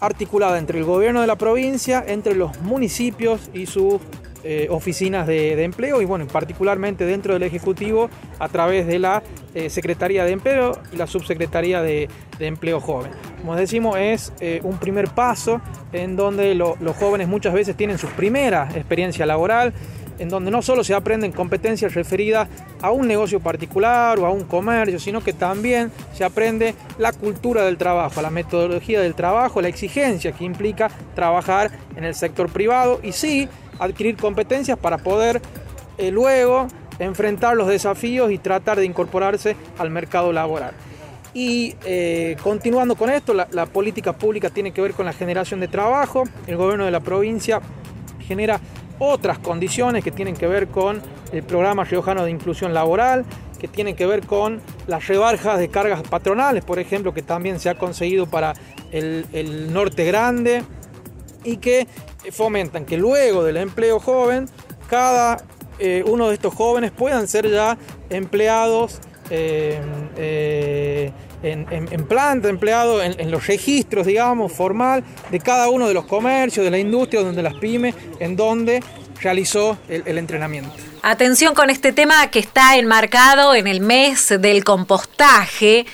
articulada 0.00 0.58
entre 0.58 0.78
el 0.78 0.84
gobierno 0.84 1.20
de 1.20 1.26
la 1.26 1.36
provincia, 1.36 2.02
entre 2.06 2.34
los 2.34 2.60
municipios 2.62 3.50
y 3.52 3.66
sus 3.66 4.00
eh, 4.42 4.68
oficinas 4.70 5.26
de, 5.26 5.62
empleo 5.62 6.00
y 6.00 6.06
bueno, 6.06 6.26
particularmente 6.26 7.04
dentro 7.04 7.34
del 7.34 7.42
Ejecutivo 7.42 8.08
a 8.38 8.48
través 8.48 8.86
de 8.86 8.98
la 8.98 9.22
eh, 9.54 9.68
Secretaría 9.68 10.24
de 10.24 10.32
Empleo 10.32 10.78
y 10.92 10.96
la 10.96 11.06
Subsecretaría 11.06 11.82
de, 11.82 12.08
Empleo 12.38 12.80
Joven. 12.80 13.10
Como 13.42 13.54
decimos, 13.54 13.98
es 13.98 14.32
eh, 14.40 14.60
un 14.64 14.78
primer 14.78 15.08
paso 15.08 15.60
en 15.92 16.16
donde 16.16 16.54
lo- 16.54 16.78
los 16.80 16.96
jóvenes 16.96 17.28
muchas 17.28 17.52
veces 17.52 17.76
tienen 17.76 17.98
su 17.98 18.06
primera 18.08 18.70
experiencia 18.74 19.26
laboral, 19.26 19.74
en 20.20 20.28
donde 20.28 20.50
no 20.50 20.60
solo 20.60 20.84
se 20.84 20.94
aprenden 20.94 21.32
competencias 21.32 21.94
referidas 21.94 22.46
a 22.82 22.90
un 22.90 23.08
negocio 23.08 23.40
particular 23.40 24.18
o 24.18 24.26
a 24.26 24.30
un 24.30 24.44
comercio, 24.44 25.00
sino 25.00 25.22
que 25.22 25.32
también 25.32 25.90
se 26.12 26.24
aprende 26.24 26.74
la 26.98 27.12
cultura 27.12 27.64
del 27.64 27.78
trabajo, 27.78 28.20
la 28.20 28.30
metodología 28.30 29.00
del 29.00 29.14
trabajo, 29.14 29.62
la 29.62 29.68
exigencia 29.68 30.32
que 30.32 30.44
implica 30.44 30.90
trabajar 31.14 31.70
en 31.96 32.04
el 32.04 32.14
sector 32.14 32.50
privado 32.50 33.00
y 33.02 33.12
sí 33.12 33.48
adquirir 33.78 34.16
competencias 34.16 34.78
para 34.78 34.98
poder 34.98 35.40
eh, 35.96 36.10
luego 36.10 36.68
enfrentar 36.98 37.56
los 37.56 37.66
desafíos 37.66 38.30
y 38.30 38.36
tratar 38.36 38.78
de 38.78 38.84
incorporarse 38.84 39.56
al 39.78 39.88
mercado 39.88 40.32
laboral. 40.34 40.72
Y 41.32 41.76
eh, 41.86 42.36
continuando 42.42 42.94
con 42.94 43.08
esto, 43.08 43.32
la, 43.32 43.48
la 43.52 43.64
política 43.64 44.12
pública 44.12 44.50
tiene 44.50 44.72
que 44.72 44.82
ver 44.82 44.92
con 44.92 45.06
la 45.06 45.14
generación 45.14 45.60
de 45.60 45.68
trabajo. 45.68 46.24
El 46.46 46.56
gobierno 46.56 46.84
de 46.84 46.90
la 46.90 47.00
provincia 47.00 47.62
genera 48.18 48.60
otras 49.00 49.40
condiciones 49.40 50.04
que 50.04 50.12
tienen 50.12 50.36
que 50.36 50.46
ver 50.46 50.68
con 50.68 51.02
el 51.32 51.42
programa 51.42 51.82
riojano 51.82 52.24
de 52.24 52.30
inclusión 52.30 52.72
laboral, 52.72 53.24
que 53.58 53.66
tienen 53.66 53.96
que 53.96 54.06
ver 54.06 54.24
con 54.24 54.60
las 54.86 55.08
rebajas 55.08 55.58
de 55.58 55.68
cargas 55.68 56.02
patronales, 56.02 56.64
por 56.64 56.78
ejemplo, 56.78 57.12
que 57.12 57.22
también 57.22 57.58
se 57.58 57.68
ha 57.68 57.74
conseguido 57.74 58.26
para 58.26 58.54
el, 58.92 59.26
el 59.32 59.72
norte 59.72 60.04
grande 60.04 60.62
y 61.42 61.56
que 61.56 61.88
fomentan 62.30 62.84
que 62.84 62.96
luego 62.96 63.42
del 63.42 63.56
empleo 63.56 63.98
joven, 63.98 64.46
cada 64.88 65.42
eh, 65.78 66.04
uno 66.06 66.28
de 66.28 66.34
estos 66.34 66.54
jóvenes 66.54 66.90
puedan 66.90 67.26
ser 67.26 67.50
ya 67.50 67.78
empleados 68.10 69.00
eh, 69.30 69.80
eh, 70.16 71.10
en, 71.42 72.06
planta, 72.06 72.48
empleados 72.48 73.04
en, 73.04 73.18
en 73.18 73.30
los 73.30 73.46
registros, 73.46 74.06
digamos, 74.06 74.52
formal 74.52 75.04
de 75.30 75.38
cada 75.40 75.68
uno 75.68 75.88
de 75.88 75.94
los 75.94 76.04
comercios, 76.06 76.64
de 76.64 76.70
la 76.70 76.78
industria, 76.78 77.22
donde 77.22 77.42
las 77.42 77.54
pymes, 77.54 77.94
en 78.18 78.36
donde 78.36 78.82
realizó 79.20 79.78
el, 79.88 80.02
el 80.06 80.18
entrenamiento. 80.18 80.70
Atención 81.02 81.54
con 81.54 81.70
este 81.70 81.92
tema 81.92 82.30
que 82.30 82.38
está 82.38 82.76
enmarcado 82.76 83.54
en 83.54 83.66
el 83.66 83.80
mes 83.80 84.34
del 84.38 84.64
compostaje. 84.64 85.86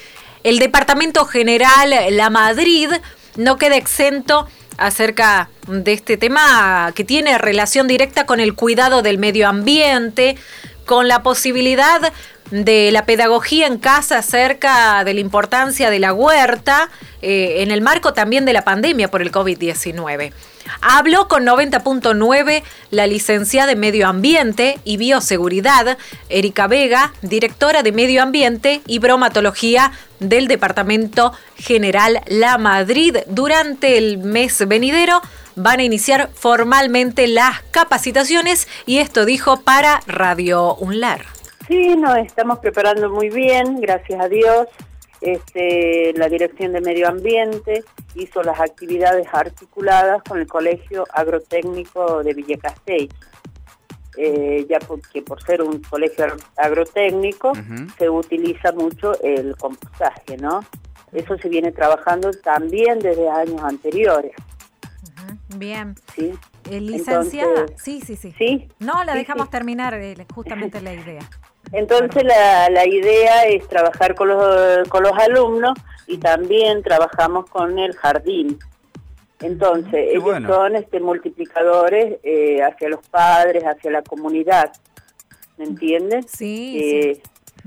El 0.43 0.59
Departamento 0.59 1.25
General 1.25 1.91
La 2.11 2.31
Madrid 2.31 2.89
no 3.37 3.57
queda 3.57 3.77
exento 3.77 4.49
acerca 4.79 5.49
de 5.67 5.93
este 5.93 6.17
tema 6.17 6.93
que 6.95 7.05
tiene 7.05 7.39
relación 7.39 7.89
directa 7.89 8.27
con 8.27 8.41
el 8.41 8.55
cuidado 8.55 9.03
del 9.03 9.19
medio 9.19 9.49
ambiente, 9.49 10.37
con 10.87 11.09
la 11.09 11.23
posibilidad 11.23 12.13
de 12.51 12.91
la 12.93 13.05
pedagogía 13.05 13.67
en 13.67 13.79
casa 13.79 14.19
acerca 14.19 15.03
de 15.05 15.15
la 15.15 15.21
importancia 15.21 15.91
de 15.91 15.99
la 15.99 16.13
huerta 16.13 16.89
eh, 17.21 17.63
en 17.63 17.71
el 17.71 17.83
marco 17.83 18.13
también 18.13 18.45
de 18.45 18.53
la 18.53 18.63
pandemia 18.63 19.11
por 19.11 19.21
el 19.21 19.33
COVID-19. 19.33 20.33
Habló 20.81 21.29
con 21.29 21.45
90.9 21.45 22.63
la 22.91 23.07
licenciada 23.07 23.69
de 23.69 23.77
Medio 23.77 24.09
Ambiente 24.09 24.79
y 24.85 24.97
Bioseguridad, 24.97 25.97
Erika 26.29 26.67
Vega, 26.67 27.13
directora 27.23 27.83
de 27.83 27.93
Medio 27.93 28.23
Ambiente 28.23 28.81
y 28.87 28.99
Bromatología 28.99 29.93
del 30.21 30.49
Departamento 30.49 31.33
General 31.57 32.21
La 32.27 32.59
Madrid. 32.59 33.17
Durante 33.29 33.99
el 33.99 34.19
mes 34.19 34.67
venidero 34.67 35.21
van 35.57 35.81
a 35.81 35.83
iniciar 35.83 36.31
formalmente 36.33 37.27
las 37.27 37.63
capacitaciones 37.71 38.69
y 38.87 38.99
esto 38.99 39.25
dijo 39.25 39.61
para 39.63 40.01
Radio 40.07 40.77
UNLAR. 40.77 41.23
Sí, 41.67 41.97
nos 41.97 42.17
estamos 42.19 42.61
preparando 42.61 43.11
muy 43.11 43.29
bien, 43.31 43.81
gracias 43.81 44.21
a 44.21 44.29
Dios. 44.29 44.69
Este, 45.21 46.13
la 46.15 46.29
Dirección 46.29 46.73
de 46.75 46.81
Medio 46.83 47.09
Ambiente 47.09 47.83
hizo 48.15 48.43
las 48.43 48.61
actividades 48.61 49.27
articuladas 49.33 50.23
con 50.23 50.39
el 50.39 50.47
Colegio 50.47 51.05
Agrotécnico 51.13 52.23
de 52.23 52.35
Villa 52.35 52.59
Castell. 52.59 53.09
Eh, 54.19 54.67
ya 54.69 54.79
porque 54.79 55.21
por 55.21 55.43
ser 55.43 55.61
un 55.61 55.83
colegio 55.83 56.25
agro- 56.25 56.37
agrotécnico 56.57 57.53
se 57.99 58.09
utiliza 58.09 58.73
mucho 58.73 59.21
el 59.23 59.55
compostaje, 59.57 60.39
¿no? 60.39 60.65
Eso 61.13 61.37
se 61.37 61.49
viene 61.51 61.71
trabajando 61.71 62.31
también 62.31 62.99
desde 62.99 63.29
años 63.29 63.63
anteriores. 63.63 64.33
Bien. 65.59 65.95
¿sí? 66.15 66.33
Eh, 66.71 66.81
licenciada, 66.81 67.61
Entonces- 67.61 67.83
sí, 67.83 68.01
sí, 68.05 68.17
sí. 68.17 68.35
Sí. 68.39 68.69
No, 68.79 69.03
la 69.05 69.13
Sí, 69.13 69.19
dejamos 69.19 69.47
sí. 69.47 69.51
terminar 69.51 69.95
eh, 69.95 70.15
justamente 70.35 70.81
la 70.81 70.95
idea. 70.95 71.29
Entonces 71.73 72.23
la, 72.25 72.69
la 72.71 72.87
idea 72.87 73.45
es 73.47 73.67
trabajar 73.69 74.15
con 74.15 74.29
los, 74.29 74.89
con 74.89 75.03
los 75.03 75.13
alumnos 75.19 75.75
y 76.07 76.19
también 76.19 76.83
trabajamos 76.83 77.47
con 77.51 77.79
el 77.79 77.95
jardín. 77.97 78.59
Entonces, 79.41 79.93
ellos 80.11 80.23
bueno. 80.23 80.49
son 80.49 80.77
este, 80.77 80.99
multiplicadores 81.01 82.19
eh, 82.23 82.63
hacia 82.63 82.89
los 82.89 83.07
padres, 83.09 83.65
hacia 83.65 83.91
la 83.91 84.03
comunidad. 84.03 84.73
¿Me 85.59 85.65
entienden? 85.67 86.27
Sí, 86.27 86.79
Eh, 86.83 87.23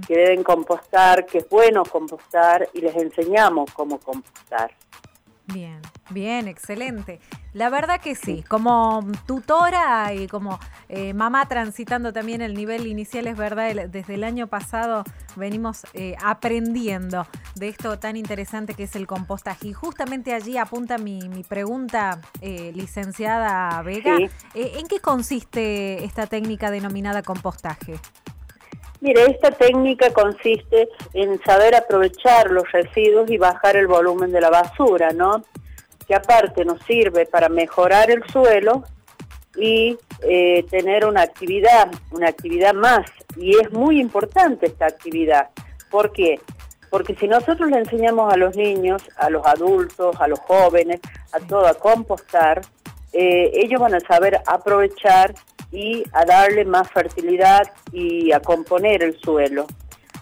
Que 0.07 0.15
deben 0.15 0.43
compostar, 0.43 1.25
que 1.25 1.39
es 1.39 1.49
bueno 1.49 1.83
compostar 1.83 2.69
y 2.73 2.79
les 2.81 2.95
enseñamos 2.95 3.69
cómo 3.73 3.99
compostar. 3.99 4.71
Bien, 5.53 5.81
bien, 6.11 6.47
excelente. 6.47 7.19
La 7.53 7.69
verdad 7.69 7.99
que 7.99 8.13
sí, 8.13 8.43
como 8.47 9.05
tutora 9.25 10.13
y 10.13 10.27
como 10.27 10.59
eh, 10.89 11.13
mamá 11.13 11.47
transitando 11.47 12.13
también 12.13 12.41
el 12.41 12.53
nivel 12.53 12.85
inicial, 12.85 13.25
es 13.27 13.35
verdad, 13.35 13.73
desde 13.87 14.13
el 14.13 14.23
año 14.23 14.47
pasado 14.47 15.03
venimos 15.35 15.85
eh, 15.93 16.15
aprendiendo 16.23 17.25
de 17.55 17.69
esto 17.69 17.97
tan 17.97 18.15
interesante 18.15 18.75
que 18.75 18.83
es 18.83 18.95
el 18.95 19.07
compostaje. 19.07 19.69
Y 19.69 19.73
justamente 19.73 20.33
allí 20.33 20.57
apunta 20.57 20.97
mi, 20.97 21.19
mi 21.29 21.43
pregunta, 21.43 22.21
eh, 22.41 22.71
licenciada 22.75 23.81
Vega. 23.81 24.17
Sí. 24.17 24.29
Eh, 24.53 24.73
¿En 24.79 24.87
qué 24.87 24.99
consiste 24.99 26.03
esta 26.03 26.27
técnica 26.27 26.69
denominada 26.69 27.23
compostaje? 27.23 27.99
Mire, 29.01 29.31
esta 29.31 29.51
técnica 29.51 30.11
consiste 30.11 30.89
en 31.13 31.41
saber 31.43 31.73
aprovechar 31.73 32.51
los 32.51 32.69
residuos 32.71 33.31
y 33.31 33.37
bajar 33.37 33.77
el 33.77 33.87
volumen 33.87 34.31
de 34.31 34.41
la 34.41 34.49
basura, 34.49 35.11
¿no? 35.11 35.43
Que 36.05 36.15
aparte 36.15 36.65
nos 36.65 36.81
sirve 36.83 37.25
para 37.25 37.47
mejorar 37.47 38.11
el 38.11 38.23
suelo 38.25 38.83
y 39.55 39.97
eh, 40.23 40.65
tener 40.69 41.05
una 41.05 41.21
actividad, 41.21 41.89
una 42.11 42.27
actividad 42.27 42.73
más. 42.73 43.09
Y 43.37 43.57
es 43.57 43.71
muy 43.71 44.01
importante 44.01 44.65
esta 44.65 44.87
actividad. 44.87 45.49
¿Por 45.89 46.11
qué? 46.11 46.41
Porque 46.89 47.15
si 47.15 47.27
nosotros 47.27 47.69
le 47.69 47.77
enseñamos 47.77 48.33
a 48.33 48.35
los 48.35 48.55
niños, 48.57 49.01
a 49.15 49.29
los 49.29 49.45
adultos, 49.45 50.19
a 50.19 50.27
los 50.27 50.39
jóvenes, 50.39 50.99
a 51.31 51.39
todo 51.39 51.67
a 51.67 51.73
compostar, 51.75 52.61
eh, 53.13 53.51
ellos 53.53 53.79
van 53.79 53.95
a 53.95 53.99
saber 54.01 54.41
aprovechar 54.45 55.33
y 55.71 56.03
a 56.13 56.25
darle 56.25 56.65
más 56.65 56.89
fertilidad 56.91 57.71
y 57.91 58.31
a 58.31 58.39
componer 58.39 59.03
el 59.03 59.19
suelo. 59.19 59.67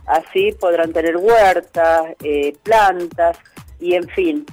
Así 0.05 0.51
podrán 0.53 0.93
tener 0.93 1.17
huertas, 1.17 2.03
eh, 2.23 2.55
plantas 2.63 3.37
y 3.79 3.93
en 3.93 4.07
fin. 4.09 4.45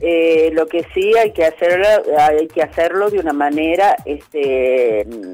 Eh, 0.00 0.50
lo 0.52 0.66
que 0.66 0.86
sí 0.92 1.16
hay 1.16 1.32
que 1.32 1.44
hacerlo, 1.44 1.86
hay 2.18 2.46
que 2.48 2.62
hacerlo 2.62 3.08
de 3.08 3.18
una 3.18 3.32
manera, 3.32 3.96
este, 4.04 5.06
mm, 5.06 5.32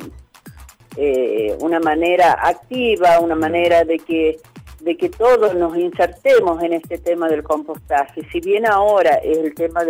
eh, 0.97 1.57
una 1.61 1.81
manera 1.81 2.39
activa, 2.41 3.19
una 3.19 3.35
manera 3.35 3.85
de 3.85 3.99
que 3.99 4.39
de 4.83 4.97
que 4.97 5.09
todos 5.09 5.55
nos 5.55 5.77
insertemos 5.77 6.63
en 6.63 6.73
este 6.73 6.99
tema 6.99 7.29
del 7.29 7.43
compostaje. 7.45 8.23
Si 8.33 8.41
bien 8.41 8.67
ahora 8.67 9.15
es 9.17 9.39
el 9.39 9.55
tema 9.55 9.85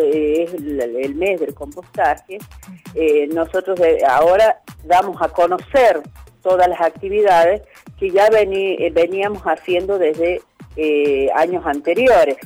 mes 1.14 1.40
del 1.40 1.54
compostaje, 1.54 2.38
eh, 2.94 3.26
nosotros 3.28 3.80
de- 3.80 4.04
ahora 4.04 4.60
damos 4.84 5.20
a 5.22 5.28
conocer 5.28 6.02
todas 6.42 6.68
las 6.68 6.80
actividades 6.80 7.62
que 7.98 8.10
ya 8.10 8.28
veni- 8.28 8.76
eh, 8.78 8.90
veníamos 8.90 9.42
haciendo 9.44 9.98
desde 9.98 10.40
eh, 10.76 11.28
años 11.34 11.64
anteriores. 11.66 12.36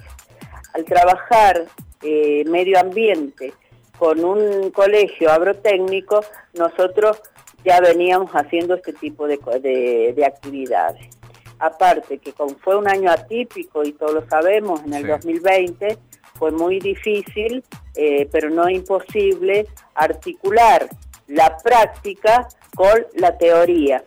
Al 0.74 0.84
trabajar 0.84 1.64
eh, 2.02 2.44
medio 2.46 2.78
ambiente 2.78 3.52
con 3.98 4.22
un 4.24 4.70
colegio 4.70 5.30
agrotécnico, 5.32 6.20
nosotros 6.54 7.20
ya 7.64 7.80
veníamos 7.80 8.30
haciendo 8.32 8.74
este 8.74 8.92
tipo 8.92 9.26
de- 9.26 10.12
de 10.14 10.24
actividades. 10.26 11.06
Aparte 11.58 12.18
que 12.18 12.32
como 12.32 12.54
fue 12.56 12.76
un 12.76 12.88
año 12.88 13.10
atípico 13.10 13.82
y 13.84 13.92
todos 13.92 14.14
lo 14.14 14.28
sabemos, 14.28 14.82
en 14.84 14.94
el 14.94 15.02
Sí. 15.04 15.08
2020 15.08 15.98
fue 16.38 16.50
muy 16.50 16.78
difícil, 16.80 17.64
eh, 17.94 18.28
pero 18.30 18.50
no 18.50 18.68
imposible, 18.68 19.66
articular 19.94 20.88
la 21.28 21.56
práctica 21.58 22.46
con 22.74 23.06
la 23.14 23.36
teoría. 23.38 24.04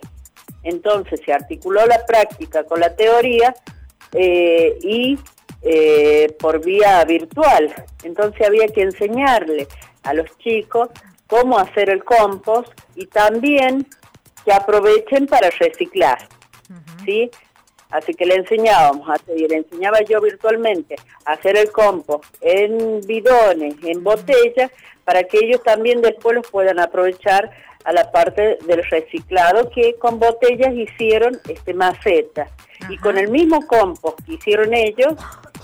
Entonces 0.63 1.19
se 1.25 1.33
articuló 1.33 1.85
la 1.85 2.05
práctica 2.05 2.63
con 2.65 2.79
la 2.79 2.95
teoría 2.95 3.55
eh, 4.13 4.77
y 4.81 5.17
eh, 5.61 6.35
por 6.39 6.63
vía 6.63 7.03
virtual. 7.05 7.73
Entonces 8.03 8.45
había 8.45 8.67
que 8.67 8.81
enseñarle 8.81 9.67
a 10.03 10.13
los 10.13 10.27
chicos 10.37 10.89
cómo 11.27 11.57
hacer 11.57 11.89
el 11.89 12.03
compost 12.03 12.71
y 12.95 13.07
también 13.07 13.85
que 14.45 14.53
aprovechen 14.53 15.25
para 15.27 15.49
reciclar. 15.49 16.19
¿Sí? 17.05 17.29
Así 17.89 18.13
que 18.13 18.25
le 18.25 18.35
enseñábamos 18.35 19.09
a 19.09 19.13
hacer, 19.13 19.35
le 19.35 19.57
enseñaba 19.57 20.01
yo 20.01 20.21
virtualmente 20.21 20.95
a 21.25 21.31
hacer 21.33 21.57
el 21.57 21.71
compost 21.71 22.23
en 22.41 23.01
bidones, 23.01 23.75
en 23.83 24.03
botellas, 24.03 24.71
para 25.03 25.23
que 25.23 25.39
ellos 25.39 25.63
también 25.63 26.01
después 26.01 26.35
los 26.35 26.47
puedan 26.47 26.79
aprovechar 26.79 27.49
a 27.83 27.91
la 27.91 28.11
parte 28.11 28.59
del 28.67 28.83
reciclado 28.83 29.71
que 29.71 29.95
con 29.95 30.19
botellas 30.19 30.75
hicieron 30.75 31.39
este 31.47 31.73
maceta 31.73 32.47
y 32.89 32.97
con 32.97 33.17
el 33.17 33.29
mismo 33.29 33.65
compost 33.65 34.19
que 34.25 34.33
hicieron 34.33 34.73
ellos 34.73 35.13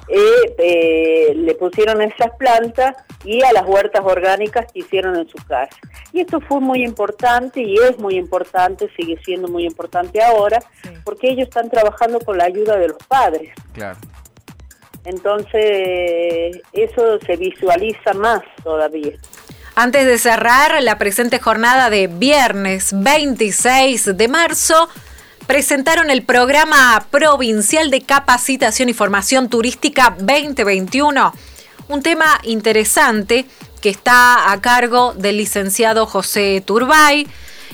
eh, 0.07 0.55
eh, 0.57 1.33
le 1.35 1.55
pusieron 1.55 2.01
esas 2.01 2.31
plantas 2.37 2.95
y 3.23 3.43
a 3.43 3.51
las 3.51 3.65
huertas 3.65 4.01
orgánicas 4.03 4.71
que 4.71 4.79
hicieron 4.79 5.15
en 5.15 5.27
su 5.27 5.37
casa. 5.47 5.75
Y 6.13 6.21
esto 6.21 6.39
fue 6.41 6.59
muy 6.59 6.83
importante 6.83 7.61
y 7.61 7.75
es 7.77 7.97
muy 7.97 8.15
importante, 8.15 8.89
sigue 8.95 9.19
siendo 9.25 9.47
muy 9.47 9.65
importante 9.65 10.21
ahora, 10.21 10.59
porque 11.03 11.29
ellos 11.29 11.47
están 11.47 11.69
trabajando 11.69 12.19
con 12.19 12.37
la 12.37 12.45
ayuda 12.45 12.77
de 12.77 12.89
los 12.89 12.97
padres. 13.07 13.51
Claro. 13.73 13.97
Entonces, 15.05 16.61
eso 16.73 17.19
se 17.25 17.35
visualiza 17.37 18.13
más 18.13 18.41
todavía. 18.63 19.13
Antes 19.75 20.05
de 20.05 20.17
cerrar 20.17 20.81
la 20.81 20.97
presente 20.97 21.39
jornada 21.39 21.89
de 21.89 22.07
viernes 22.07 22.91
26 22.93 24.17
de 24.17 24.27
marzo, 24.27 24.89
presentaron 25.47 26.09
el 26.09 26.23
programa 26.23 27.05
provincial 27.11 27.91
de 27.91 28.01
capacitación 28.01 28.89
y 28.89 28.93
formación 28.93 29.49
turística 29.49 30.15
2021, 30.19 31.33
un 31.87 32.01
tema 32.01 32.39
interesante 32.43 33.45
que 33.81 33.89
está 33.89 34.51
a 34.51 34.61
cargo 34.61 35.13
del 35.13 35.37
licenciado 35.37 36.05
José 36.07 36.63
Turbay 36.65 37.27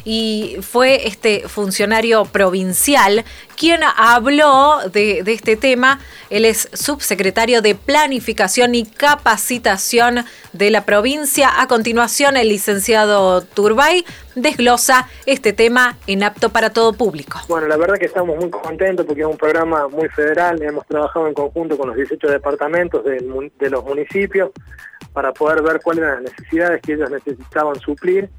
y 0.04 0.58
fue 0.62 1.08
este 1.08 1.48
funcionario 1.48 2.26
provincial 2.26 3.24
quien 3.58 3.82
habló 3.84 4.80
de, 4.92 5.20
este 5.28 5.56
tema. 5.56 6.00
Él 6.32 6.46
es 6.46 6.68
subsecretario 6.74 7.62
de 7.62 7.76
Planificación 7.76 8.74
y 8.74 8.86
Capacitación 8.86 10.26
de 10.54 10.72
la 10.72 10.84
provincia. 10.84 11.62
A 11.62 11.68
continuación, 11.68 12.38
el 12.38 12.50
licenciado 12.50 13.42
Turbay 13.42 14.04
desglosa 14.34 15.08
este 15.28 15.54
tema 15.54 15.96
en 16.08 16.24
apto 16.24 16.50
para 16.50 16.72
todo 16.72 16.94
público. 16.94 17.40
Bueno, 17.48 17.68
la 17.68 17.78
verdad 17.78 17.98
que 18.00 18.06
estamos 18.06 18.36
muy 18.38 18.50
contentos 18.50 19.06
porque 19.06 19.22
es 19.22 19.28
un 19.28 19.38
programa 19.38 19.88
muy 19.88 20.10
federal. 20.10 20.60
Hemos 20.62 20.88
trabajado 20.88 21.28
en 21.28 21.36
conjunto 21.36 21.78
con 21.78 21.90
los 21.90 21.98
18 21.98 22.28
departamentos 22.30 23.04
de, 23.04 23.52
de 23.60 23.70
los 23.70 23.84
municipios 23.84 24.52
para 25.14 25.34
poder 25.34 25.62
ver 25.62 25.82
cuáles 25.84 26.04
eran 26.04 26.24
las 26.24 26.34
necesidades 26.34 26.82
que 26.82 26.94
ellos 26.94 27.12
necesitaban 27.12 27.80
suplir 27.80 28.30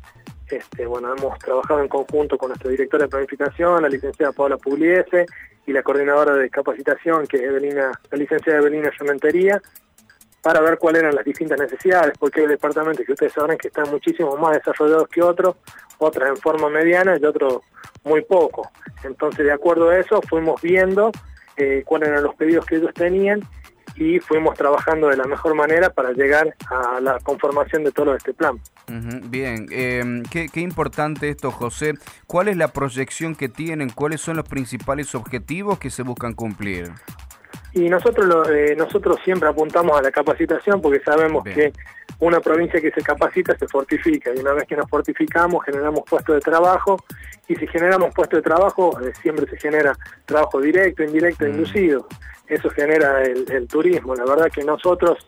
este, 0.53 0.87
bueno, 0.87 1.15
hemos 1.17 1.39
trabajado 1.39 1.81
en 1.81 1.89
conjunto 1.89 2.37
con 2.39 2.49
nuestro 2.49 2.71
director 2.71 3.01
de 3.01 3.09
planificación, 3.09 3.83
la 3.83 3.89
licenciada 3.89 4.33
Paula 4.33 4.57
Pugliese, 4.57 5.27
y 5.67 5.73
la 5.73 5.83
coordinadora 5.83 6.35
de 6.35 6.51
capacitación, 6.51 7.27
que 7.27 7.37
es 7.37 7.43
Evelina, 7.45 7.93
la 8.11 8.19
licenciada 8.19 8.59
Evelina 8.59 8.91
Cementería, 8.97 9.61
para 10.43 10.61
ver 10.61 10.77
cuáles 10.77 11.03
eran 11.03 11.15
las 11.15 11.25
distintas 11.25 11.59
necesidades, 11.59 12.15
porque 12.19 12.41
hay 12.41 12.49
departamentos 12.49 13.07
que 13.07 13.13
ustedes 13.13 13.33
sabrán 13.33 13.57
que 13.57 13.69
están 13.69 13.89
muchísimo 13.91 14.37
más 14.37 14.55
desarrollados 14.55 15.09
que 15.09 15.23
otros, 15.23 15.57
otras 15.99 16.31
en 16.31 16.37
forma 16.37 16.69
mediana 16.69 17.17
y 17.17 17.25
otros 17.25 17.63
muy 18.03 18.23
poco. 18.23 18.69
Entonces, 19.05 19.47
de 19.47 19.53
acuerdo 19.53 19.91
a 19.91 19.99
eso, 19.99 20.21
fuimos 20.23 20.61
viendo 20.61 21.13
eh, 21.57 21.83
cuáles 21.87 22.09
eran 22.09 22.25
los 22.25 22.35
pedidos 22.35 22.67
que 22.67 22.77
ellos 22.77 22.93
tenían 22.93 23.41
y 23.97 24.19
fuimos 24.21 24.55
trabajando 24.57 25.09
de 25.09 25.17
la 25.17 25.25
mejor 25.25 25.55
manera 25.55 25.91
para 25.91 26.13
llegar 26.13 26.55
a 26.71 27.01
la 27.01 27.19
conformación 27.21 27.85
de 27.85 27.93
todo 27.93 28.15
este 28.15 28.33
plan. 28.33 28.61
Bien, 29.25 29.67
eh, 29.71 30.23
qué, 30.31 30.49
qué, 30.49 30.61
importante 30.61 31.29
esto, 31.29 31.51
José. 31.51 31.95
¿Cuál 32.27 32.49
es 32.49 32.57
la 32.57 32.69
proyección 32.69 33.35
que 33.35 33.49
tienen? 33.49 33.91
¿Cuáles 33.91 34.21
son 34.21 34.37
los 34.37 34.49
principales 34.49 35.15
objetivos 35.15 35.79
que 35.79 35.91
se 35.91 36.03
buscan 36.03 36.35
cumplir? 36.35 36.93
Y 37.75 37.89
nosotros, 37.89 38.49
eh, 38.51 38.75
nosotros 38.77 39.19
siempre 39.25 39.49
apuntamos 39.49 39.99
a 39.99 40.03
la 40.03 40.11
capacitación 40.11 40.81
porque 40.81 41.01
sabemos 41.01 41.43
Bien. 41.45 41.57
que 41.57 41.73
una 42.19 42.41
provincia 42.41 42.81
que 42.81 42.91
se 42.91 43.03
capacita 43.03 43.57
se 43.57 43.67
fortifica 43.67 44.31
y 44.35 44.39
una 44.39 44.53
vez 44.53 44.65
que 44.67 44.77
nos 44.77 44.89
fortificamos 44.89 45.65
generamos 45.65 46.03
puestos 46.09 46.35
de 46.37 46.41
trabajo 46.41 47.03
y 47.49 47.57
si 47.57 47.67
generamos 47.67 48.15
puestos 48.15 48.39
de 48.39 48.43
trabajo 48.43 49.01
eh, 49.01 49.13
siempre 49.21 49.47
se 49.49 49.57
genera 49.57 49.97
trabajo 50.27 50.61
directo, 50.61 51.03
indirecto, 51.03 51.45
mm. 51.45 51.49
inducido. 51.49 52.07
Eso 52.47 52.69
genera 52.71 53.23
el, 53.23 53.51
el 53.51 53.67
turismo. 53.67 54.15
La 54.15 54.25
verdad 54.25 54.51
que 54.53 54.63
nosotros 54.63 55.27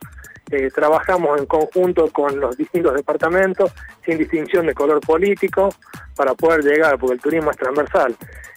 eh, 0.50 0.70
trabajamos 0.70 1.38
en 1.40 1.46
conjunto 1.46 2.08
con 2.10 2.38
los 2.38 2.56
distintos 2.56 2.94
departamentos, 2.94 3.72
sin 4.04 4.18
distinción 4.18 4.66
de 4.66 4.74
color 4.74 5.00
político, 5.00 5.70
para 6.14 6.34
poder 6.34 6.62
llegar, 6.62 6.98
porque 6.98 7.14
el 7.14 7.20
turismo 7.20 7.50
es 7.50 7.56
transversal, 7.56 8.14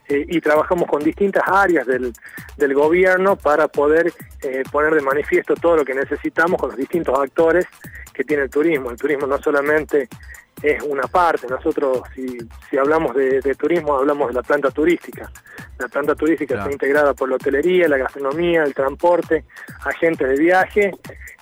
eh, 0.09 0.25
y 0.27 0.39
trabajamos 0.41 0.87
con 0.87 1.03
distintas 1.03 1.43
áreas 1.47 1.85
del, 1.85 2.13
del 2.55 2.73
gobierno 2.73 3.35
para 3.35 3.67
poder 3.67 4.13
eh, 4.41 4.63
poner 4.71 4.93
de 4.93 5.01
manifiesto 5.01 5.53
todo 5.55 5.77
lo 5.77 5.85
que 5.85 5.93
necesitamos 5.93 6.59
con 6.59 6.69
los 6.69 6.77
distintos 6.77 7.17
actores 7.19 7.65
que 8.13 8.23
tiene 8.23 8.43
el 8.43 8.49
turismo. 8.49 8.89
El 8.89 8.97
turismo 8.97 9.27
no 9.27 9.37
solamente 9.37 10.07
es 10.61 10.81
una 10.81 11.03
parte, 11.03 11.45
nosotros 11.47 12.01
si, 12.15 12.37
si 12.69 12.77
hablamos 12.77 13.15
de, 13.15 13.41
de 13.41 13.55
turismo 13.55 13.95
hablamos 13.95 14.29
de 14.29 14.33
la 14.33 14.43
planta 14.43 14.71
turística. 14.71 15.31
La 15.77 15.87
planta 15.87 16.15
turística 16.15 16.55
claro. 16.55 16.71
está 16.71 16.73
integrada 16.73 17.13
por 17.13 17.29
la 17.29 17.35
hotelería, 17.35 17.87
la 17.87 17.97
gastronomía, 17.97 18.63
el 18.63 18.73
transporte, 18.73 19.45
agentes 19.85 20.27
de 20.27 20.35
viaje 20.35 20.91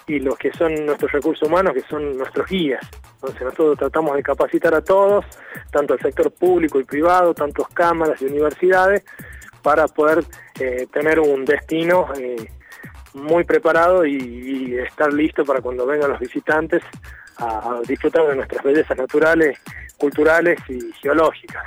y 0.08 0.20
los 0.20 0.38
que 0.38 0.52
son 0.54 0.86
nuestros 0.86 1.12
recursos 1.12 1.48
humanos, 1.48 1.74
que 1.74 1.82
son 1.82 2.18
nuestros 2.18 2.48
guías. 2.48 2.86
Entonces 3.16 3.42
nosotros 3.42 3.78
tratamos 3.78 4.16
de 4.16 4.24
capacitar 4.24 4.74
a 4.76 4.82
todos, 4.82 5.26
tanto 5.72 5.96
el 5.96 6.00
sector 6.00 6.32
público 6.32 6.80
y 6.80 6.84
privado, 6.84 7.34
tantos 7.34 7.68
cámaras 7.70 8.22
y 8.22 8.26
universidades, 8.26 9.04
para 9.62 9.88
poder 9.88 10.24
eh, 10.60 10.88
tener 10.92 11.20
un 11.20 11.44
destino 11.44 12.08
eh, 12.18 12.52
muy 13.16 13.44
preparado 13.44 14.06
y, 14.06 14.78
estar 14.78 15.12
listo 15.12 15.46
para 15.46 15.62
cuando 15.62 15.86
vengan 15.86 16.12
los 16.12 16.20
visitantes 16.20 16.84
a 17.38 17.80
disfrutar 17.88 18.28
de 18.28 18.36
nuestras 18.36 18.64
bellezas 18.64 18.98
naturales, 18.98 19.58
culturales 19.98 20.60
y 20.68 20.92
geológicas. 20.94 21.64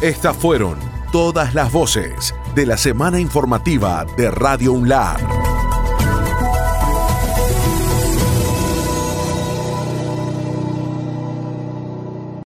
Estas 0.00 0.36
fueron 0.36 0.78
todas 1.10 1.54
las 1.54 1.72
voces 1.72 2.34
de 2.54 2.66
la 2.66 2.76
semana 2.76 3.18
informativa 3.18 4.04
de 4.16 4.30
Radio 4.30 4.72
UNLAR. 4.72 5.67